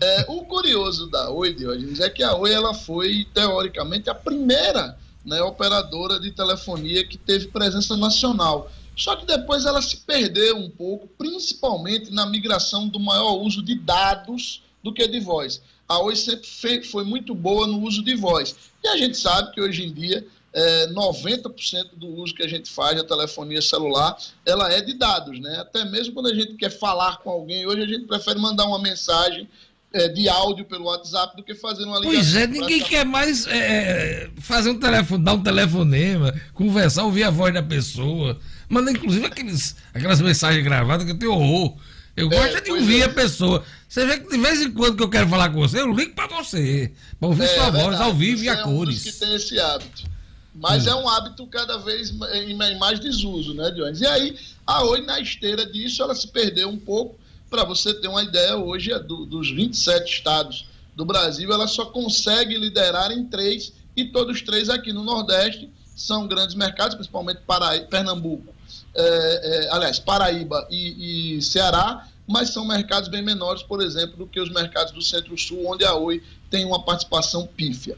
é, 0.00 0.24
o 0.28 0.44
curioso 0.44 1.06
da 1.06 1.30
Oi, 1.30 1.54
Diogenes, 1.54 2.00
é 2.00 2.10
que 2.10 2.24
a 2.24 2.34
Oi 2.34 2.52
ela 2.52 2.74
foi, 2.74 3.28
teoricamente, 3.32 4.10
a 4.10 4.14
primeira 4.14 4.98
né, 5.24 5.40
operadora 5.40 6.18
de 6.18 6.32
telefonia 6.32 7.06
que 7.06 7.16
teve 7.16 7.46
presença 7.46 7.96
nacional. 7.96 8.72
Só 8.96 9.14
que 9.14 9.24
depois 9.24 9.64
ela 9.64 9.80
se 9.80 9.98
perdeu 9.98 10.56
um 10.56 10.68
pouco, 10.68 11.06
principalmente 11.16 12.10
na 12.10 12.26
migração 12.26 12.88
do 12.88 12.98
maior 12.98 13.34
uso 13.34 13.62
de 13.62 13.76
dados 13.76 14.62
do 14.82 14.92
que 14.92 15.06
de 15.06 15.20
voz. 15.20 15.62
A 15.88 16.00
Oi 16.00 16.16
sempre 16.16 16.82
foi 16.82 17.04
muito 17.04 17.36
boa 17.36 17.68
no 17.68 17.80
uso 17.82 18.02
de 18.02 18.16
voz. 18.16 18.56
E 18.82 18.88
a 18.88 18.96
gente 18.96 19.16
sabe 19.16 19.52
que 19.52 19.60
hoje 19.60 19.84
em 19.84 19.92
dia 19.92 20.26
é, 20.56 20.86
90% 20.88 21.96
do 21.96 22.08
uso 22.08 22.34
que 22.34 22.42
a 22.42 22.48
gente 22.48 22.70
faz 22.70 22.96
da 22.96 23.04
telefonia 23.04 23.60
celular, 23.60 24.16
ela 24.46 24.72
é 24.72 24.80
de 24.80 24.94
dados, 24.94 25.38
né? 25.38 25.58
Até 25.60 25.84
mesmo 25.84 26.14
quando 26.14 26.28
a 26.28 26.34
gente 26.34 26.54
quer 26.54 26.70
falar 26.70 27.18
com 27.18 27.28
alguém, 27.28 27.66
hoje 27.66 27.82
a 27.82 27.86
gente 27.86 28.06
prefere 28.06 28.38
mandar 28.38 28.64
uma 28.64 28.78
mensagem 28.78 29.46
é, 29.92 30.08
de 30.08 30.30
áudio 30.30 30.64
pelo 30.64 30.84
WhatsApp 30.84 31.36
do 31.36 31.42
que 31.42 31.54
fazer 31.54 31.84
uma 31.84 31.98
ligação. 31.98 32.20
Pois 32.20 32.36
é, 32.36 32.46
ninguém 32.46 32.80
quer 32.80 33.04
mais 33.04 33.46
é, 33.46 34.30
fazer 34.40 34.70
um 34.70 34.80
telefone, 34.80 35.22
dar 35.22 35.34
um 35.34 35.42
telefonema, 35.42 36.34
conversar, 36.54 37.04
ouvir 37.04 37.24
a 37.24 37.30
voz 37.30 37.52
da 37.52 37.62
pessoa. 37.62 38.38
Manda 38.66 38.90
inclusive 38.90 39.26
aqueles, 39.26 39.76
aquelas 39.92 40.22
mensagens 40.22 40.64
gravadas 40.64 41.04
que 41.04 41.12
eu 41.12 41.18
tenho 41.18 41.32
horror. 41.32 41.76
Eu 42.16 42.32
é, 42.32 42.34
gosto 42.34 42.64
de 42.64 42.72
ouvir 42.72 43.02
é. 43.02 43.04
a 43.04 43.08
pessoa. 43.10 43.62
Você 43.86 44.06
vê 44.06 44.20
que 44.20 44.30
de 44.30 44.38
vez 44.38 44.62
em 44.62 44.72
quando 44.72 44.96
que 44.96 45.02
eu 45.02 45.10
quero 45.10 45.28
falar 45.28 45.50
com 45.50 45.60
você, 45.60 45.82
eu 45.82 45.92
ligo 45.92 46.14
para 46.14 46.28
você. 46.28 46.92
Para 47.20 47.28
ouvir 47.28 47.44
é, 47.44 47.48
sua 47.48 47.68
voz 47.68 48.00
ao 48.00 48.14
vivo 48.14 48.42
e 48.42 48.48
a 48.48 48.62
cores. 48.62 49.02
que 49.02 49.12
tem 49.12 49.34
esse 49.34 49.60
hábito. 49.60 50.15
Mas 50.60 50.86
hum. 50.86 50.90
é 50.90 50.94
um 50.94 51.08
hábito 51.08 51.46
cada 51.46 51.78
vez 51.78 52.12
em 52.32 52.54
mais 52.78 52.98
desuso, 52.98 53.54
né, 53.54 53.70
Jones? 53.70 54.00
E 54.00 54.06
aí, 54.06 54.38
a 54.66 54.84
Oi, 54.84 55.02
na 55.02 55.20
esteira 55.20 55.66
disso, 55.66 56.02
ela 56.02 56.14
se 56.14 56.28
perdeu 56.28 56.68
um 56.68 56.78
pouco. 56.78 57.18
Para 57.48 57.62
você 57.64 57.94
ter 57.94 58.08
uma 58.08 58.24
ideia, 58.24 58.56
hoje, 58.56 58.92
é 58.92 58.98
do, 58.98 59.24
dos 59.24 59.50
27 59.50 60.12
estados 60.12 60.66
do 60.96 61.04
Brasil, 61.04 61.52
ela 61.52 61.68
só 61.68 61.86
consegue 61.86 62.56
liderar 62.56 63.12
em 63.12 63.24
três, 63.26 63.72
e 63.94 64.06
todos 64.06 64.42
três 64.42 64.68
aqui 64.68 64.92
no 64.92 65.04
Nordeste 65.04 65.70
são 65.94 66.26
grandes 66.26 66.54
mercados, 66.54 66.94
principalmente 66.94 67.40
Paraíba, 67.46 67.86
Pernambuco, 67.86 68.54
é, 68.94 69.66
é, 69.66 69.72
aliás, 69.72 69.98
Paraíba 69.98 70.66
e, 70.70 71.36
e 71.36 71.42
Ceará, 71.42 72.08
mas 72.26 72.50
são 72.50 72.66
mercados 72.66 73.08
bem 73.08 73.22
menores, 73.22 73.62
por 73.62 73.80
exemplo, 73.82 74.16
do 74.16 74.26
que 74.26 74.40
os 74.40 74.50
mercados 74.50 74.92
do 74.92 75.02
Centro-Sul, 75.02 75.66
onde 75.66 75.84
a 75.84 75.94
Oi 75.94 76.22
tem 76.50 76.64
uma 76.64 76.82
participação 76.82 77.46
pífia. 77.46 77.96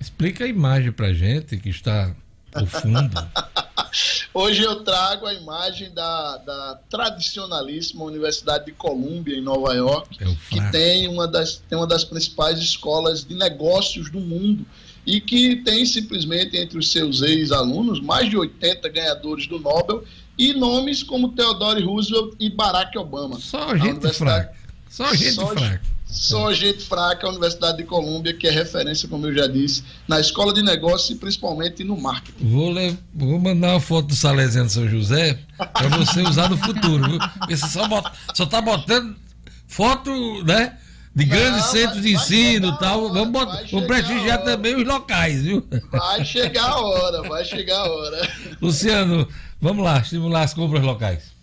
Explica 0.00 0.44
a 0.44 0.46
imagem 0.46 0.92
para 0.92 1.12
gente 1.12 1.56
que 1.56 1.68
está 1.68 2.14
ao 2.54 2.66
fundo. 2.66 3.28
Hoje 4.32 4.62
eu 4.62 4.84
trago 4.84 5.26
a 5.26 5.34
imagem 5.34 5.92
da, 5.92 6.36
da 6.38 6.80
tradicionalíssima 6.88 8.04
Universidade 8.04 8.66
de 8.66 8.72
Colômbia, 8.72 9.36
em 9.36 9.40
Nova 9.40 9.74
York, 9.74 10.16
é 10.20 10.26
que 10.50 10.70
tem 10.70 11.08
uma, 11.08 11.26
das, 11.26 11.62
tem 11.68 11.76
uma 11.76 11.86
das 11.86 12.04
principais 12.04 12.58
escolas 12.58 13.24
de 13.24 13.34
negócios 13.34 14.10
do 14.10 14.20
mundo 14.20 14.64
e 15.04 15.20
que 15.20 15.56
tem 15.56 15.86
simplesmente 15.86 16.56
entre 16.56 16.78
os 16.78 16.90
seus 16.90 17.22
ex-alunos 17.22 18.00
mais 18.00 18.28
de 18.28 18.36
80 18.36 18.88
ganhadores 18.90 19.46
do 19.46 19.58
Nobel 19.58 20.04
e 20.36 20.52
nomes 20.52 21.02
como 21.02 21.30
Theodore 21.30 21.82
Roosevelt 21.82 22.34
e 22.38 22.50
Barack 22.50 22.96
Obama. 22.98 23.40
Só 23.40 23.76
gente 23.76 24.08
fraca. 24.12 24.54
Só 24.88 25.12
gente 25.14 25.34
Só 25.34 25.46
fraca. 25.48 25.97
Só 26.10 26.52
gente 26.54 26.84
fraca 26.84 27.26
a 27.26 27.30
Universidade 27.30 27.78
de 27.78 27.84
Colômbia, 27.84 28.32
que 28.32 28.48
é 28.48 28.50
referência, 28.50 29.08
como 29.08 29.26
eu 29.26 29.34
já 29.34 29.46
disse, 29.46 29.84
na 30.06 30.18
escola 30.18 30.52
de 30.54 30.62
negócios 30.62 31.10
e 31.10 31.14
principalmente 31.16 31.84
no 31.84 32.00
marketing. 32.00 32.48
Vou, 32.48 32.74
vou 33.14 33.38
mandar 33.38 33.72
uma 33.72 33.80
foto 33.80 34.08
do 34.08 34.14
Salesiano 34.16 34.70
São 34.70 34.88
José 34.88 35.38
para 35.56 35.88
você 35.88 36.22
usar 36.22 36.48
no 36.48 36.56
futuro, 36.56 37.10
viu? 37.10 37.18
Porque 37.38 37.56
você 37.56 37.68
só, 37.68 37.86
bota, 37.86 38.10
só 38.34 38.46
tá 38.46 38.60
botando 38.60 39.16
foto, 39.66 40.42
né? 40.44 40.78
De 41.14 41.24
grandes 41.24 41.64
Não, 41.64 41.72
centros 41.72 42.02
de 42.02 42.14
ensino 42.14 42.68
e 42.68 42.78
tal. 42.78 43.04
Hora, 43.04 43.12
vamos, 43.12 43.32
botar, 43.32 43.64
vamos 43.70 43.86
prestigiar 43.86 44.42
também 44.42 44.76
os 44.76 44.86
locais, 44.86 45.42
viu? 45.42 45.66
Vai 45.90 46.24
chegar 46.24 46.70
a 46.70 46.80
hora, 46.80 47.22
vai 47.28 47.44
chegar 47.44 47.80
a 47.80 47.90
hora. 47.90 48.30
Luciano, 48.62 49.28
vamos 49.60 49.84
lá, 49.84 49.98
estimular 49.98 50.42
as 50.42 50.54
compras 50.54 50.82
locais. 50.82 51.37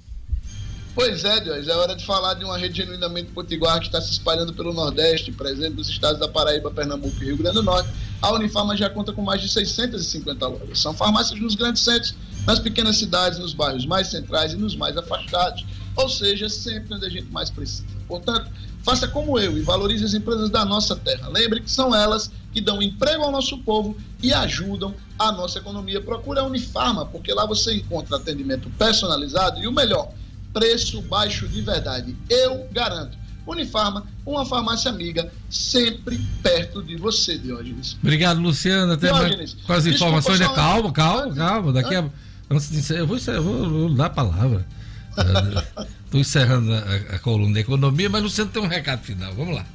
Pois 0.96 1.26
é, 1.26 1.42
Deus, 1.42 1.68
é 1.68 1.76
hora 1.76 1.94
de 1.94 2.06
falar 2.06 2.36
de 2.36 2.46
uma 2.46 2.58
rede 2.58 2.78
genuinamente 2.78 3.30
potiguar 3.34 3.82
que 3.82 3.88
está 3.88 4.00
se 4.00 4.14
espalhando 4.14 4.54
pelo 4.54 4.72
Nordeste, 4.74 5.30
presente 5.30 5.76
nos 5.76 5.90
estados 5.90 6.22
da 6.22 6.28
Paraíba, 6.30 6.72
Pernambuco 6.72 7.22
e 7.22 7.26
Rio 7.26 7.38
Grande 7.38 7.56
do 7.56 7.64
Norte. 7.64 7.90
A 8.22 8.32
Unifarma 8.32 8.78
já 8.78 8.90
conta 8.90 9.12
com 9.12 9.22
mais 9.22 9.42
de 9.42 9.50
650 9.50 10.48
lojas. 10.48 10.80
São 10.80 10.94
farmácias 10.94 11.38
nos 11.38 11.54
grandes 11.54 11.82
centros, 11.84 12.16
nas 12.48 12.60
pequenas 12.60 12.96
cidades, 12.96 13.38
nos 13.38 13.54
bairros 13.54 13.86
mais 13.86 14.08
centrais 14.08 14.54
e 14.54 14.56
nos 14.56 14.74
mais 14.74 14.96
afastados. 14.96 15.66
Ou 15.98 16.08
seja, 16.08 16.48
sempre 16.48 16.96
onde 16.96 17.06
a 17.06 17.10
gente 17.10 17.30
mais 17.30 17.50
precisa. 17.50 17.84
Portanto, 18.08 18.50
faça 18.82 19.06
como 19.06 19.38
eu 19.38 19.58
e 19.58 19.62
valorize 19.62 20.06
as 20.06 20.14
empresas 20.14 20.50
da 20.50 20.64
nossa 20.64 20.96
terra. 20.96 21.28
Lembre 21.28 21.60
que 21.60 21.70
são 21.70 21.94
elas 21.94 22.32
que 22.54 22.62
dão 22.62 22.82
emprego 22.82 23.22
ao 23.22 23.32
nosso 23.34 23.58
povo 23.58 23.98
e 24.24 24.32
ajudam 24.32 24.96
a 25.20 25.30
nossa 25.34 25.60
economia. 25.60 26.00
Procure 26.00 26.40
a 26.40 26.46
Unifarma, 26.46 27.06
porque 27.06 27.34
lá 27.34 27.46
você 27.46 27.76
encontra 27.76 28.16
atendimento 28.16 28.70
personalizado 28.78 29.62
e 29.62 29.68
o 29.68 29.74
melhor 29.74 30.10
preço 30.56 31.02
baixo 31.02 31.46
de 31.50 31.62
verdade. 31.62 32.16
Eu 32.30 32.66
garanto. 32.72 33.18
Unifarma, 33.46 34.08
uma 34.26 34.46
farmácia 34.46 34.90
amiga, 34.90 35.32
sempre 35.50 36.18
perto 36.42 36.82
de 36.82 36.96
você, 36.96 37.38
Diógenes. 37.38 37.96
Obrigado, 38.02 38.40
Luciano. 38.40 38.94
Até 38.94 39.12
Diógenes, 39.12 39.56
com 39.68 39.74
as 39.74 39.86
informações. 39.86 40.40
Né? 40.40 40.48
Calma, 40.56 40.92
calma, 40.92 41.36
calma. 41.36 41.74
Daqui 41.74 41.94
a. 41.94 42.10
Antes 42.50 42.72
de 42.72 42.78
encerrar, 42.78 43.00
eu 43.02 43.08
vou, 43.08 43.18
eu 43.18 43.44
vou, 43.44 43.70
vou 43.70 43.90
dar 43.94 44.06
a 44.06 44.10
palavra. 44.10 44.66
Estou 46.06 46.20
encerrando 46.20 46.74
a, 46.74 47.16
a, 47.16 47.20
coluna 47.20 47.54
da 47.54 47.60
economia, 47.60 48.10
mas 48.10 48.24
Luciano 48.24 48.50
tem 48.50 48.62
um 48.62 48.68
recado 48.68 49.04
final. 49.04 49.34
Vamos 49.34 49.56
lá. 49.56 49.66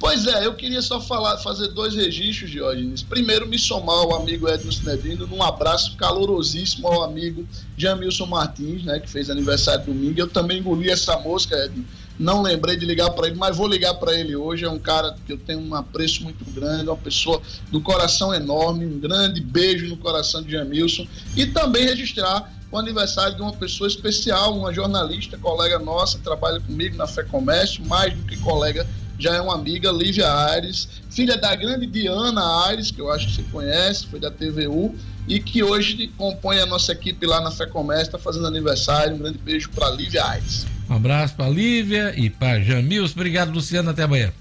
Pois 0.00 0.26
é, 0.26 0.46
eu 0.46 0.54
queria 0.54 0.80
só 0.80 0.98
falar, 0.98 1.36
fazer 1.36 1.68
dois 1.68 1.94
registros, 1.94 2.50
Diógenes. 2.50 3.02
Primeiro, 3.02 3.46
me 3.46 3.58
somar 3.58 3.96
ao 3.96 4.14
amigo 4.14 4.48
Edson 4.48 4.72
Cinedino, 4.72 5.26
num 5.26 5.42
abraço 5.42 5.94
calorosíssimo 5.94 6.88
ao 6.88 7.04
amigo 7.04 7.46
Jamilson 7.76 8.24
Martins, 8.24 8.82
né, 8.82 8.98
que 8.98 9.10
fez 9.10 9.28
aniversário 9.28 9.84
domingo. 9.84 10.18
Eu 10.18 10.26
também 10.26 10.60
engoli 10.60 10.88
essa 10.88 11.18
mosca, 11.18 11.54
Edson. 11.54 11.84
Não 12.18 12.40
lembrei 12.40 12.76
de 12.76 12.86
ligar 12.86 13.10
para 13.10 13.26
ele, 13.26 13.36
mas 13.36 13.56
vou 13.56 13.68
ligar 13.68 13.92
para 13.94 14.14
ele 14.14 14.34
hoje. 14.34 14.64
É 14.64 14.70
um 14.70 14.78
cara 14.78 15.14
que 15.26 15.34
eu 15.34 15.38
tenho 15.38 15.60
um 15.60 15.74
apreço 15.74 16.22
muito 16.22 16.44
grande, 16.50 16.88
uma 16.88 16.96
pessoa 16.96 17.40
do 17.70 17.80
coração 17.80 18.34
enorme. 18.34 18.86
Um 18.86 18.98
grande 18.98 19.40
beijo 19.40 19.86
no 19.86 19.98
coração 19.98 20.42
de 20.42 20.52
Jamilson. 20.52 21.06
E 21.36 21.46
também 21.46 21.84
registrar 21.84 22.50
o 22.70 22.78
aniversário 22.78 23.36
de 23.36 23.42
uma 23.42 23.52
pessoa 23.52 23.88
especial, 23.88 24.56
uma 24.56 24.72
jornalista, 24.72 25.36
colega 25.36 25.78
nossa, 25.78 26.18
trabalha 26.18 26.60
comigo 26.60 26.96
na 26.96 27.06
Fé 27.06 27.22
Comércio, 27.22 27.84
mais 27.86 28.14
do 28.14 28.22
que 28.24 28.36
colega 28.36 28.86
já 29.20 29.34
é 29.34 29.40
uma 29.40 29.54
amiga, 29.54 29.90
Lívia 29.92 30.32
Aires, 30.32 30.88
filha 31.10 31.36
da 31.36 31.54
grande 31.54 31.86
Diana 31.86 32.66
Aires, 32.66 32.90
que 32.90 33.00
eu 33.00 33.10
acho 33.12 33.26
que 33.28 33.34
você 33.34 33.42
conhece, 33.50 34.06
foi 34.06 34.18
da 34.18 34.30
TVU, 34.30 34.94
e 35.28 35.38
que 35.38 35.62
hoje 35.62 36.08
compõe 36.16 36.58
a 36.58 36.66
nossa 36.66 36.92
equipe 36.92 37.26
lá 37.26 37.40
na 37.40 37.50
Fé 37.50 37.66
Comércio, 37.66 38.06
está 38.06 38.18
fazendo 38.18 38.46
aniversário. 38.46 39.14
Um 39.14 39.18
grande 39.18 39.38
beijo 39.38 39.70
para 39.70 39.90
Lívia 39.90 40.24
Aires. 40.24 40.66
Um 40.88 40.94
abraço 40.94 41.34
para 41.34 41.48
Lívia 41.48 42.12
e 42.16 42.28
para 42.28 42.60
Jamils. 42.60 43.12
Obrigado, 43.12 43.52
Luciano. 43.52 43.90
Até 43.90 44.02
amanhã. 44.02 44.32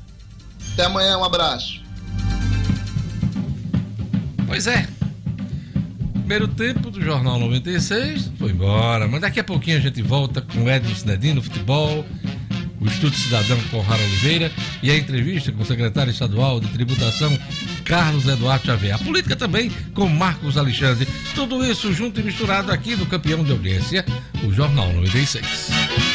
Até 0.74 0.86
amanhã, 0.86 1.18
um 1.18 1.24
abraço. 1.24 1.82
Pois 4.48 4.66
é. 4.66 4.88
Primeiro 6.14 6.48
tempo 6.48 6.90
do 6.90 7.02
Jornal 7.02 7.40
96 7.40 8.32
foi 8.38 8.52
embora, 8.52 9.08
mas 9.08 9.22
daqui 9.22 9.40
a 9.40 9.44
pouquinho 9.44 9.78
a 9.78 9.80
gente 9.80 10.02
volta 10.02 10.42
com 10.42 10.70
Edson 10.70 10.96
Cidadino, 10.96 11.42
futebol 11.42 12.06
o 12.80 12.86
Estudo 12.86 13.16
Cidadão 13.16 13.58
com 13.70 13.82
Rara 13.82 14.02
Oliveira 14.02 14.52
e 14.82 14.92
a 14.92 14.98
entrevista 14.98 15.52
com 15.52 15.64
o 15.64 15.66
secretário 15.66 16.12
estadual 16.12 16.60
de 16.60 16.68
tributação, 16.68 17.38
Carlos 17.84 18.28
Eduardo 18.28 18.66
Xavier. 18.66 18.96
A 18.96 19.00
política 19.00 19.36
também 19.36 19.70
com 19.94 20.08
Marcos 20.08 20.58
Alexandre. 20.58 21.08
Tudo 21.36 21.64
isso 21.66 21.92
junto 21.94 22.20
e 22.20 22.24
misturado 22.24 22.72
aqui 22.72 22.96
no 22.96 23.06
campeão 23.06 23.44
de 23.44 23.52
audiência, 23.52 24.06
o 24.44 24.52
Jornal 24.52 24.92
96. 24.94 26.09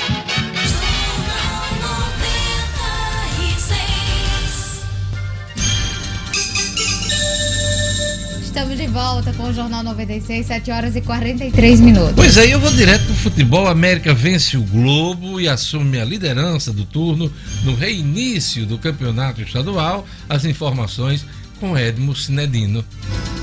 Estamos 8.55 8.79
de 8.79 8.87
volta 8.87 9.33
com 9.33 9.49
o 9.49 9.53
Jornal 9.53 9.83
96, 9.83 10.47
7 10.47 10.71
horas 10.71 10.95
e 10.95 11.01
43 11.01 11.81
minutos. 11.81 12.13
Pois 12.15 12.37
é, 12.37 12.55
eu 12.55 12.61
vou 12.61 12.71
direto 12.71 13.05
pro 13.05 13.15
futebol. 13.17 13.67
A 13.67 13.73
América 13.73 14.15
vence 14.15 14.57
o 14.57 14.63
Globo 14.63 15.41
e 15.41 15.49
assume 15.49 15.99
a 15.99 16.05
liderança 16.05 16.73
do 16.73 16.85
turno 16.85 17.33
no 17.65 17.75
reinício 17.75 18.65
do 18.65 18.79
campeonato 18.79 19.43
estadual. 19.43 20.07
As 20.29 20.45
informações 20.45 21.27
com 21.59 21.77
Edmo 21.77 22.15
Cinedino. 22.15 22.85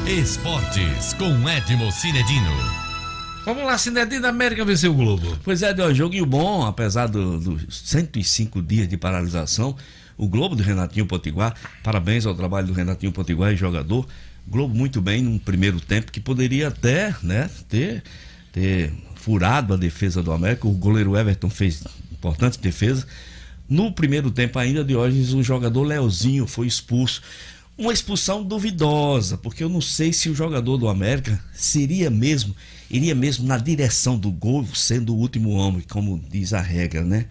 Esportes 0.07 1.12
com 1.16 1.49
Edmo 1.49 1.91
Cinedino. 1.91 2.49
Vamos 3.45 3.66
lá, 3.66 3.78
Cinedino, 3.78 4.26
América 4.26 4.64
venceu 4.64 4.93
o 4.93 4.95
Globo. 4.95 5.38
Pois 5.43 5.62
é, 5.62 5.74
deu 5.74 5.88
um 5.88 5.93
joguinho 5.93 6.26
bom, 6.26 6.66
apesar 6.66 7.07
dos 7.07 7.43
do 7.43 7.59
105 7.70 8.62
dias 8.62 8.88
de 8.88 8.95
paralisação. 8.95 9.76
O 10.18 10.28
Globo 10.28 10.55
do 10.55 10.64
Renatinho 10.64 11.05
Potiguar, 11.05 11.53
parabéns 11.84 12.26
ao 12.26 12.34
trabalho 12.34 12.68
do 12.68 12.74
Renatinho 12.74 13.12
Potiguar 13.12 13.51
e 13.51 13.57
jogador. 13.57 14.07
Globo 14.51 14.75
muito 14.75 15.01
bem 15.01 15.21
num 15.21 15.37
primeiro 15.37 15.79
tempo 15.79 16.11
que 16.11 16.19
poderia 16.19 16.67
até 16.67 17.15
né, 17.23 17.49
ter, 17.69 18.03
ter 18.51 18.91
furado 19.15 19.73
a 19.73 19.77
defesa 19.77 20.21
do 20.21 20.33
América. 20.33 20.67
O 20.67 20.73
goleiro 20.73 21.15
Everton 21.15 21.49
fez 21.49 21.81
importante 22.11 22.59
defesa. 22.59 23.07
No 23.69 23.93
primeiro 23.93 24.29
tempo 24.29 24.59
ainda, 24.59 24.83
Diógenes, 24.83 25.31
o 25.31 25.41
jogador 25.41 25.83
Leozinho 25.83 26.45
foi 26.45 26.67
expulso. 26.67 27.21
Uma 27.77 27.93
expulsão 27.93 28.43
duvidosa, 28.43 29.37
porque 29.37 29.63
eu 29.63 29.69
não 29.69 29.79
sei 29.79 30.11
se 30.11 30.29
o 30.29 30.35
jogador 30.35 30.77
do 30.77 30.89
América 30.89 31.41
seria 31.53 32.09
mesmo, 32.09 32.53
iria 32.89 33.15
mesmo 33.15 33.47
na 33.47 33.57
direção 33.57 34.19
do 34.19 34.29
gol, 34.29 34.67
sendo 34.75 35.15
o 35.15 35.17
último 35.17 35.51
homem, 35.51 35.81
como 35.89 36.21
diz 36.29 36.51
a 36.51 36.59
regra, 36.59 37.05
né? 37.05 37.27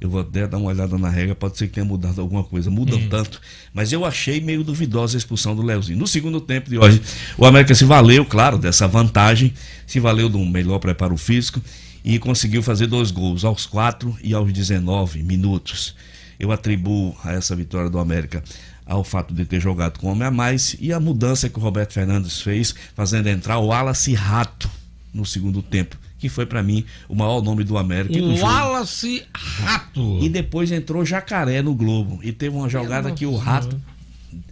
Eu 0.00 0.08
vou 0.08 0.20
até 0.20 0.46
dar 0.46 0.58
uma 0.58 0.68
olhada 0.68 0.96
na 0.96 1.08
regra, 1.08 1.34
pode 1.34 1.58
ser 1.58 1.66
que 1.66 1.74
tenha 1.74 1.84
mudado 1.84 2.20
alguma 2.20 2.44
coisa. 2.44 2.70
Mudam 2.70 2.98
hum. 2.98 3.08
tanto. 3.08 3.40
Mas 3.74 3.92
eu 3.92 4.04
achei 4.04 4.40
meio 4.40 4.62
duvidosa 4.62 5.16
a 5.16 5.18
expulsão 5.18 5.56
do 5.56 5.62
Leozinho. 5.62 5.98
No 5.98 6.06
segundo 6.06 6.40
tempo 6.40 6.70
de 6.70 6.78
hoje, 6.78 7.02
o 7.36 7.44
América 7.44 7.74
se 7.74 7.84
valeu, 7.84 8.24
claro, 8.24 8.58
dessa 8.58 8.86
vantagem, 8.86 9.52
se 9.86 9.98
valeu 9.98 10.28
de 10.28 10.36
um 10.36 10.48
melhor 10.48 10.78
preparo 10.78 11.16
físico 11.16 11.60
e 12.04 12.18
conseguiu 12.18 12.62
fazer 12.62 12.86
dois 12.86 13.10
gols 13.10 13.44
aos 13.44 13.66
4 13.66 14.16
e 14.22 14.32
aos 14.32 14.52
19 14.52 15.22
minutos. 15.22 15.96
Eu 16.38 16.52
atribuo 16.52 17.16
a 17.24 17.32
essa 17.32 17.56
vitória 17.56 17.90
do 17.90 17.98
América 17.98 18.42
ao 18.86 19.02
fato 19.02 19.34
de 19.34 19.44
ter 19.44 19.60
jogado 19.60 19.98
com 19.98 20.06
homem 20.06 20.26
a 20.26 20.30
mais 20.30 20.76
e 20.80 20.92
a 20.92 21.00
mudança 21.00 21.48
que 21.48 21.58
o 21.58 21.62
Roberto 21.62 21.92
Fernandes 21.92 22.40
fez, 22.40 22.74
fazendo 22.94 23.26
entrar 23.26 23.58
o 23.58 23.66
Wallace 23.66 24.14
Rato 24.14 24.70
no 25.12 25.26
segundo 25.26 25.60
tempo 25.60 25.98
que 26.18 26.28
foi 26.28 26.44
para 26.44 26.62
mim 26.62 26.84
o 27.08 27.14
maior 27.14 27.40
nome 27.42 27.64
do 27.64 27.78
América. 27.78 28.18
O 28.18 28.40
Wallace 28.40 29.24
Rato. 29.34 30.18
E 30.20 30.28
depois 30.28 30.70
entrou 30.72 31.04
Jacaré 31.04 31.62
no 31.62 31.74
Globo. 31.74 32.18
E 32.22 32.32
teve 32.32 32.56
uma 32.56 32.68
jogada 32.68 33.10
que 33.12 33.24
o 33.24 33.36
Rato 33.36 33.80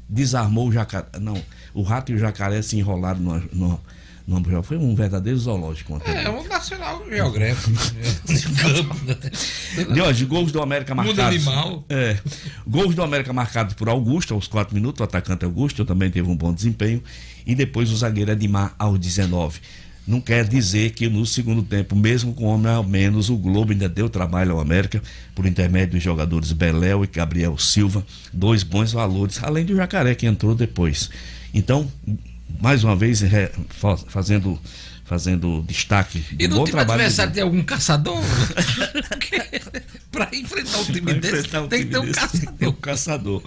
desarmou 0.08 0.68
o 0.68 0.72
Jacaré. 0.72 1.06
Não, 1.20 1.40
o 1.74 1.82
Rato 1.82 2.12
e 2.12 2.14
o 2.14 2.18
Jacaré 2.18 2.62
se 2.62 2.78
enrolaram 2.78 3.20
no, 3.20 3.42
no, 3.52 3.80
no 4.40 4.62
foi 4.62 4.76
um 4.76 4.94
verdadeiro 4.94 5.38
zoológico. 5.38 6.00
É, 6.04 6.24
é 6.24 6.30
um 6.30 6.46
nacional 6.46 7.04
geográfico. 7.08 7.70
de 9.92 10.00
hoje, 10.00 10.24
gols 10.24 10.52
do 10.52 10.62
América 10.62 10.94
marcados. 10.94 11.18
Mundo 11.18 11.26
animal. 11.26 11.84
É, 11.88 12.16
gols 12.66 12.94
do 12.94 13.02
América 13.02 13.32
marcados 13.32 13.74
por 13.74 13.88
Augusto 13.88 14.34
aos 14.34 14.46
4 14.46 14.74
minutos, 14.74 15.00
o 15.00 15.04
atacante 15.04 15.44
Augusto 15.44 15.84
também 15.84 16.10
teve 16.10 16.28
um 16.28 16.36
bom 16.36 16.52
desempenho. 16.52 17.02
E 17.44 17.54
depois 17.54 17.90
o 17.92 17.96
zagueiro 17.96 18.32
Edmar 18.32 18.74
aos 18.78 18.98
19 18.98 19.60
não 20.06 20.20
quer 20.20 20.46
dizer 20.46 20.90
que 20.92 21.08
no 21.08 21.26
segundo 21.26 21.62
tempo, 21.62 21.96
mesmo 21.96 22.32
com 22.32 22.44
homem 22.44 22.72
ao 22.72 22.84
menos, 22.84 23.28
o 23.28 23.36
Globo 23.36 23.72
ainda 23.72 23.88
deu 23.88 24.08
trabalho 24.08 24.52
ao 24.52 24.60
América, 24.60 25.02
por 25.34 25.46
intermédio 25.46 25.94
dos 25.94 26.02
jogadores 26.02 26.52
Beléu 26.52 27.02
e 27.02 27.08
Gabriel 27.08 27.58
Silva, 27.58 28.06
dois 28.32 28.62
bons 28.62 28.92
valores, 28.92 29.42
além 29.42 29.64
do 29.64 29.74
Jacaré 29.74 30.14
que 30.14 30.26
entrou 30.26 30.54
depois. 30.54 31.10
Então, 31.52 31.90
mais 32.60 32.84
uma 32.84 32.96
vez, 32.96 33.22
fazendo 34.08 34.60
fazendo 35.06 35.62
destaque. 35.62 36.22
E 36.38 36.48
no 36.48 36.64
time 36.64 36.80
adversário 36.80 37.32
tem 37.32 37.42
algum 37.42 37.62
caçador? 37.62 38.20
para 40.10 40.34
enfrentar 40.34 40.78
um 40.78 40.84
time 40.84 41.14
desse, 41.14 41.56
um 41.56 41.68
tem 41.68 41.84
que 41.84 41.90
ter 41.90 41.98
um 41.98 42.12
caçador. 42.12 42.54
um 42.68 42.72
caçador. 42.72 43.42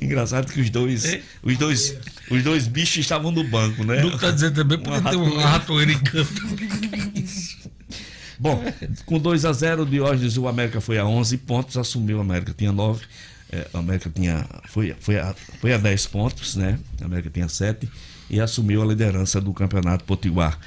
Engraçado 0.00 0.52
que 0.52 0.60
os 0.60 0.68
dois, 0.68 1.04
é? 1.06 1.22
os 1.42 1.56
dois, 1.56 1.96
os 2.30 2.42
dois 2.42 2.66
bichos 2.66 2.98
estavam 2.98 3.30
no 3.30 3.42
banco, 3.44 3.82
né? 3.82 4.02
Não 4.02 4.14
está 4.14 4.30
dizendo 4.30 4.56
também 4.56 4.78
porque 4.78 5.00
tem 5.08 5.18
uma 5.18 5.42
ratoeira 5.42 5.92
em 5.92 5.98
campo. 5.98 6.40
Bom, 8.38 8.62
com 9.06 9.18
2 9.18 9.44
a 9.44 9.52
0 9.52 9.86
Diógenes, 9.86 10.36
o 10.36 10.48
América 10.48 10.80
foi 10.80 10.98
a 10.98 11.06
11 11.06 11.36
pontos, 11.38 11.76
assumiu 11.76 12.18
o 12.18 12.20
América 12.20 12.54
tinha 12.56 12.72
9. 12.72 13.04
É, 13.52 13.66
a 13.72 13.78
América 13.78 14.10
tinha, 14.14 14.46
foi, 14.68 14.94
foi, 15.00 15.18
a, 15.18 15.34
foi 15.60 15.72
a 15.72 15.78
10 15.78 16.06
pontos, 16.06 16.56
né? 16.56 16.78
A 17.00 17.04
América 17.04 17.30
tinha 17.30 17.48
7 17.48 17.88
e 18.30 18.40
assumiu 18.40 18.82
a 18.82 18.86
liderança 18.86 19.40
do 19.40 19.52
Campeonato 19.52 20.04
Potiguar. 20.04 20.58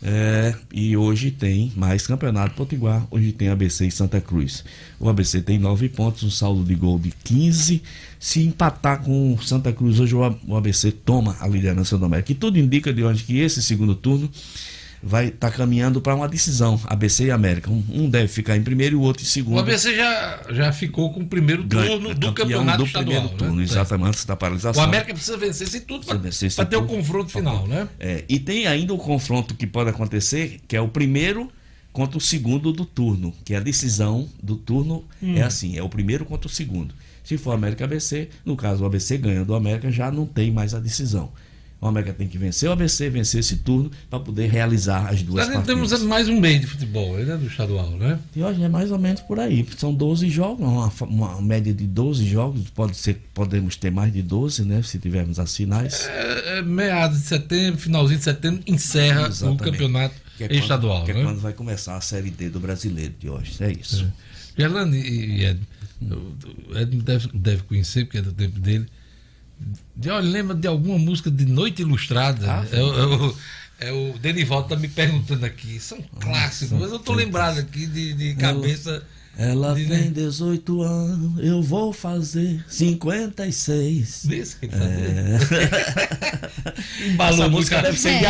É, 0.00 0.54
e 0.72 0.96
hoje 0.96 1.32
tem 1.32 1.72
mais 1.74 2.06
campeonato 2.06 2.54
Potiguar. 2.54 3.04
Hoje 3.10 3.32
tem 3.32 3.48
ABC 3.48 3.86
e 3.86 3.90
Santa 3.90 4.20
Cruz. 4.20 4.64
O 4.98 5.08
ABC 5.08 5.42
tem 5.42 5.58
nove 5.58 5.88
pontos, 5.88 6.22
um 6.22 6.30
saldo 6.30 6.64
de 6.64 6.74
gol 6.74 6.98
de 6.98 7.10
15. 7.24 7.82
Se 8.20 8.42
empatar 8.42 9.02
com 9.02 9.34
o 9.34 9.42
Santa 9.42 9.72
Cruz, 9.72 9.98
hoje 9.98 10.14
o 10.14 10.56
ABC 10.56 10.92
toma 10.92 11.36
a 11.40 11.48
liderança 11.48 11.98
do 11.98 12.04
América. 12.04 12.30
E 12.30 12.34
tudo 12.36 12.58
indica 12.58 12.92
de 12.92 13.02
onde 13.02 13.24
que 13.24 13.38
esse 13.40 13.60
segundo 13.60 13.94
turno 13.94 14.30
vai 15.02 15.28
estar 15.28 15.50
tá 15.50 15.56
caminhando 15.56 16.00
para 16.00 16.14
uma 16.14 16.28
decisão, 16.28 16.80
ABC 16.86 17.26
e 17.26 17.30
América. 17.30 17.70
Um, 17.70 17.84
um, 17.90 18.10
deve 18.10 18.28
ficar 18.28 18.56
em 18.56 18.62
primeiro 18.62 18.96
e 18.96 18.98
o 18.98 19.02
outro 19.02 19.22
em 19.22 19.26
segundo. 19.26 19.56
O 19.56 19.60
ABC 19.60 19.94
já, 19.94 20.40
já 20.50 20.72
ficou 20.72 21.12
com 21.12 21.20
o 21.20 21.26
primeiro 21.26 21.64
turno 21.64 22.14
do 22.14 22.32
campeonato 22.32 22.78
do 22.78 22.84
estadual. 22.84 23.06
Primeiro 23.06 23.36
turno, 23.36 23.56
né? 23.56 23.62
exatamente, 23.62 24.08
antes 24.08 24.24
da 24.24 24.36
paralisação. 24.36 24.82
O 24.82 24.84
América 24.84 25.12
precisa 25.12 25.36
vencer 25.36 25.66
esse 25.66 25.80
tudo 25.80 26.06
para 26.06 26.66
ter 26.66 26.76
o 26.76 26.86
confronto 26.86 27.30
final, 27.30 27.66
né? 27.66 27.88
É, 27.98 28.24
e 28.28 28.38
tem 28.38 28.66
ainda 28.66 28.92
o 28.92 28.98
confronto 28.98 29.54
que 29.54 29.66
pode 29.66 29.90
acontecer, 29.90 30.60
que 30.66 30.76
é 30.76 30.80
o 30.80 30.88
primeiro 30.88 31.50
contra 31.92 32.18
o 32.18 32.20
segundo 32.20 32.72
do 32.72 32.84
turno, 32.84 33.34
que 33.44 33.54
é 33.54 33.56
a 33.56 33.60
decisão 33.60 34.28
do 34.42 34.56
turno 34.56 35.04
hum. 35.22 35.36
é 35.36 35.42
assim, 35.42 35.76
é 35.76 35.82
o 35.82 35.88
primeiro 35.88 36.24
contra 36.24 36.46
o 36.46 36.50
segundo. 36.50 36.94
Se 37.24 37.36
for 37.36 37.52
América 37.52 37.84
ABC, 37.84 38.28
no 38.44 38.56
caso 38.56 38.82
o 38.82 38.86
ABC 38.86 39.18
ganha 39.18 39.44
do 39.44 39.54
América, 39.54 39.90
já 39.90 40.10
não 40.10 40.24
tem 40.24 40.50
mais 40.50 40.74
a 40.74 40.78
decisão. 40.78 41.30
O 41.80 41.86
América 41.86 42.12
tem 42.12 42.26
que 42.26 42.36
vencer 42.36 42.68
o 42.68 42.72
ABC, 42.72 43.08
vencer 43.08 43.38
esse 43.38 43.58
turno, 43.58 43.90
para 44.10 44.18
poder 44.18 44.50
realizar 44.50 45.08
as 45.08 45.22
duas 45.22 45.46
partidas. 45.46 45.66
temos 45.66 46.02
mais 46.02 46.28
um 46.28 46.40
mês 46.40 46.60
de 46.60 46.66
futebol, 46.66 47.16
né, 47.16 47.36
do 47.36 47.46
estadual, 47.46 47.90
né? 47.90 48.18
E 48.34 48.42
hoje 48.42 48.60
é 48.62 48.68
mais 48.68 48.90
ou 48.90 48.98
menos 48.98 49.20
por 49.20 49.38
aí. 49.38 49.64
São 49.76 49.94
12 49.94 50.28
jogos, 50.28 50.66
uma, 50.66 50.92
uma 51.02 51.40
média 51.40 51.72
de 51.72 51.86
12 51.86 52.26
jogos. 52.26 52.68
Pode 52.70 52.96
ser, 52.96 53.22
podemos 53.32 53.76
ter 53.76 53.92
mais 53.92 54.12
de 54.12 54.22
12, 54.22 54.64
né? 54.64 54.82
Se 54.82 54.98
tivermos 54.98 55.38
as 55.38 55.56
finais. 55.56 56.06
É, 56.08 56.58
é, 56.58 56.62
meados 56.62 57.20
de 57.20 57.26
setembro, 57.26 57.80
finalzinho 57.80 58.18
de 58.18 58.24
setembro, 58.24 58.60
encerra 58.66 59.28
Exatamente. 59.28 59.62
o 59.62 59.64
campeonato 59.64 60.14
que 60.36 60.44
é 60.44 60.54
estadual. 60.56 61.04
que 61.04 61.12
né? 61.12 61.20
é 61.20 61.24
quando 61.24 61.40
vai 61.40 61.52
começar 61.52 61.96
a 61.96 62.00
Série 62.00 62.30
D 62.30 62.48
do 62.48 62.58
brasileiro 62.58 63.14
de 63.20 63.30
hoje. 63.30 63.56
É 63.60 63.70
isso. 63.70 64.04
É. 64.04 64.62
Gerlando 64.62 64.96
e 64.96 65.44
Ed, 65.44 65.60
Ed 66.74 66.96
deve, 67.02 67.28
deve 67.32 67.62
conhecer, 67.62 68.04
porque 68.04 68.18
é 68.18 68.22
do 68.22 68.32
tempo 68.32 68.58
dele 68.58 68.86
de, 69.94 70.10
olha, 70.10 70.28
lembra 70.28 70.54
de 70.54 70.66
alguma 70.66 70.98
música 70.98 71.30
de 71.30 71.44
Noite 71.44 71.82
Ilustrada? 71.82 72.46
Ah, 72.46 72.66
é, 72.70 72.82
o, 72.82 73.36
é, 73.80 73.92
o 73.92 74.18
Denivaldo 74.18 74.68
tá 74.68 74.76
me 74.76 74.88
perguntando 74.88 75.44
aqui. 75.44 75.78
São 75.80 76.00
clássicos, 76.20 76.78
mas 76.78 76.90
eu 76.92 76.98
tô 76.98 77.12
lembrado 77.12 77.58
aqui 77.58 77.86
de, 77.86 78.12
de 78.14 78.34
cabeça. 78.34 78.90
Eu 78.90 79.17
ela 79.38 79.72
tem 79.72 80.10
18 80.10 80.82
anos, 80.82 81.44
eu 81.44 81.62
vou 81.62 81.92
fazer 81.92 82.64
56. 82.66 84.24
Desse 84.24 84.56
que 84.56 84.66
é. 84.66 85.38
Embalou 87.06 87.34
essa 87.46 87.48
música 87.48 87.80
deve 87.80 87.96
ser 87.96 88.18
de. 88.18 88.24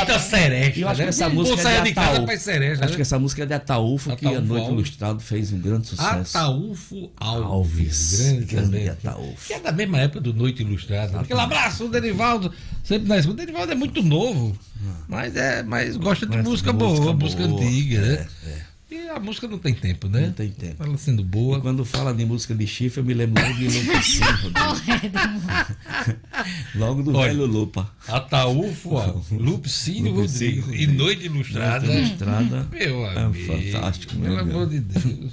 Eu 0.82 0.86
acho 0.86 0.98
né? 0.98 1.04
que 1.04 1.09
essa 1.09 1.30
música 1.30 1.70
é 1.70 1.80
de 1.80 1.90
Ataúfo. 1.92 2.30
Acho 2.30 2.50
né? 2.61 2.96
que 2.96 3.00
essa 3.00 3.18
música 3.18 3.42
é 3.42 3.46
de 3.46 3.54
Ataúfo, 3.54 4.14
que 4.16 4.26
a 4.26 4.38
Noite 4.38 4.70
Ilustrado 4.70 5.20
fez 5.20 5.50
um 5.50 5.59
grande 5.59 5.86
sucesso. 5.86 6.36
Ataúfo 6.36 7.11
Alves. 7.16 7.46
Alves 7.46 8.20
grande, 8.20 8.44
grande 8.44 8.66
também. 8.66 8.88
Ataúfo. 8.90 9.46
Que 9.46 9.54
é 9.54 9.61
da 9.61 9.72
mesma 9.72 9.98
época 10.00 10.20
do 10.20 10.34
Noite 10.34 10.61
Ilustrada. 10.62 11.20
Aquele 11.20 11.40
abraço, 11.40 11.86
o 11.86 11.88
Derivaldo. 11.88 12.52
Sempre 12.84 13.09
na 13.09 13.16
escuta. 13.16 13.42
O 13.42 13.46
Derivaldo 13.46 13.72
é 13.72 13.74
muito 13.74 14.02
novo, 14.02 14.59
ah. 14.86 15.04
mas, 15.09 15.34
é, 15.36 15.62
mas 15.62 15.96
gosta 15.96 16.26
de 16.26 16.36
música, 16.36 16.70
música 16.70 16.72
boa, 16.74 17.14
música 17.14 17.44
antiga, 17.44 18.00
né? 18.00 18.26
É, 18.44 18.48
é. 18.50 18.67
A 19.09 19.20
música 19.20 19.48
não 19.48 19.59
tem 19.59 19.74
tempo, 19.74 20.09
né? 20.09 20.26
Não 20.26 20.32
tem 20.32 20.50
tempo. 20.50 20.82
Ela 20.82 20.96
sendo 20.96 21.24
boa. 21.24 21.59
E 21.59 21.61
quando 21.61 21.84
fala 21.84 22.12
de 22.12 22.24
música 22.24 22.54
de 22.54 22.66
chifre, 22.66 23.00
eu 23.00 23.04
me 23.04 23.14
lembro 23.14 23.42
logo 23.42 23.54
de 23.54 23.68
Lupa 23.68 23.92
Logo 26.74 27.02
do 27.02 27.16
Olha, 27.16 27.32
velho 27.32 27.46
Lupa. 27.46 27.90
Ataúfo, 28.06 28.90
Lupicínio 29.32 30.14
Rodrigo. 30.14 30.74
E 30.74 30.86
Noite 30.86 31.26
Ilustrada. 31.26 31.86
Noite 31.86 32.09
Ilustrada. 32.09 32.68
Meu 32.70 33.06
é 33.06 33.18
amigo. 33.18 33.52
É 33.52 33.72
fantástico, 33.72 34.16
Pelo 34.16 34.38
amor 34.38 34.68
de 34.68 34.80
Deus. 34.80 35.32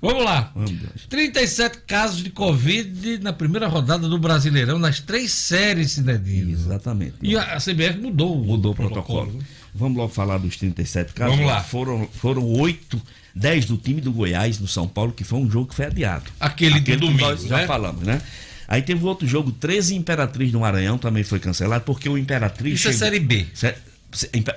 Vamos 0.00 0.24
lá. 0.24 0.52
Vamos, 0.54 0.70
Diógenes. 0.70 1.06
37 1.08 1.78
casos 1.86 2.22
de 2.22 2.30
Covid 2.30 3.18
na 3.18 3.32
primeira 3.32 3.66
rodada 3.66 4.08
do 4.08 4.16
Brasileirão, 4.16 4.78
nas 4.78 5.00
três 5.00 5.32
séries, 5.32 5.92
Cinedino. 5.92 6.52
Exatamente. 6.52 7.14
E 7.20 7.36
a 7.36 7.56
CBF 7.56 7.98
mudou, 7.98 8.44
Mudou 8.44 8.72
o 8.72 8.76
protocolo. 8.76 9.36
Vamos 9.74 9.96
logo 9.98 10.12
falar 10.12 10.38
dos 10.38 10.56
37 10.56 11.12
casos. 11.12 11.36
Vamos 11.36 11.50
lá. 11.50 11.62
Foram, 11.62 12.08
foram 12.14 12.44
8, 12.44 13.00
10 13.34 13.66
do 13.66 13.76
time 13.76 14.00
do 14.00 14.12
Goiás, 14.12 14.58
no 14.58 14.66
São 14.66 14.88
Paulo, 14.88 15.12
que 15.12 15.24
foi 15.24 15.38
um 15.38 15.50
jogo 15.50 15.66
que 15.68 15.74
foi 15.74 15.86
adiado. 15.86 16.24
Aquele, 16.40 16.76
Aquele 16.78 16.96
do 16.96 17.06
que 17.06 17.12
domingo, 17.12 17.28
nós 17.30 17.42
já 17.44 17.58
né? 17.58 17.66
falamos, 17.66 18.02
né? 18.02 18.20
Aí 18.66 18.82
teve 18.82 19.02
outro 19.06 19.26
jogo, 19.26 19.50
13 19.52 19.94
Imperatriz 19.94 20.52
no 20.52 20.60
Maranhão, 20.60 20.98
também 20.98 21.22
foi 21.24 21.38
cancelado, 21.38 21.84
porque 21.84 22.08
o 22.08 22.18
Imperatriz. 22.18 22.74
Isso 22.80 22.88
é 22.88 22.92
chegou- 22.92 23.06
Série 23.06 23.20
B, 23.20 23.46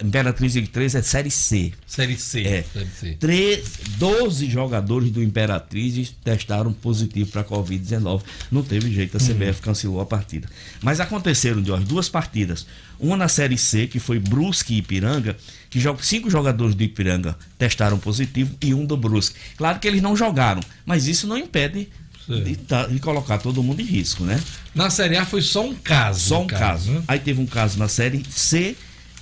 Imperatriz 0.02 0.54
de 0.54 0.62
13 0.62 0.98
é 0.98 1.02
Série 1.02 1.30
C. 1.30 1.74
Série 1.86 2.18
C. 2.18 2.42
É. 2.42 2.64
Série 2.74 2.90
C. 3.00 3.18
Tre- 3.20 3.64
12 3.98 4.50
jogadores 4.50 5.12
do 5.12 5.22
Imperatriz 5.22 6.14
testaram 6.24 6.72
positivo 6.72 7.30
para 7.32 7.44
Covid-19. 7.44 8.22
Não 8.50 8.64
teve 8.64 8.90
jeito, 8.92 9.18
a 9.18 9.20
CBF 9.20 9.62
cancelou 9.62 10.00
a 10.00 10.06
partida. 10.06 10.48
Mas 10.82 11.00
aconteceram, 11.02 11.62
de 11.62 11.72
duas 11.84 12.08
partidas. 12.08 12.66
Uma 12.98 13.18
na 13.18 13.28
Série 13.28 13.58
C, 13.58 13.88
que 13.88 14.00
foi 14.00 14.20
Brusque 14.20 14.74
e 14.74 14.78
Ipiranga, 14.78 15.36
que 15.70 15.80
cinco 16.02 16.30
jogadores 16.30 16.74
do 16.74 16.84
Ipiranga 16.84 17.36
testaram 17.58 18.00
positivo 18.00 18.56
e 18.62 18.74
um 18.74 18.86
do 18.86 18.96
Brusque. 18.96 19.36
Claro 19.58 19.80
que 19.80 19.88
eles 19.88 20.02
não 20.02 20.16
jogaram, 20.16 20.62
mas 20.86 21.08
isso 21.08 21.28
não 21.28 21.38
impede 21.38 21.90
tá- 22.68 22.88
de 22.88 23.00
colocar 23.00 23.38
todo 23.40 23.62
mundo 23.62 23.82
em 23.82 23.86
risco, 23.86 24.24
né? 24.24 24.42
Na 24.74 24.90
Série 24.90 25.18
A 25.18 25.26
foi 25.26 25.42
só 25.42 25.66
um 25.66 25.76
caso. 25.76 26.30
Só 26.30 26.42
um 26.44 26.48
caso. 26.48 26.92
né? 26.92 27.04
Aí 27.08 27.20
teve 27.20 27.42
um 27.42 27.46
caso 27.46 27.78
na 27.78 27.90
série 27.90 28.24
C, 28.30 28.76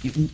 um, 0.05 0.29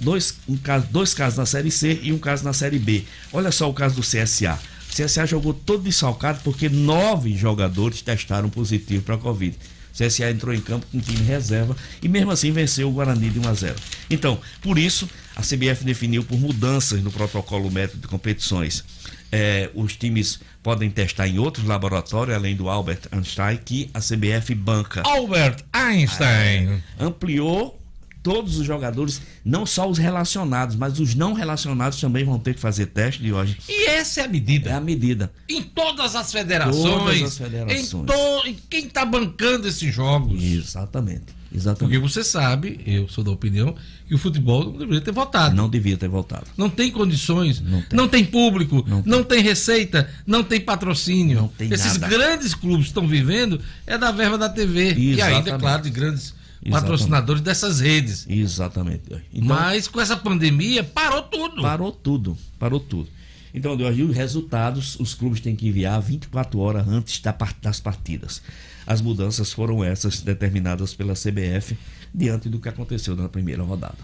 dois, 0.00 0.34
um 0.48 0.56
caso, 0.56 0.86
dois 0.90 1.14
casos 1.14 1.38
na 1.38 1.46
série 1.46 1.70
C 1.70 2.00
e 2.02 2.12
um 2.12 2.18
caso 2.18 2.44
na 2.44 2.52
série 2.52 2.78
B. 2.78 3.04
Olha 3.32 3.52
só 3.52 3.68
o 3.68 3.74
caso 3.74 3.96
do 3.96 4.02
CSA. 4.02 4.58
O 4.90 4.94
CSA 4.94 5.26
jogou 5.26 5.54
todo 5.54 5.84
desfalcado 5.84 6.40
porque 6.44 6.68
nove 6.68 7.34
jogadores 7.34 8.02
testaram 8.02 8.50
positivo 8.50 9.02
para 9.02 9.14
a 9.14 9.18
Covid. 9.18 9.56
O 9.92 10.04
CSA 10.04 10.30
entrou 10.30 10.54
em 10.54 10.60
campo 10.60 10.86
com 10.90 10.98
time 10.98 11.22
reserva 11.22 11.76
e 12.02 12.08
mesmo 12.08 12.30
assim 12.30 12.50
venceu 12.50 12.88
o 12.88 12.92
Guarani 12.92 13.30
de 13.30 13.38
1 13.38 13.48
a 13.48 13.54
0. 13.54 13.76
Então, 14.10 14.40
por 14.60 14.78
isso, 14.78 15.08
a 15.36 15.42
CBF 15.42 15.84
definiu 15.84 16.24
por 16.24 16.38
mudanças 16.38 17.02
no 17.02 17.10
protocolo 17.10 17.70
método 17.70 18.00
de 18.00 18.08
competições. 18.08 18.84
É, 19.30 19.70
os 19.74 19.96
times 19.96 20.40
podem 20.62 20.90
testar 20.90 21.26
em 21.26 21.38
outros 21.38 21.66
laboratórios, 21.66 22.36
além 22.36 22.54
do 22.54 22.68
Albert 22.68 23.00
Einstein, 23.10 23.58
que 23.64 23.90
a 23.94 24.00
CBF 24.00 24.54
banca 24.54 25.02
Albert 25.04 25.64
Einstein. 25.72 26.82
ampliou 26.98 27.81
todos 28.22 28.58
os 28.58 28.64
jogadores, 28.66 29.20
não 29.44 29.66
só 29.66 29.88
os 29.88 29.98
relacionados, 29.98 30.76
mas 30.76 31.00
os 31.00 31.14
não 31.14 31.32
relacionados 31.32 32.00
também 32.00 32.24
vão 32.24 32.38
ter 32.38 32.54
que 32.54 32.60
fazer 32.60 32.86
teste 32.86 33.22
de 33.22 33.32
hoje. 33.32 33.56
E 33.68 33.86
essa 33.86 34.20
é 34.20 34.22
a 34.22 34.26
É 34.26 34.28
medida. 34.28 34.76
a 34.76 34.80
medida. 34.80 35.32
Em 35.48 35.62
todas 35.62 36.14
as 36.14 36.30
federações. 36.32 36.82
Todas 36.82 37.22
as 37.22 37.38
federações. 37.38 37.92
Em, 37.92 38.04
to... 38.06 38.46
em 38.46 38.56
quem 38.70 38.86
está 38.86 39.04
bancando 39.04 39.66
esses 39.68 39.92
jogos. 39.94 40.42
Exatamente. 40.42 41.42
Porque 41.52 41.56
Exatamente. 41.68 41.98
você 41.98 42.24
sabe, 42.24 42.80
eu 42.86 43.06
sou 43.08 43.22
da 43.22 43.30
opinião, 43.30 43.74
que 44.08 44.14
o 44.14 44.18
futebol 44.18 44.64
não 44.64 44.72
deveria 44.78 45.02
ter 45.02 45.12
votado. 45.12 45.54
Não 45.54 45.68
devia 45.68 45.98
ter 45.98 46.08
voltado. 46.08 46.46
Não 46.56 46.70
tem 46.70 46.90
condições, 46.90 47.60
não 47.60 47.82
Não 47.92 48.08
tem, 48.08 48.22
tem. 48.22 48.24
público, 48.24 48.82
não 48.88 49.02
Não 49.04 49.22
tem. 49.22 49.36
tem. 49.38 49.42
receita, 49.42 50.08
não 50.26 50.42
tem 50.42 50.58
patrocínio. 50.60 51.40
Não 51.42 51.48
tem 51.48 51.70
Esses 51.70 51.98
nada. 51.98 52.08
grandes 52.08 52.54
clubes 52.54 52.86
estão 52.86 53.06
vivendo 53.06 53.60
é 53.86 53.98
da 53.98 54.10
verba 54.10 54.38
da 54.38 54.48
TV. 54.48 54.94
E 54.94 55.10
ainda, 55.20 55.22
é 55.22 55.30
Exatamente. 55.30 55.60
claro, 55.60 55.82
de 55.82 55.90
grandes 55.90 56.34
Exatamente. 56.64 56.70
patrocinadores 56.70 57.42
dessas 57.42 57.80
redes. 57.80 58.26
Exatamente. 58.28 59.02
Então, 59.32 59.56
Mas 59.56 59.88
com 59.88 60.00
essa 60.00 60.16
pandemia 60.16 60.84
parou 60.84 61.22
tudo. 61.22 61.60
parou 61.62 61.90
tudo. 61.92 62.38
Parou 62.58 62.78
tudo. 62.78 63.08
Então, 63.54 63.76
Deus, 63.76 63.98
os 63.98 64.16
resultados 64.16 64.98
os 64.98 65.12
clubes 65.12 65.40
têm 65.40 65.54
que 65.54 65.68
enviar 65.68 66.00
24 66.00 66.58
horas 66.58 66.88
antes 66.88 67.20
das 67.60 67.80
partidas. 67.80 68.40
As 68.86 69.00
mudanças 69.00 69.52
foram 69.52 69.84
essas 69.84 70.20
determinadas 70.20 70.94
pela 70.94 71.14
CBF 71.14 71.76
diante 72.14 72.48
do 72.48 72.58
que 72.58 72.68
aconteceu 72.68 73.14
na 73.14 73.28
primeira 73.28 73.62
rodada. 73.62 73.98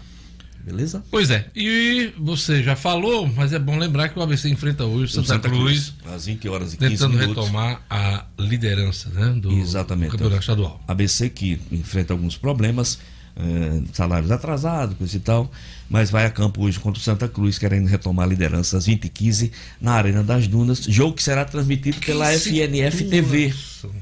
Beleza? 0.63 1.03
Pois 1.09 1.31
é, 1.31 1.47
e 1.55 2.13
você 2.17 2.61
já 2.61 2.75
falou, 2.75 3.27
mas 3.27 3.53
é 3.53 3.59
bom 3.59 3.77
lembrar 3.77 4.09
que 4.09 4.19
o 4.19 4.21
ABC 4.21 4.49
enfrenta 4.49 4.85
hoje 4.85 5.17
o 5.17 5.23
Santa, 5.23 5.49
Cruz, 5.49 5.93
às 6.05 6.25
20 6.25 6.49
horas 6.49 6.73
e 6.73 6.77
15 6.77 6.91
tentando 6.91 7.17
minutos. 7.17 7.45
retomar 7.45 7.81
a 7.89 8.25
liderança 8.37 9.09
né, 9.09 9.33
do, 9.39 9.51
Exatamente. 9.51 10.09
do 10.09 10.11
campeonato 10.11 10.41
estadual. 10.41 10.83
ABC 10.87 11.29
que 11.29 11.59
enfrenta 11.71 12.13
alguns 12.13 12.37
problemas, 12.37 12.99
eh, 13.35 13.81
salários 13.93 14.29
atrasados, 14.31 14.97
coisa 14.97 15.15
e 15.15 15.19
tal, 15.19 15.49
mas 15.89 16.11
vai 16.11 16.25
a 16.25 16.29
campo 16.29 16.61
hoje 16.61 16.79
contra 16.79 16.99
o 16.99 17.03
Santa 17.03 17.27
Cruz, 17.27 17.57
querendo 17.57 17.87
retomar 17.87 18.25
a 18.25 18.29
liderança 18.29 18.77
às 18.77 18.85
20h15 18.85 19.51
na 19.79 19.93
Arena 19.93 20.23
das 20.23 20.47
Dunas, 20.47 20.83
jogo 20.83 21.15
que 21.15 21.23
será 21.23 21.45
transmitido 21.45 21.97
pela 22.05 22.31
FNF 22.33 23.05
TV. 23.05 23.53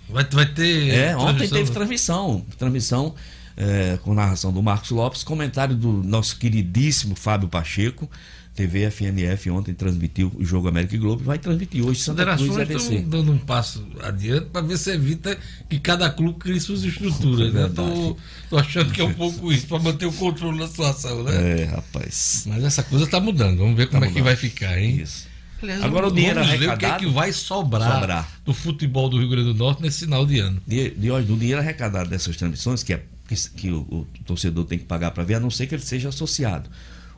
Vai, 0.10 0.26
vai 0.26 0.46
ter. 0.48 0.90
É, 0.90 1.16
ontem 1.16 1.48
teve 1.48 1.72
transmissão, 1.72 2.44
transmissão 2.58 3.16
eh, 3.58 3.98
com 4.04 4.14
narração 4.14 4.54
do 4.54 4.62
Marcos 4.64 4.92
Lopes, 4.92 5.24
comentário 5.24 5.76
do 5.76 5.92
nosso 5.92 6.38
queridíssimo 6.38 7.16
Fábio 7.16 7.50
Pacheco. 7.50 8.10
TV 8.56 8.90
FNF 8.90 9.52
ontem 9.52 9.72
transmitiu 9.76 10.32
o 10.36 10.44
jogo 10.44 10.68
América 10.68 10.96
e 10.96 10.98
Globo, 10.98 11.24
vai 11.24 11.38
transmitir 11.38 11.86
hoje 11.86 12.00
Santa 12.02 12.26
Cruz 12.36 12.56
e 12.58 12.62
ABC. 12.64 12.96
estão 12.96 13.10
dando 13.10 13.32
um 13.32 13.38
passo 13.38 13.86
adiante 14.02 14.48
para 14.48 14.62
ver 14.66 14.80
se 14.80 14.90
evita 14.92 15.38
que 15.70 15.80
cada 15.80 16.10
clube 16.10 16.40
crie 16.40 16.60
suas 16.60 16.84
estruturas. 16.84 17.54
Né? 17.54 17.70
Tô, 17.76 17.86
Verdade. 17.86 18.16
tô 18.50 18.58
achando 18.58 18.92
que 18.92 19.00
é 19.00 19.04
um 19.04 19.14
pouco 19.14 19.52
isso, 19.54 19.68
para 19.68 19.78
manter 19.78 20.08
o 20.08 20.12
controle 20.12 20.58
da 20.58 20.68
situação, 20.68 21.22
né? 21.24 21.62
É, 21.62 21.64
rapaz. 21.66 22.46
Mas 22.48 22.64
essa 22.64 22.82
coisa 22.82 23.06
está 23.06 23.20
mudando. 23.20 23.60
Vamos 23.60 23.78
ver 23.78 23.90
como 23.90 24.04
é 24.04 24.08
que 24.08 24.14
mudando. 24.14 24.26
vai 24.26 24.36
ficar, 24.36 24.82
hein? 24.82 25.02
Isso. 25.04 25.28
Aliás, 25.62 25.84
Agora 25.84 26.08
vamos- 26.08 26.14
o 26.14 26.16
dinheiro 26.16 26.40
vamos 26.40 26.50
ver 26.50 26.56
o 26.56 26.60
que 26.60 26.66
é 26.66 26.70
arrecadado- 26.90 27.06
que 27.06 27.12
vai 27.14 27.32
sobrar, 27.32 27.94
Sobrar. 27.94 28.30
do 28.44 28.54
futebol 28.56 29.08
do 29.08 29.20
Rio 29.20 29.30
Grande 29.30 29.54
do 29.54 29.54
Norte 29.54 29.84
nesse 29.84 30.00
final 30.06 30.26
de 30.26 30.40
ano. 30.40 30.60
de, 30.66 30.90
de 30.90 31.12
hoje, 31.12 31.28
do 31.28 31.36
dinheiro 31.38 31.62
arrecadado 31.62 32.10
dessas 32.10 32.36
transmissões, 32.36 32.82
que, 32.82 32.92
é, 32.94 33.04
que, 33.28 33.36
que 33.52 33.72
o, 33.72 33.82
o 33.82 34.08
torcedor 34.26 34.66
tem 34.66 34.80
que 34.80 34.86
pagar 34.86 35.12
para 35.12 35.24
ver, 35.24 35.36
a 35.36 35.40
não 35.40 35.50
ser 35.50 35.68
que 35.68 35.76
ele 35.76 35.84
seja 35.84 36.10
associado. 36.10 36.70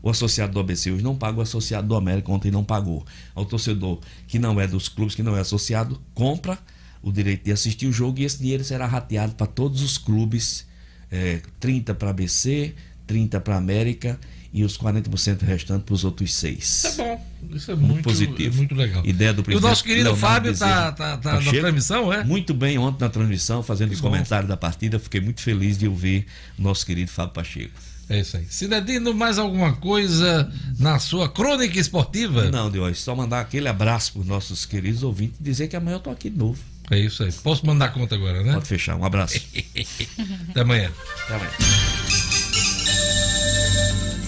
O 0.02 0.10
associado 0.10 0.54
do 0.54 0.60
ABC 0.60 0.92
hoje 0.92 1.04
não 1.04 1.16
paga, 1.16 1.40
o 1.40 1.42
associado 1.42 1.88
do 1.88 1.96
América 1.96 2.32
ontem 2.32 2.52
não 2.52 2.64
pagou. 2.64 3.06
O 3.36 3.46
torcedor 3.46 4.00
que 4.28 4.40
não 4.40 4.60
é 4.60 4.66
dos 4.66 4.88
clubes, 4.88 5.14
que 5.14 5.24
não 5.24 5.36
é 5.36 5.42
associado, 5.42 6.02
compra 6.14 6.58
o 7.02 7.12
direito 7.12 7.46
de 7.46 7.52
assistir 7.52 7.88
o 7.88 7.92
jogo 7.92 8.20
e 8.20 8.24
esse 8.24 8.40
dinheiro 8.40 8.64
será 8.64 8.86
rateado 8.86 9.36
para 9.36 9.48
todos 9.48 9.82
os 9.82 9.98
clubes: 9.98 10.66
é, 11.12 11.42
30 11.60 11.94
para 11.96 12.10
ABC, 12.12 12.74
30 13.08 13.42
para 13.42 13.58
América 13.58 14.20
e 14.52 14.64
os 14.64 14.78
40% 14.78 15.42
restantes 15.42 15.86
para 15.86 15.94
os 15.94 16.04
outros 16.04 16.34
seis. 16.34 16.86
É 16.86 16.92
bom. 16.94 17.30
Isso 17.52 17.72
é 17.72 17.76
muito, 17.76 18.04
positivo. 18.04 18.54
é 18.54 18.58
muito 18.58 18.76
legal. 18.76 19.06
Ideia 19.06 19.34
do 19.34 19.40
E 19.40 19.42
o 19.42 19.44
presidente 19.46 19.70
nosso 19.70 19.84
querido 19.84 20.12
Leonardo 20.12 20.20
Fábio 20.20 20.58
tá, 20.58 20.66
Bezerra 20.66 20.92
tá, 20.92 21.18
tá 21.18 21.40
na 21.40 21.52
transmissão, 21.52 22.14
é? 22.14 22.24
Muito 22.24 22.54
bem 22.54 22.78
ontem 22.78 23.04
na 23.04 23.10
transmissão, 23.10 23.64
fazendo 23.64 23.92
os 23.92 24.02
bom. 24.02 24.10
comentários 24.10 24.50
da 24.50 24.58
partida. 24.58 25.00
Fiquei 25.00 25.22
muito 25.22 25.42
feliz 25.42 25.78
de 25.78 25.88
ouvir 25.88 26.26
o 26.58 26.62
nosso 26.62 26.86
querido 26.86 27.10
Fábio 27.12 27.34
Pacheco. 27.34 27.72
É 28.10 28.20
isso 28.20 28.38
aí. 28.38 28.46
Cidadino, 28.50 29.14
mais 29.14 29.38
alguma 29.38 29.74
coisa 29.74 30.52
na 30.80 30.98
sua 30.98 31.30
crônica 31.30 31.80
esportiva? 31.80 32.50
Não, 32.50 32.70
Deus, 32.70 33.00
só 33.00 33.16
mandar 33.16 33.40
aquele 33.40 33.68
abraço 33.68 34.14
para 34.14 34.22
os 34.22 34.28
nossos 34.28 34.66
queridos 34.66 35.04
ouvintes 35.04 35.40
e 35.40 35.44
dizer 35.44 35.68
que 35.68 35.76
amanhã 35.76 35.96
eu 35.96 36.00
estou 36.00 36.12
aqui 36.12 36.30
de 36.30 36.38
novo. 36.38 36.60
É 36.90 36.98
isso 36.98 37.24
aí. 37.24 37.32
Posso 37.32 37.66
mandar 37.68 37.90
conta 37.90 38.16
agora, 38.16 38.42
né? 38.42 38.54
Pode 38.54 38.68
fechar. 38.68 38.96
Um 38.96 39.06
abraço. 39.06 39.36
Até 40.50 40.62
amanhã. 40.62 40.92
Até 41.26 41.36
amanhã. 41.36 42.29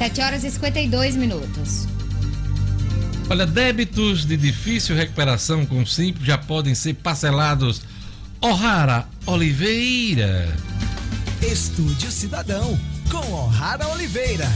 7 0.01 0.19
horas 0.19 0.43
e 0.43 0.49
52 0.49 1.15
minutos. 1.15 1.85
Olha, 3.29 3.45
débitos 3.45 4.25
de 4.25 4.35
difícil 4.35 4.95
recuperação 4.95 5.63
com 5.63 5.85
Simples 5.85 6.25
já 6.25 6.39
podem 6.39 6.73
ser 6.73 6.95
parcelados. 6.95 7.83
O'Hara 8.41 9.05
Oliveira. 9.27 10.51
Estúdio 11.39 12.11
Cidadão, 12.11 12.79
com 13.11 13.31
O'Hara 13.31 13.89
Oliveira. 13.89 14.49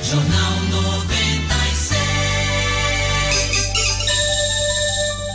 Jornal 0.04 0.60
96. 0.72 2.04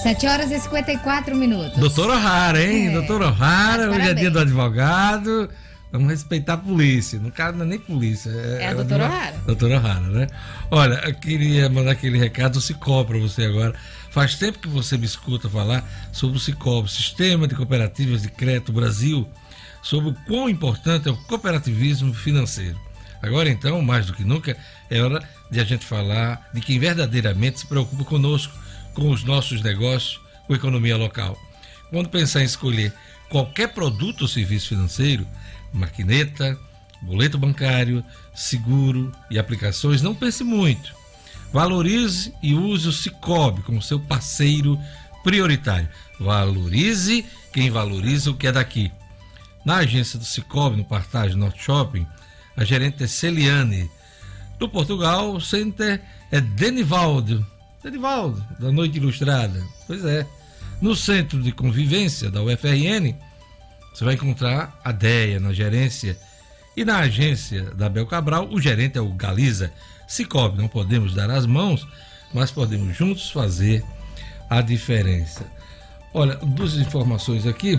7 0.02 0.26
horas 0.26 0.50
e 0.50 0.60
54 0.60 1.34
minutos. 1.34 1.78
Doutor 1.78 2.10
O'Hara, 2.10 2.62
hein? 2.62 2.88
É. 2.88 2.90
Doutor 2.90 3.22
O'Hara, 3.22 3.90
hoje 3.90 4.10
é 4.10 4.12
dia 4.12 4.30
do 4.30 4.38
advogado. 4.38 5.48
Vamos 5.90 6.10
respeitar 6.10 6.52
a 6.52 6.58
polícia. 6.58 7.18
No 7.18 7.32
caso, 7.32 7.56
não 7.56 7.64
é 7.64 7.68
nem 7.68 7.78
polícia. 7.78 8.28
É, 8.28 8.64
é 8.64 8.68
a 8.68 8.74
doutora 8.74 9.06
O'Hara. 9.06 9.36
Doutora 9.46 9.78
O'Hara, 9.78 10.00
né? 10.00 10.26
Olha, 10.70 10.94
eu 11.06 11.14
queria 11.14 11.70
mandar 11.70 11.92
aquele 11.92 12.18
recado 12.18 12.52
do 12.52 12.60
Cicó 12.60 13.02
para 13.02 13.16
você 13.16 13.44
agora. 13.44 13.74
Faz 14.10 14.34
tempo 14.34 14.58
que 14.58 14.68
você 14.68 14.98
me 14.98 15.06
escuta 15.06 15.48
falar 15.48 15.82
sobre 16.12 16.36
o 16.36 16.40
Cicó, 16.40 16.86
Sistema 16.86 17.48
de 17.48 17.54
Cooperativas 17.54 18.20
de 18.20 18.28
Crédito 18.28 18.74
Brasil 18.74 19.26
sobre 19.82 20.10
o 20.10 20.14
quão 20.26 20.48
importante 20.48 21.08
é 21.08 21.10
o 21.10 21.16
cooperativismo 21.16 22.12
financeiro. 22.14 22.78
Agora, 23.22 23.48
então, 23.48 23.82
mais 23.82 24.06
do 24.06 24.12
que 24.12 24.24
nunca, 24.24 24.56
é 24.90 25.00
hora 25.00 25.26
de 25.50 25.60
a 25.60 25.64
gente 25.64 25.84
falar 25.84 26.48
de 26.52 26.60
quem 26.60 26.78
verdadeiramente 26.78 27.60
se 27.60 27.66
preocupa 27.66 28.04
conosco, 28.04 28.56
com 28.94 29.10
os 29.10 29.24
nossos 29.24 29.62
negócios, 29.62 30.20
com 30.46 30.52
a 30.52 30.56
economia 30.56 30.96
local. 30.96 31.38
Quando 31.90 32.08
pensar 32.08 32.42
em 32.42 32.44
escolher 32.44 32.92
qualquer 33.28 33.68
produto 33.68 34.22
ou 34.22 34.28
serviço 34.28 34.68
financeiro, 34.68 35.26
maquineta, 35.72 36.58
boleto 37.02 37.38
bancário, 37.38 38.04
seguro 38.34 39.12
e 39.30 39.38
aplicações, 39.38 40.02
não 40.02 40.14
pense 40.14 40.42
muito. 40.44 40.94
Valorize 41.52 42.34
e 42.42 42.54
use 42.54 42.88
o 42.88 42.92
Cicobi 42.92 43.62
como 43.62 43.80
seu 43.80 43.98
parceiro 43.98 44.78
prioritário. 45.22 45.88
Valorize 46.20 47.24
quem 47.52 47.70
valoriza 47.70 48.30
o 48.30 48.34
que 48.34 48.46
é 48.46 48.52
daqui. 48.52 48.92
Na 49.68 49.80
agência 49.80 50.18
do 50.18 50.24
Cicobi, 50.24 50.78
no 50.78 50.84
Partage 50.84 51.36
Norte 51.36 51.62
Shopping, 51.62 52.06
a 52.56 52.64
gerente 52.64 53.04
é 53.04 53.06
Celiane. 53.06 53.90
Do 54.58 54.66
Portugal, 54.66 55.34
o 55.34 55.42
center 55.42 56.00
é 56.32 56.40
Denivaldo. 56.40 57.46
Denivaldo, 57.84 58.42
da 58.58 58.72
Noite 58.72 58.96
Ilustrada. 58.96 59.62
Pois 59.86 60.02
é. 60.06 60.26
No 60.80 60.96
centro 60.96 61.42
de 61.42 61.52
convivência 61.52 62.30
da 62.30 62.42
UFRN, 62.42 63.14
você 63.92 64.06
vai 64.06 64.14
encontrar 64.14 64.80
a 64.82 64.90
DEA 64.90 65.38
na 65.38 65.52
gerência. 65.52 66.18
E 66.74 66.82
na 66.82 67.00
agência 67.00 67.64
da 67.74 67.90
Bel 67.90 68.06
Cabral, 68.06 68.48
o 68.50 68.58
gerente 68.58 68.96
é 68.96 69.02
o 69.02 69.12
Galiza. 69.12 69.70
Cicobi, 70.06 70.56
não 70.56 70.66
podemos 70.66 71.14
dar 71.14 71.28
as 71.28 71.44
mãos, 71.44 71.86
mas 72.32 72.50
podemos 72.50 72.96
juntos 72.96 73.30
fazer 73.30 73.84
a 74.48 74.62
diferença. 74.62 75.44
Olha, 76.14 76.36
duas 76.36 76.72
informações 76.76 77.46
aqui. 77.46 77.78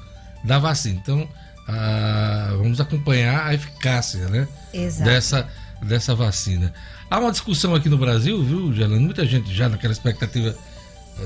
da 0.45 0.59
vacina. 0.59 0.99
Então, 1.03 1.29
ah, 1.67 2.55
vamos 2.57 2.81
acompanhar 2.81 3.47
a 3.47 3.55
eficácia 3.55 4.29
né, 4.29 4.49
Exato. 4.73 5.11
dessa, 5.11 5.49
dessa 5.83 6.15
vacina. 6.15 6.73
Há 7.11 7.19
uma 7.19 7.31
discussão 7.33 7.75
aqui 7.75 7.89
no 7.89 7.99
Brasil, 7.99 8.43
viu, 8.43 8.73
Gelane? 8.73 9.03
Muita 9.03 9.27
gente 9.27 9.53
já 9.55 9.69
naquela 9.69 9.93
expectativa 9.93 10.55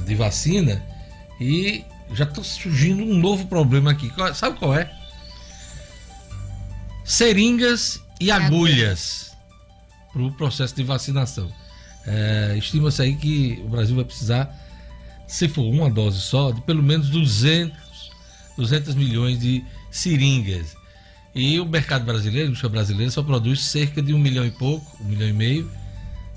de 0.05 0.15
vacina 0.15 0.83
e 1.41 1.85
já 2.13 2.25
está 2.25 2.43
surgindo 2.43 3.03
um 3.03 3.19
novo 3.19 3.47
problema 3.47 3.91
aqui. 3.91 4.13
Sabe 4.35 4.59
qual 4.59 4.75
é? 4.75 4.91
Seringas 7.05 8.01
e 8.21 8.31
agulhas 8.31 9.33
para 10.13 10.23
o 10.23 10.33
processo 10.33 10.75
de 10.75 10.85
vacinação. 10.85 11.51
É, 12.07 12.55
Estima-se 12.57 13.03
aí 13.03 13.17
que 13.17 13.63
o 13.65 13.69
Brasil 13.69 13.97
vai 13.97 14.05
precisar, 14.05 14.55
se 15.27 15.49
for 15.49 15.63
uma 15.63 15.91
dose 15.91 16.21
só, 16.21 16.51
de 16.51 16.61
pelo 16.63 16.83
menos 16.83 17.09
200, 17.11 17.77
200 18.57 18.95
milhões 18.95 19.39
de 19.41 19.65
seringas. 19.91 20.77
E 21.35 21.59
o 21.59 21.65
mercado 21.67 22.05
brasileiro, 22.05 22.47
a 22.47 22.49
indústria 22.49 22.69
brasileira, 22.71 23.11
só 23.11 23.23
produz 23.23 23.63
cerca 23.65 24.03
de 24.03 24.13
um 24.13 24.19
milhão 24.19 24.45
e 24.45 24.51
pouco, 24.51 24.97
um 25.03 25.09
milhão 25.09 25.29
e 25.29 25.33
meio. 25.33 25.71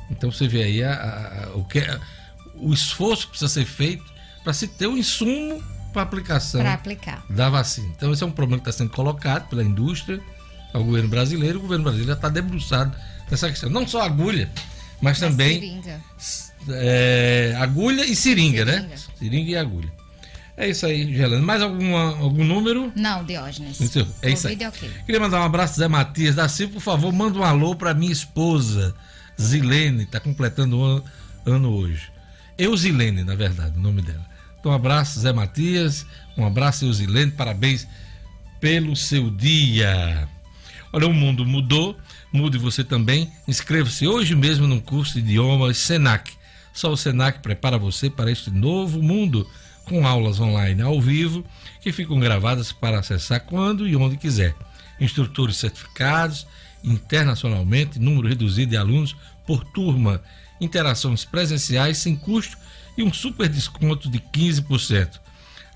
Então 0.09 0.31
você 0.31 0.47
vê 0.47 0.63
aí 0.63 0.83
a- 0.83 0.93
a- 0.93 1.43
a- 1.45 1.57
o, 1.57 1.65
que, 1.65 1.81
o 2.55 2.73
esforço 2.73 3.23
que 3.25 3.29
precisa 3.31 3.49
ser 3.51 3.65
feito 3.65 4.03
para 4.43 4.53
se 4.53 4.67
ter 4.67 4.87
o 4.87 4.97
insumo 4.97 5.61
para 5.91 6.01
aplicação 6.03 6.61
da 7.29 7.49
vacina. 7.49 7.87
Então, 7.95 8.11
esse 8.13 8.21
é 8.23 8.25
um 8.27 8.31
problema 8.31 8.61
que 8.61 8.69
está 8.69 8.83
sendo 8.83 8.91
colocado 8.91 9.47
pela 9.49 9.63
indústria 9.63 10.21
ao 10.73 10.83
governo 10.83 11.09
brasileiro. 11.09 11.57
O 11.57 11.61
governo 11.61 11.83
brasileiro 11.83 12.11
já 12.11 12.15
está 12.17 12.29
debruçado 12.29 12.95
nessa 13.31 13.49
questão. 13.49 13.69
Não 13.69 13.87
só 13.87 14.01
agulha, 14.01 14.49
mas 15.01 15.19
Da 15.19 15.29
também 15.29 15.59
seringa. 15.59 16.01
É, 16.69 17.55
agulha 17.57 18.05
e 18.05 18.15
seringa, 18.15 18.65
né? 18.65 18.73
Seringa. 18.73 18.97
Seringa 19.19 19.51
e 19.51 19.55
agulha. 19.57 19.93
É 20.57 20.69
isso 20.69 20.85
aí, 20.85 21.13
Gelando. 21.13 21.45
Mais 21.45 21.61
alguma, 21.61 22.17
algum 22.17 22.43
número? 22.43 22.91
Não, 22.95 23.23
Diógenes. 23.25 23.81
É 24.21 24.29
isso 24.31 24.47
aí. 24.47 24.57
É 24.59 24.67
ok. 24.69 24.89
Queria 25.05 25.19
mandar 25.19 25.41
um 25.41 25.43
abraço 25.43 25.77
Zé 25.77 25.87
Matias 25.87 26.35
da 26.35 26.47
Silva, 26.47 26.73
por 26.73 26.81
favor, 26.81 27.11
manda 27.11 27.37
um 27.37 27.43
alô 27.43 27.75
para 27.75 27.93
minha 27.93 28.11
esposa, 28.11 28.95
Zilene, 29.39 30.03
está 30.03 30.19
completando 30.19 30.77
um 30.77 30.83
ano, 30.83 31.03
ano 31.45 31.73
hoje. 31.73 32.09
Eusilene, 32.57 33.23
na 33.23 33.35
verdade, 33.35 33.77
o 33.77 33.81
nome 33.81 34.01
dela. 34.01 34.25
Então, 34.59 34.71
um 34.71 34.75
abraço, 34.75 35.19
Zé 35.19 35.33
Matias, 35.33 36.05
um 36.37 36.45
abraço, 36.45 36.85
Eusilene, 36.85 37.31
parabéns 37.31 37.85
pelo 38.61 38.95
seu 38.95 39.29
dia. 39.29 40.27
Olha, 40.93 41.07
o 41.07 41.13
mundo 41.13 41.45
mudou, 41.45 41.97
mude 42.31 42.57
você 42.57 42.81
também. 42.81 43.29
Inscreva-se 43.45 44.07
hoje 44.07 44.33
mesmo 44.33 44.65
num 44.65 44.79
curso 44.79 45.15
de 45.15 45.19
idiomas 45.19 45.77
Senac. 45.77 46.31
Só 46.75 46.91
o 46.91 46.97
Senac 46.97 47.39
prepara 47.39 47.77
você 47.77 48.09
para 48.09 48.29
este 48.29 48.51
novo 48.51 49.01
mundo, 49.01 49.49
com 49.85 50.05
aulas 50.05 50.41
online 50.41 50.81
ao 50.81 50.99
vivo 50.99 51.45
que 51.79 51.91
ficam 51.93 52.19
gravadas 52.19 52.73
para 52.73 52.99
acessar 52.99 53.39
quando 53.45 53.87
e 53.87 53.95
onde 53.95 54.17
quiser. 54.17 54.53
Instrutores 54.99 55.55
certificados 55.55 56.45
internacionalmente, 56.83 57.97
número 57.97 58.27
reduzido 58.27 58.71
de 58.71 58.77
alunos 58.77 59.15
por 59.47 59.63
turma, 59.63 60.21
interações 60.59 61.23
presenciais 61.23 61.99
sem 61.99 62.13
custo 62.13 62.57
e 62.97 63.03
um 63.03 63.13
super 63.13 63.47
desconto 63.47 64.09
de 64.09 64.19
15%. 64.19 65.19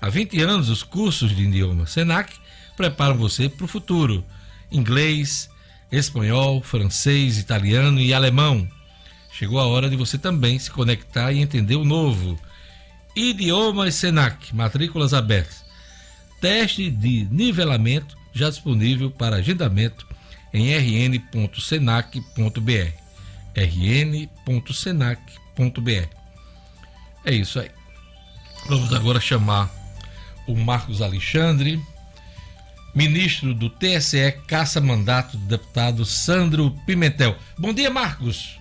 Há 0.00 0.08
20 0.10 0.40
anos, 0.42 0.68
os 0.68 0.82
cursos 0.82 1.34
de 1.34 1.42
idioma 1.44 1.86
Senac 1.86 2.32
preparam 2.76 3.16
você 3.16 3.48
para 3.48 3.64
o 3.64 3.68
futuro. 3.68 4.22
Inglês, 4.70 5.48
espanhol, 5.90 6.62
francês, 6.62 7.38
italiano 7.38 8.00
e 8.00 8.12
alemão. 8.12 8.68
Chegou 9.32 9.58
a 9.58 9.66
hora 9.66 9.88
de 9.88 9.96
você 9.96 10.18
também 10.18 10.58
se 10.58 10.70
conectar 10.70 11.32
e 11.32 11.40
entender 11.40 11.76
o 11.76 11.84
novo. 11.84 12.38
Idiomas 13.14 13.94
Senac, 13.94 14.54
matrículas 14.54 15.14
abertas. 15.14 15.64
Teste 16.40 16.90
de 16.90 17.26
nivelamento 17.30 18.16
já 18.32 18.48
disponível 18.48 19.10
para 19.10 19.36
agendamento 19.36 20.06
em 20.52 20.72
rn.senac.br. 20.72 22.20
rn.senac.br. 23.54 24.50
É 27.24 27.34
isso 27.34 27.60
aí. 27.60 27.70
Vamos 28.66 28.92
agora 28.92 29.20
chamar 29.20 29.70
o 30.46 30.54
Marcos 30.54 31.02
Alexandre, 31.02 31.80
ministro 32.94 33.54
do 33.54 33.70
TSE, 33.70 34.32
caça 34.46 34.80
mandato 34.80 35.36
do 35.36 35.46
deputado 35.46 36.04
Sandro 36.04 36.70
Pimentel. 36.86 37.36
Bom 37.58 37.72
dia, 37.72 37.90
Marcos. 37.90 38.59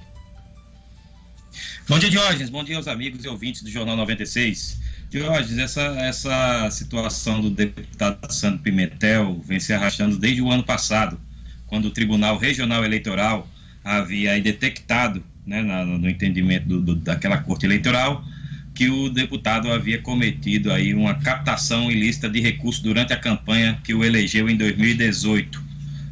Bom 1.88 1.98
dia, 2.00 2.10
Diógenes. 2.10 2.50
Bom 2.50 2.64
dia 2.64 2.78
aos 2.78 2.88
amigos 2.88 3.24
e 3.26 3.28
ouvintes 3.28 3.62
do 3.62 3.70
Jornal 3.70 3.96
96. 3.98 4.80
Diógenes, 5.10 5.58
essa, 5.58 5.82
essa 6.00 6.70
situação 6.72 7.42
do 7.42 7.50
deputado 7.50 8.32
Sandro 8.32 8.60
Pimentel 8.60 9.42
vem 9.46 9.60
se 9.60 9.74
arrastando 9.74 10.18
desde 10.18 10.42
o 10.42 10.52
ano 10.52 10.64
passado, 10.64 11.20
quando 11.66 11.86
o 11.86 11.92
Tribunal 11.92 12.38
Regional 12.38 12.86
Eleitoral 12.86 13.48
havia 13.84 14.40
detectado, 14.40 15.24
né, 15.46 15.62
no 15.62 16.08
entendimento 16.10 16.68
do- 16.68 16.82
do- 16.82 16.96
daquela 16.96 17.38
corte 17.38 17.66
eleitoral, 17.66 18.24
que 18.76 18.88
o 18.90 19.10
deputado 19.10 19.72
havia 19.72 20.00
cometido 20.00 20.72
aí 20.72 20.94
uma 20.94 21.16
captação 21.16 21.92
ilícita 21.92 22.30
de 22.30 22.40
recursos 22.40 22.82
durante 22.82 23.12
a 23.12 23.18
campanha 23.18 23.80
que 23.84 23.94
o 23.94 24.04
elegeu 24.04 24.48
em 24.50 24.56
2018. 24.56 25.62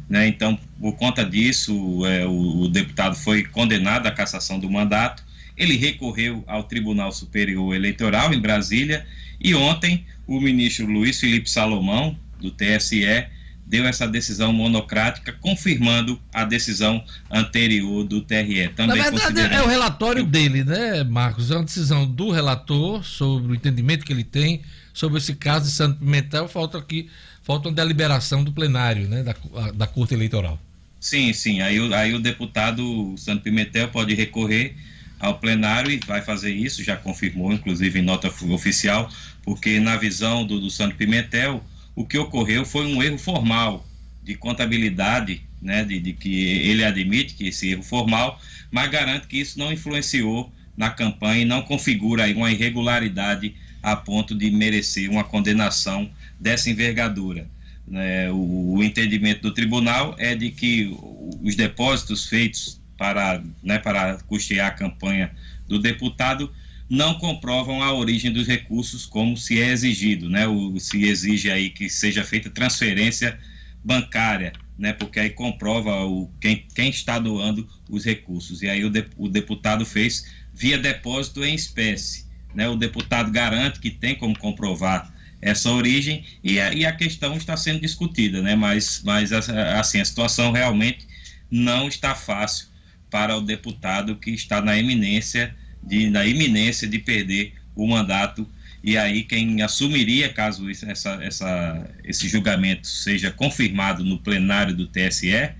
Né? 0.08 0.26
Então, 0.26 0.58
por 0.80 0.96
conta 0.96 1.24
disso, 1.24 2.04
é, 2.06 2.26
o, 2.26 2.62
o 2.62 2.68
deputado 2.68 3.14
foi 3.14 3.44
condenado 3.44 4.06
à 4.06 4.10
cassação 4.10 4.58
do 4.58 4.68
mandato. 4.68 5.22
Ele 5.58 5.76
recorreu 5.76 6.44
ao 6.46 6.62
Tribunal 6.62 7.10
Superior 7.12 7.74
Eleitoral 7.74 8.32
em 8.32 8.40
Brasília 8.40 9.04
e 9.40 9.54
ontem 9.54 10.04
o 10.26 10.40
ministro 10.40 10.86
Luiz 10.86 11.18
Felipe 11.18 11.50
Salomão, 11.50 12.16
do 12.40 12.50
TSE, 12.50 13.26
deu 13.66 13.86
essa 13.86 14.06
decisão 14.06 14.52
monocrática, 14.52 15.32
confirmando 15.32 16.18
a 16.32 16.44
decisão 16.44 17.04
anterior 17.30 18.04
do 18.04 18.22
TRE. 18.22 18.64
Na 18.64 18.68
Também 18.70 19.02
verdade, 19.02 19.20
considerando- 19.20 19.52
é 19.54 19.62
o 19.62 19.66
relatório 19.66 20.24
dele, 20.24 20.64
né, 20.64 21.04
Marcos? 21.04 21.50
É 21.50 21.56
uma 21.56 21.64
decisão 21.64 22.06
do 22.06 22.30
relator 22.30 23.04
sobre 23.04 23.52
o 23.52 23.54
entendimento 23.54 24.06
que 24.06 24.12
ele 24.12 24.24
tem 24.24 24.62
sobre 24.94 25.18
esse 25.18 25.34
caso 25.34 25.66
de 25.66 25.72
Santo 25.72 25.98
Pimentel. 25.98 26.48
Falta 26.48 26.78
aqui, 26.78 27.10
falta 27.42 27.68
uma 27.68 27.74
deliberação 27.74 28.42
do 28.42 28.52
plenário, 28.52 29.06
né, 29.08 29.22
da, 29.22 29.34
da 29.72 29.86
Corte 29.86 30.14
Eleitoral. 30.14 30.58
Sim, 31.00 31.32
sim. 31.32 31.60
Aí, 31.60 31.78
aí 31.94 32.14
o 32.14 32.18
deputado 32.20 33.14
Santo 33.18 33.42
Pimentel 33.42 33.88
pode 33.88 34.14
recorrer 34.14 34.74
ao 35.18 35.38
plenário 35.38 35.90
e 35.90 36.00
vai 36.06 36.22
fazer 36.22 36.52
isso, 36.52 36.82
já 36.82 36.96
confirmou, 36.96 37.52
inclusive 37.52 37.98
em 37.98 38.02
nota 38.02 38.32
oficial, 38.50 39.10
porque 39.42 39.80
na 39.80 39.96
visão 39.96 40.46
do, 40.46 40.60
do 40.60 40.70
Santo 40.70 40.94
Pimentel, 40.94 41.62
o 41.94 42.04
que 42.04 42.16
ocorreu 42.16 42.64
foi 42.64 42.86
um 42.86 43.02
erro 43.02 43.18
formal 43.18 43.86
de 44.22 44.34
contabilidade, 44.34 45.42
né, 45.60 45.84
de, 45.84 45.98
de 45.98 46.12
que 46.12 46.44
ele 46.44 46.84
admite 46.84 47.34
que 47.34 47.48
esse 47.48 47.70
erro 47.70 47.82
formal, 47.82 48.40
mas 48.70 48.90
garante 48.90 49.26
que 49.26 49.38
isso 49.38 49.58
não 49.58 49.72
influenciou 49.72 50.52
na 50.76 50.90
campanha 50.90 51.42
e 51.42 51.44
não 51.44 51.62
configura 51.62 52.24
aí 52.24 52.34
uma 52.34 52.52
irregularidade 52.52 53.54
a 53.82 53.96
ponto 53.96 54.34
de 54.34 54.50
merecer 54.50 55.10
uma 55.10 55.24
condenação 55.24 56.08
dessa 56.38 56.70
envergadura. 56.70 57.48
Né, 57.86 58.30
o, 58.30 58.74
o 58.76 58.84
entendimento 58.84 59.40
do 59.40 59.54
tribunal 59.54 60.14
é 60.18 60.34
de 60.34 60.50
que 60.50 60.94
os 61.42 61.56
depósitos 61.56 62.26
feitos 62.26 62.78
para, 62.98 63.42
né, 63.62 63.78
para 63.78 64.18
custear 64.26 64.66
a 64.66 64.72
campanha 64.72 65.30
do 65.66 65.78
deputado 65.78 66.52
não 66.90 67.14
comprovam 67.14 67.82
a 67.82 67.92
origem 67.92 68.32
dos 68.32 68.46
recursos 68.46 69.06
como 69.06 69.36
se 69.36 69.60
é 69.60 69.68
exigido, 69.68 70.28
né? 70.28 70.46
O, 70.48 70.80
se 70.80 71.04
exige 71.04 71.50
aí 71.50 71.70
que 71.70 71.88
seja 71.88 72.24
feita 72.24 72.48
transferência 72.48 73.38
bancária, 73.84 74.52
né? 74.78 74.92
Porque 74.94 75.20
aí 75.20 75.30
comprova 75.30 76.04
o, 76.06 76.30
quem, 76.40 76.66
quem 76.74 76.88
está 76.88 77.18
doando 77.18 77.68
os 77.90 78.04
recursos. 78.04 78.62
E 78.62 78.68
aí 78.68 78.84
o, 78.84 78.90
de, 78.90 79.04
o 79.18 79.28
deputado 79.28 79.84
fez 79.84 80.26
via 80.54 80.78
depósito 80.78 81.44
em 81.44 81.54
espécie, 81.54 82.24
né? 82.54 82.66
O 82.68 82.74
deputado 82.74 83.30
garante 83.30 83.80
que 83.80 83.90
tem 83.90 84.14
como 84.14 84.36
comprovar 84.38 85.14
essa 85.42 85.70
origem 85.70 86.24
e 86.42 86.58
a, 86.58 86.72
e 86.72 86.86
a 86.86 86.92
questão 86.92 87.36
está 87.36 87.54
sendo 87.56 87.80
discutida, 87.82 88.40
né? 88.40 88.56
Mas, 88.56 89.02
mas 89.04 89.30
assim 89.30 90.00
a 90.00 90.04
situação 90.04 90.52
realmente 90.52 91.06
não 91.50 91.86
está 91.86 92.14
fácil 92.14 92.67
para 93.10 93.36
o 93.36 93.40
deputado 93.40 94.16
que 94.16 94.30
está 94.30 94.60
na 94.60 94.78
iminência 94.78 95.54
de, 95.82 96.10
na 96.10 96.26
iminência 96.26 96.86
de 96.86 96.98
perder 96.98 97.54
o 97.74 97.86
mandato. 97.86 98.46
E 98.82 98.96
aí, 98.96 99.24
quem 99.24 99.60
assumiria, 99.62 100.32
caso 100.32 100.68
essa, 100.70 101.18
essa, 101.22 101.90
esse 102.04 102.28
julgamento 102.28 102.86
seja 102.86 103.30
confirmado 103.30 104.04
no 104.04 104.18
plenário 104.18 104.74
do 104.74 104.86
TSE, 104.86 105.50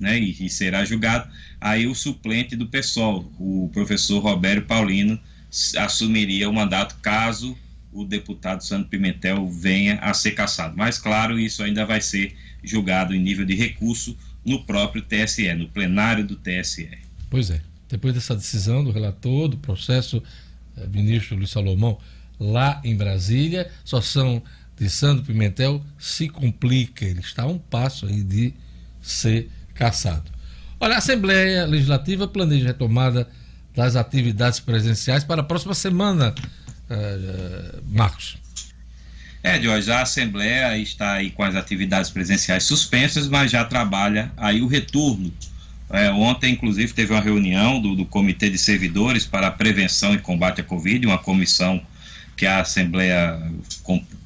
né, 0.00 0.18
e, 0.18 0.46
e 0.46 0.48
será 0.48 0.84
julgado, 0.84 1.30
aí 1.60 1.86
o 1.86 1.94
suplente 1.94 2.56
do 2.56 2.66
PSOL, 2.66 3.32
o 3.38 3.70
professor 3.72 4.20
Roberto 4.20 4.66
Paulino, 4.66 5.18
assumiria 5.76 6.48
o 6.48 6.52
mandato 6.52 6.96
caso 7.00 7.56
o 7.92 8.04
deputado 8.04 8.62
Santo 8.62 8.88
Pimentel 8.88 9.48
venha 9.48 9.96
a 9.96 10.12
ser 10.12 10.32
cassado. 10.32 10.76
Mas, 10.76 10.98
claro, 10.98 11.38
isso 11.38 11.62
ainda 11.62 11.86
vai 11.86 12.00
ser 12.00 12.36
julgado 12.62 13.14
em 13.14 13.18
nível 13.18 13.44
de 13.44 13.54
recurso 13.54 14.16
no 14.48 14.64
próprio 14.64 15.02
TSE, 15.02 15.52
no 15.54 15.68
plenário 15.68 16.26
do 16.26 16.36
TSE. 16.36 16.88
Pois 17.30 17.50
é. 17.50 17.60
Depois 17.88 18.14
dessa 18.14 18.34
decisão 18.34 18.82
do 18.84 18.90
relator, 18.90 19.48
do 19.48 19.56
processo, 19.56 20.22
eh, 20.76 20.86
ministro 20.88 21.36
Luiz 21.36 21.50
Salomão, 21.50 21.98
lá 22.38 22.80
em 22.84 22.96
Brasília, 22.96 23.70
só 23.84 24.00
são 24.00 24.42
de 24.78 24.88
Sandro 24.88 25.24
Pimentel 25.24 25.82
se 25.98 26.28
complica. 26.28 27.04
Ele 27.04 27.20
está 27.20 27.42
a 27.42 27.46
um 27.46 27.58
passo 27.58 28.06
aí 28.06 28.22
de 28.22 28.54
ser 29.02 29.50
caçado. 29.74 30.30
Olha, 30.78 30.94
a 30.94 30.98
Assembleia 30.98 31.66
Legislativa 31.66 32.28
planeja 32.28 32.66
retomada 32.66 33.28
das 33.74 33.96
atividades 33.96 34.60
presenciais 34.60 35.24
para 35.24 35.40
a 35.40 35.44
próxima 35.44 35.74
semana, 35.74 36.34
uh, 36.90 37.82
Marcos. 37.88 38.38
É, 39.42 39.60
Jorge, 39.60 39.90
a 39.90 40.02
Assembleia 40.02 40.76
está 40.78 41.14
aí 41.14 41.30
com 41.30 41.42
as 41.42 41.54
atividades 41.54 42.10
presenciais 42.10 42.64
suspensas, 42.64 43.28
mas 43.28 43.50
já 43.50 43.64
trabalha 43.64 44.32
aí 44.36 44.60
o 44.60 44.66
retorno 44.66 45.32
é, 45.90 46.10
ontem, 46.10 46.52
inclusive, 46.52 46.92
teve 46.92 47.12
uma 47.12 47.20
reunião 47.20 47.80
do, 47.80 47.96
do, 47.96 48.04
Comitê 48.04 48.50
de 48.50 48.58
Servidores 48.58 49.24
para 49.24 49.46
a 49.46 49.50
Prevenção 49.50 50.14
e 50.14 50.18
Combate 50.18 50.60
à 50.60 50.64
Covid, 50.64 51.06
uma 51.06 51.18
comissão 51.18 51.80
que 52.36 52.46
a 52.46 52.60
Assembleia 52.60 53.40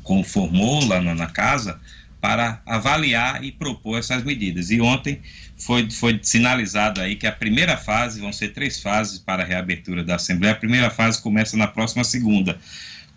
conformou 0.02 0.84
lá 0.86 1.00
na, 1.00 1.14
na, 1.14 1.26
casa 1.26 1.80
para 2.20 2.60
avaliar 2.66 3.44
e 3.44 3.52
propor 3.52 3.98
essas 3.98 4.24
medidas. 4.24 4.70
E 4.70 4.80
ontem 4.80 5.20
foi, 5.56 5.88
foi 5.88 6.18
sinalizado 6.22 7.00
aí 7.00 7.14
que 7.14 7.28
a 7.28 7.32
primeira 7.32 7.76
fase, 7.76 8.20
vão 8.20 8.32
ser 8.32 8.48
três 8.48 8.80
fases 8.80 9.18
para 9.18 9.44
a 9.44 9.46
reabertura 9.46 10.02
da 10.02 10.16
Assembleia. 10.16 10.54
A 10.54 10.58
primeira 10.58 10.90
fase 10.90 11.22
começa 11.22 11.56
na 11.56 11.68
próxima 11.68 12.02
segunda, 12.02 12.58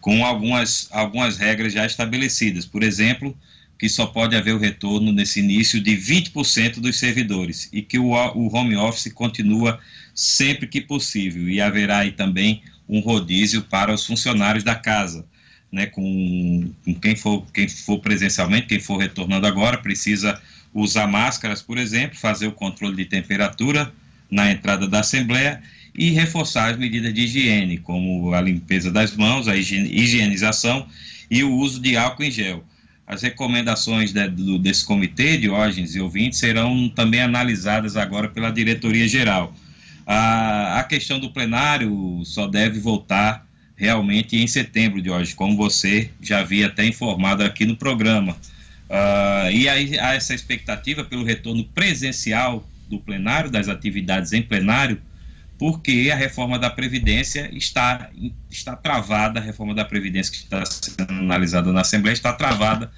com 0.05 0.23
algumas, 0.23 0.87
algumas 0.91 1.35
regras 1.35 1.73
já 1.73 1.83
estabelecidas. 1.83 2.63
Por 2.63 2.83
exemplo, 2.83 3.35
que 3.79 3.89
só 3.89 4.05
pode 4.05 4.35
haver 4.35 4.53
o 4.53 4.59
retorno 4.59 5.11
nesse 5.11 5.39
início 5.39 5.81
de 5.81 5.97
20% 5.97 6.79
dos 6.79 6.99
servidores 6.99 7.67
e 7.73 7.81
que 7.81 7.97
o, 7.97 8.11
o 8.11 8.55
home 8.55 8.75
office 8.75 9.11
continua 9.11 9.79
sempre 10.13 10.67
que 10.67 10.79
possível 10.79 11.49
e 11.49 11.59
haverá 11.59 11.97
aí 12.01 12.11
também 12.11 12.61
um 12.87 12.99
rodízio 12.99 13.63
para 13.63 13.91
os 13.91 14.05
funcionários 14.05 14.63
da 14.63 14.75
casa, 14.75 15.25
né, 15.71 15.87
com, 15.87 16.71
com 16.85 16.93
quem 16.93 17.15
for 17.15 17.43
quem 17.51 17.67
for 17.67 17.97
presencialmente, 17.97 18.67
quem 18.67 18.79
for 18.79 18.97
retornando 18.97 19.47
agora 19.47 19.75
precisa 19.75 20.39
usar 20.71 21.07
máscaras, 21.07 21.63
por 21.63 21.79
exemplo, 21.79 22.15
fazer 22.15 22.45
o 22.45 22.51
controle 22.51 22.95
de 22.95 23.05
temperatura 23.05 23.91
na 24.29 24.51
entrada 24.51 24.87
da 24.87 24.99
assembleia 24.99 25.63
e 25.97 26.11
reforçar 26.11 26.71
as 26.71 26.77
medidas 26.77 27.13
de 27.13 27.21
higiene, 27.21 27.77
como 27.77 28.33
a 28.33 28.41
limpeza 28.41 28.91
das 28.91 29.15
mãos, 29.15 29.47
a 29.47 29.55
higienização 29.55 30.87
e 31.29 31.43
o 31.43 31.51
uso 31.53 31.81
de 31.81 31.95
álcool 31.95 32.23
em 32.23 32.31
gel. 32.31 32.63
As 33.07 33.21
recomendações 33.21 34.11
de, 34.11 34.27
do, 34.27 34.57
desse 34.57 34.83
comitê, 34.83 35.37
Diógenes 35.37 35.95
e 35.95 35.99
ouvintes, 35.99 36.39
serão 36.39 36.89
também 36.89 37.21
analisadas 37.21 37.95
agora 37.95 38.27
pela 38.27 38.49
diretoria 38.49 39.07
geral. 39.07 39.55
A, 40.05 40.79
a 40.79 40.83
questão 40.83 41.19
do 41.19 41.31
plenário 41.31 42.21
só 42.25 42.47
deve 42.47 42.79
voltar 42.79 43.45
realmente 43.75 44.37
em 44.37 44.47
setembro, 44.47 45.01
Diógenes, 45.01 45.33
como 45.33 45.55
você 45.55 46.09
já 46.21 46.39
havia 46.39 46.67
até 46.67 46.85
informado 46.85 47.43
aqui 47.43 47.65
no 47.65 47.75
programa. 47.75 48.35
Uh, 48.89 49.51
e 49.51 49.67
aí 49.67 49.99
há 49.99 50.13
essa 50.13 50.33
expectativa 50.33 51.03
pelo 51.03 51.23
retorno 51.23 51.63
presencial 51.63 52.67
do 52.89 52.99
plenário, 52.99 53.49
das 53.49 53.67
atividades 53.67 54.31
em 54.31 54.41
plenário, 54.41 54.99
porque 55.57 56.09
a 56.11 56.15
reforma 56.15 56.59
da 56.59 56.69
Previdência 56.69 57.49
está, 57.55 58.09
está 58.49 58.75
travada, 58.75 59.39
a 59.39 59.43
reforma 59.43 59.73
da 59.73 59.85
Previdência 59.85 60.31
que 60.31 60.39
está 60.39 60.65
sendo 60.65 61.11
analisada 61.11 61.71
na 61.71 61.81
Assembleia 61.81 62.13
está 62.13 62.33
travada 62.33 62.91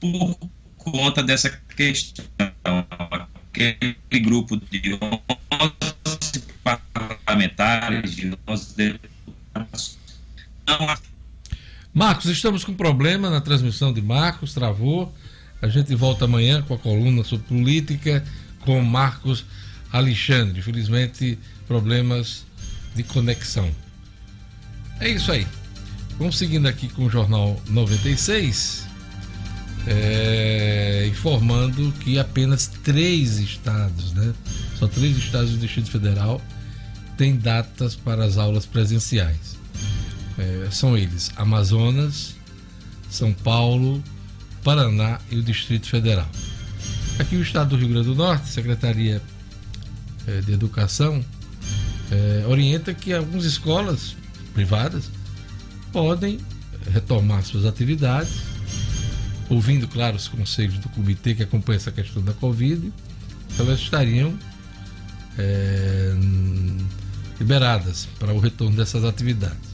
por 0.00 0.36
conta 0.76 1.22
dessa 1.22 1.50
questão. 1.76 2.26
Aquele 3.52 4.20
grupo 4.22 4.56
de 4.56 4.94
11 4.94 6.42
parlamentares, 6.62 8.14
de 8.16 8.36
11 8.46 8.76
deputados, 8.76 9.98
não 10.66 10.96
Marcos, 11.92 12.26
estamos 12.26 12.64
com 12.64 12.72
problema 12.72 13.28
na 13.28 13.40
transmissão 13.40 13.92
de 13.92 14.00
Marcos, 14.00 14.54
travou. 14.54 15.12
A 15.60 15.66
gente 15.66 15.92
volta 15.94 16.24
amanhã 16.24 16.62
com 16.62 16.74
a 16.74 16.78
coluna 16.78 17.24
sobre 17.24 17.46
política 17.48 18.24
com 18.60 18.80
Marcos 18.80 19.44
Alexandre. 19.92 20.60
Infelizmente, 20.60 21.36
problemas 21.70 22.44
de 22.96 23.04
conexão. 23.04 23.70
É 24.98 25.08
isso 25.08 25.30
aí. 25.30 25.46
Vamos 26.18 26.36
seguindo 26.36 26.66
aqui 26.66 26.88
com 26.88 27.04
o 27.04 27.08
Jornal 27.08 27.62
96, 27.68 28.88
é, 29.86 31.06
informando 31.08 31.92
que 32.00 32.18
apenas 32.18 32.66
três 32.66 33.38
estados, 33.38 34.12
né? 34.14 34.34
Só 34.80 34.88
três 34.88 35.16
estados 35.16 35.52
do 35.52 35.58
Distrito 35.58 35.92
Federal 35.92 36.42
têm 37.16 37.36
datas 37.36 37.94
para 37.94 38.24
as 38.24 38.36
aulas 38.36 38.66
presenciais. 38.66 39.56
É, 40.36 40.68
são 40.72 40.98
eles: 40.98 41.30
Amazonas, 41.36 42.34
São 43.08 43.32
Paulo, 43.32 44.02
Paraná 44.64 45.20
e 45.30 45.36
o 45.36 45.42
Distrito 45.42 45.86
Federal. 45.86 46.28
Aqui 47.16 47.36
o 47.36 47.42
estado 47.42 47.70
do 47.70 47.76
Rio 47.76 47.90
Grande 47.90 48.08
do 48.08 48.16
Norte, 48.16 48.48
Secretaria 48.48 49.22
é, 50.26 50.40
de 50.40 50.52
Educação, 50.52 51.24
é, 52.10 52.44
orienta 52.46 52.92
que 52.92 53.12
algumas 53.12 53.44
escolas 53.44 54.16
privadas 54.52 55.10
podem 55.92 56.38
retomar 56.92 57.42
suas 57.44 57.64
atividades, 57.64 58.40
ouvindo, 59.48 59.86
claro, 59.88 60.16
os 60.16 60.28
conselhos 60.28 60.78
do 60.78 60.88
comitê 60.88 61.34
que 61.34 61.42
acompanha 61.42 61.76
essa 61.76 61.92
questão 61.92 62.22
da 62.22 62.32
Covid, 62.32 62.92
elas 63.58 63.80
estariam 63.80 64.32
é, 65.38 66.14
liberadas 67.38 68.08
para 68.18 68.32
o 68.32 68.38
retorno 68.38 68.76
dessas 68.76 69.04
atividades. 69.04 69.70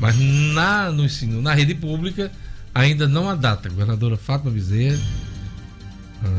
Mas 0.00 0.16
na, 0.18 0.90
no 0.90 1.04
ensino, 1.04 1.40
na 1.40 1.54
rede 1.54 1.74
pública, 1.74 2.30
ainda 2.74 3.08
não 3.08 3.28
há 3.28 3.34
data. 3.34 3.68
A 3.68 3.70
governadora 3.70 4.16
Fátima 4.16 4.50
Bezerra 4.50 4.98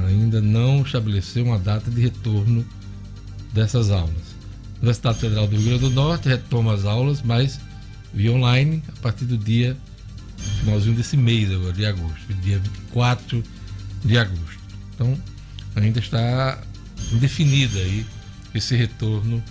ainda 0.07 0.41
não 0.41 0.81
estabeleceu 0.81 1.45
uma 1.45 1.59
data 1.59 1.89
de 1.89 2.01
retorno 2.01 2.65
dessas 3.53 3.91
aulas. 3.91 4.32
Universidade 4.83 5.17
Federal 5.17 5.47
do 5.47 5.55
Rio 5.55 5.65
Grande 5.65 5.79
do 5.79 5.89
Norte 5.91 6.27
retoma 6.27 6.73
as 6.73 6.83
aulas, 6.83 7.21
mas 7.21 7.57
via 8.13 8.33
online 8.33 8.83
a 8.89 9.01
partir 9.01 9.23
do 9.23 9.37
dia 9.37 9.77
finalzinho 10.59 10.93
desse 10.93 11.15
mês 11.15 11.49
agora, 11.49 11.71
de 11.71 11.85
agosto, 11.85 12.33
dia 12.41 12.59
24 12.59 13.41
de 14.03 14.17
agosto. 14.17 14.59
Então, 14.93 15.17
ainda 15.73 15.99
está 15.99 16.61
indefinido 17.13 17.77
aí 17.77 18.05
esse 18.53 18.75
retorno 18.75 19.41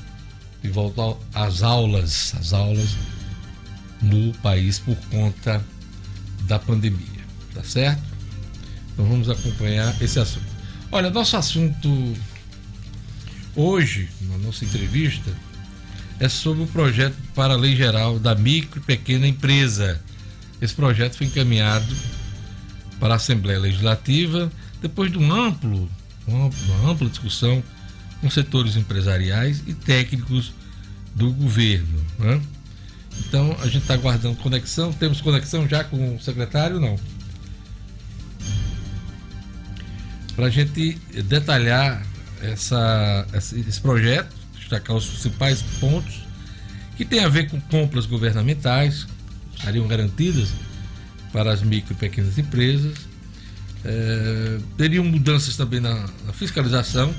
de 0.62 0.68
volta 0.68 1.16
às 1.32 1.62
aulas, 1.62 2.34
as 2.38 2.52
aulas 2.52 2.94
no 4.02 4.34
país 4.34 4.78
por 4.80 4.96
conta 5.10 5.64
da 6.42 6.58
pandemia, 6.58 7.24
tá 7.54 7.64
certo? 7.64 8.02
Então 8.92 9.06
vamos 9.06 9.30
acompanhar 9.30 9.96
esse 10.02 10.20
assunto. 10.20 10.52
Olha, 10.90 11.08
nosso 11.08 11.38
assunto 11.38 11.88
Hoje, 13.54 14.08
na 14.22 14.38
nossa 14.38 14.64
entrevista, 14.64 15.30
é 16.18 16.28
sobre 16.28 16.62
o 16.64 16.66
projeto 16.66 17.16
para 17.34 17.52
a 17.52 17.56
Lei 17.56 17.76
Geral 17.76 18.18
da 18.18 18.34
Micro 18.34 18.80
e 18.80 18.82
Pequena 18.82 19.26
Empresa. 19.26 20.00
Esse 20.60 20.74
projeto 20.74 21.16
foi 21.16 21.26
encaminhado 21.26 21.94
para 22.98 23.14
a 23.14 23.16
Assembleia 23.16 23.58
Legislativa 23.58 24.50
depois 24.80 25.12
de 25.12 25.18
um 25.18 25.32
amplo, 25.32 25.88
uma 26.26 26.90
ampla 26.90 27.08
discussão 27.08 27.62
com 28.20 28.30
setores 28.30 28.76
empresariais 28.76 29.62
e 29.66 29.74
técnicos 29.74 30.52
do 31.14 31.30
governo. 31.32 32.02
Né? 32.18 32.40
Então 33.20 33.54
a 33.60 33.66
gente 33.66 33.82
está 33.82 33.94
aguardando 33.94 34.36
conexão. 34.36 34.92
Temos 34.92 35.20
conexão 35.20 35.68
já 35.68 35.84
com 35.84 36.16
o 36.16 36.22
secretário? 36.22 36.80
Não. 36.80 36.98
Para 40.34 40.46
a 40.46 40.50
gente 40.50 40.94
detalhar 41.24 42.06
essa, 42.42 43.26
esse 43.34 43.80
projeto, 43.80 44.34
destacar 44.58 44.96
os 44.96 45.06
principais 45.06 45.62
pontos 45.80 46.22
que 46.96 47.04
tem 47.04 47.20
a 47.20 47.28
ver 47.28 47.48
com 47.48 47.60
compras 47.60 48.06
governamentais, 48.06 49.06
estariam 49.56 49.86
garantidas 49.86 50.50
para 51.32 51.52
as 51.52 51.62
micro 51.62 51.92
e 51.92 51.96
pequenas 51.96 52.38
empresas. 52.38 52.96
É, 53.84 54.58
teriam 54.76 55.04
mudanças 55.04 55.56
também 55.56 55.80
na, 55.80 56.08
na 56.24 56.32
fiscalização, 56.32 57.14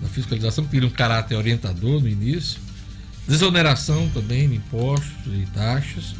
na 0.00 0.08
fiscalização, 0.08 0.64
que 0.64 0.70
teria 0.70 0.88
um 0.88 0.92
caráter 0.92 1.36
orientador 1.36 2.00
no 2.00 2.08
início, 2.08 2.58
desoneração 3.28 4.08
também 4.10 4.48
de 4.48 4.56
impostos 4.56 5.26
e 5.26 5.46
taxas, 5.54 6.14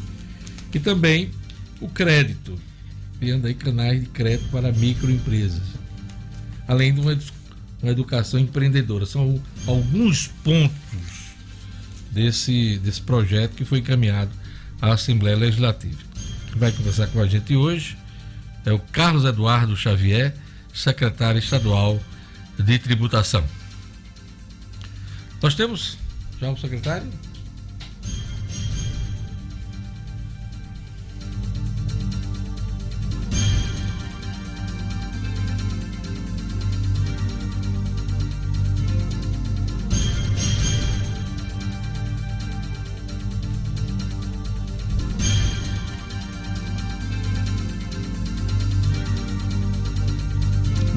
e 0.73 0.79
também 0.79 1.31
o 1.81 1.87
crédito, 1.87 2.57
criando 3.19 3.47
aí 3.47 3.53
canais 3.53 4.01
de 4.01 4.07
crédito 4.07 4.49
para 4.49 4.71
microempresas, 4.71 5.63
além 6.67 6.93
de 6.93 6.99
uma, 7.01 7.17
uma 7.81 7.91
educação 7.91 8.39
empreendedora. 8.39 9.05
São 9.05 9.41
alguns 9.67 10.27
pontos 10.43 11.35
desse, 12.11 12.79
desse 12.79 13.01
projeto 13.01 13.55
que 13.55 13.65
foi 13.65 13.79
encaminhado 13.79 14.31
à 14.81 14.93
Assembleia 14.93 15.37
Legislativa. 15.37 15.97
Quem 16.47 16.59
vai 16.59 16.71
conversar 16.71 17.07
com 17.07 17.19
a 17.19 17.27
gente 17.27 17.55
hoje 17.55 17.97
é 18.65 18.71
o 18.71 18.79
Carlos 18.79 19.25
Eduardo 19.25 19.75
Xavier, 19.75 20.33
secretário 20.73 21.39
estadual 21.39 22.01
de 22.57 22.79
tributação. 22.79 23.43
Nós 25.41 25.53
temos 25.53 25.97
já 26.39 26.49
o 26.49 26.57
secretário? 26.57 27.07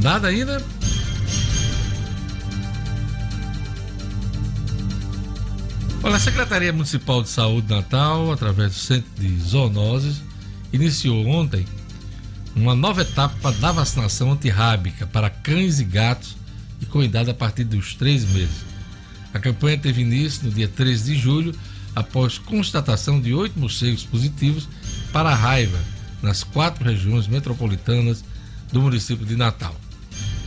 Nada 0.09 0.29
ainda? 0.29 0.65
Olha, 6.03 6.17
a 6.17 6.19
Secretaria 6.19 6.73
Municipal 6.73 7.23
de 7.23 7.29
Saúde 7.29 7.67
de 7.67 7.75
Natal, 7.75 8.33
através 8.33 8.73
do 8.73 8.79
Centro 8.79 9.11
de 9.19 9.39
Zoonoses, 9.39 10.23
iniciou 10.73 11.27
ontem 11.27 11.67
uma 12.57 12.75
nova 12.75 13.03
etapa 13.03 13.53
da 13.53 13.71
vacinação 13.71 14.33
antirrábica 14.33 15.07
para 15.07 15.29
cães 15.29 15.79
e 15.79 15.85
gatos 15.85 16.39
e 16.81 16.87
com 16.87 17.03
idade 17.03 17.31
a 17.31 17.35
partir 17.35 17.65
dos 17.65 17.95
três 17.95 18.25
meses. 18.33 18.65
A 19.35 19.39
campanha 19.39 19.77
teve 19.77 20.01
início 20.01 20.47
no 20.47 20.51
dia 20.51 20.69
13 20.69 21.05
de 21.05 21.21
julho, 21.21 21.55
após 21.95 22.39
constatação 22.39 23.21
de 23.21 23.35
oito 23.35 23.61
morcegos 23.61 24.05
positivos 24.05 24.67
para 25.13 25.29
a 25.29 25.35
raiva 25.35 25.79
nas 26.23 26.43
quatro 26.43 26.83
regiões 26.83 27.27
metropolitanas 27.27 28.25
do 28.73 28.81
município 28.81 29.27
de 29.27 29.37
Natal. 29.37 29.77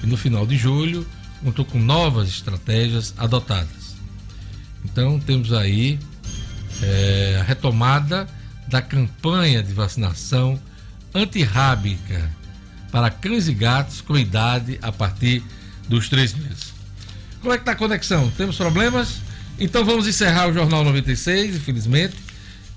E 0.03 0.07
no 0.07 0.17
final 0.17 0.45
de 0.45 0.57
julho, 0.57 1.05
contou 1.43 1.65
com 1.65 1.79
novas 1.79 2.29
estratégias 2.29 3.13
adotadas. 3.17 3.95
Então 4.83 5.19
temos 5.19 5.53
aí 5.53 5.99
é, 6.81 7.37
a 7.39 7.43
retomada 7.43 8.27
da 8.67 8.81
campanha 8.81 9.61
de 9.61 9.73
vacinação 9.73 10.59
antirrábica 11.13 12.29
para 12.91 13.09
cães 13.09 13.47
e 13.47 13.53
gatos 13.53 14.01
com 14.01 14.17
idade 14.17 14.79
a 14.81 14.91
partir 14.91 15.43
dos 15.87 16.09
três 16.09 16.33
meses. 16.33 16.73
Como 17.41 17.53
é 17.53 17.57
que 17.57 17.63
está 17.63 17.71
a 17.71 17.75
conexão? 17.75 18.29
Temos 18.31 18.55
problemas? 18.55 19.19
Então 19.59 19.83
vamos 19.83 20.07
encerrar 20.07 20.47
o 20.47 20.53
Jornal 20.53 20.83
96, 20.83 21.55
infelizmente. 21.55 22.15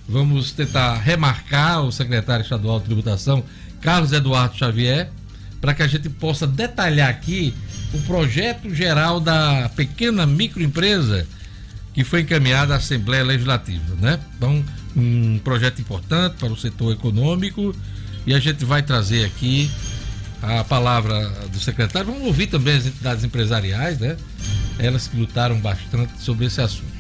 Vamos 0.09 0.53
tentar 0.53 0.97
remarcar 0.99 1.83
o 1.83 1.93
secretário 1.93 2.43
estadual 2.43 2.79
de 2.79 2.87
tributação, 2.87 3.43
Carlos 3.81 4.13
Eduardo 4.13 4.57
Xavier, 4.57 5.11
para 5.65 5.73
que 5.73 5.83
a 5.83 5.87
gente 5.87 6.11
possa 6.11 6.47
detalhar 6.47 7.09
aqui 7.09 7.55
o 7.95 7.99
projeto 8.03 8.75
geral 8.75 9.19
da 9.19 9.71
pequena 9.75 10.27
microempresa 10.27 11.27
que 11.95 12.05
foi 12.05 12.21
encaminhada 12.21 12.75
à 12.75 12.77
Assembleia 12.77 13.25
Legislativa, 13.25 13.95
né? 13.99 14.21
Então, 14.37 14.63
um 14.95 15.39
projeto 15.39 15.81
importante 15.81 16.37
para 16.39 16.53
o 16.53 16.57
setor 16.57 16.93
econômico 16.93 17.75
e 18.27 18.35
a 18.35 18.39
gente 18.39 18.63
vai 18.63 18.83
trazer 18.83 19.25
aqui 19.25 19.71
a 20.43 20.63
palavra 20.65 21.31
do 21.51 21.59
secretário. 21.59 22.13
Vamos 22.13 22.27
ouvir 22.27 22.49
também 22.49 22.77
as 22.77 22.85
entidades 22.85 23.25
empresariais, 23.25 23.99
né? 23.99 24.19
Elas 24.79 25.09
que 25.09 25.17
lutaram 25.17 25.59
bastante 25.61 26.13
sobre 26.21 26.45
esse 26.45 26.61
assunto. 26.61 26.93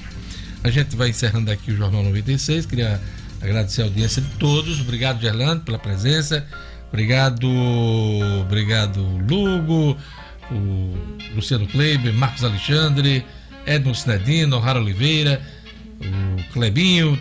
A 0.62 0.70
gente 0.70 0.96
vai 0.96 1.10
encerrando 1.10 1.50
aqui 1.50 1.70
o 1.70 1.76
Jornal 1.76 2.02
96. 2.02 2.64
Queria 2.64 2.98
agradecer 3.42 3.82
a 3.82 3.84
audiência 3.84 4.22
de 4.22 4.30
todos. 4.38 4.80
Obrigado, 4.80 5.20
Gerlando, 5.20 5.60
pela 5.64 5.78
presença. 5.78 6.46
Obrigado, 6.94 7.50
obrigado, 8.40 9.02
Lugo, 9.28 9.98
o 10.48 10.96
Luciano 11.34 11.66
Kleiber, 11.66 12.14
Marcos 12.14 12.44
Alexandre. 12.44 13.26
Edmo 13.66 13.94
Sinedino, 13.94 14.58
Rara 14.58 14.80
Oliveira, 14.80 15.40
o 16.00 16.52
Clebinho, 16.52 17.18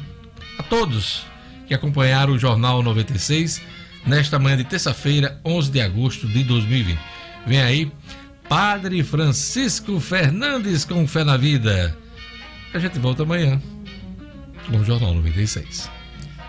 a 0.58 0.64
todos 0.64 1.26
que 1.68 1.74
acompanharam 1.74 2.34
o 2.34 2.40
Jornal 2.40 2.84
96 2.84 3.62
nesta 4.06 4.38
manhã 4.38 4.58
de 4.58 4.66
terça-feira, 4.66 5.40
11 5.46 5.72
de 5.72 5.82
agosto 5.82 6.28
de 6.28 6.44
2020. 6.44 7.00
Vem 7.48 7.62
aí, 7.62 7.92
Padre 8.50 9.04
Francisco 9.04 10.00
Fernandes 10.00 10.86
com 10.86 11.08
Fé 11.08 11.24
na 11.24 11.38
Vida. 11.38 11.98
A 12.74 12.80
gente 12.80 13.00
volta 13.00 13.24
amanhã 13.24 13.62
com 14.70 14.78
o 14.78 14.86
Jornal 14.86 15.14
96. 15.14 15.90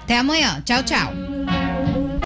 Até 0.02 0.18
amanhã. 0.18 0.60
Tchau, 0.64 0.82
tchau. 0.82 1.12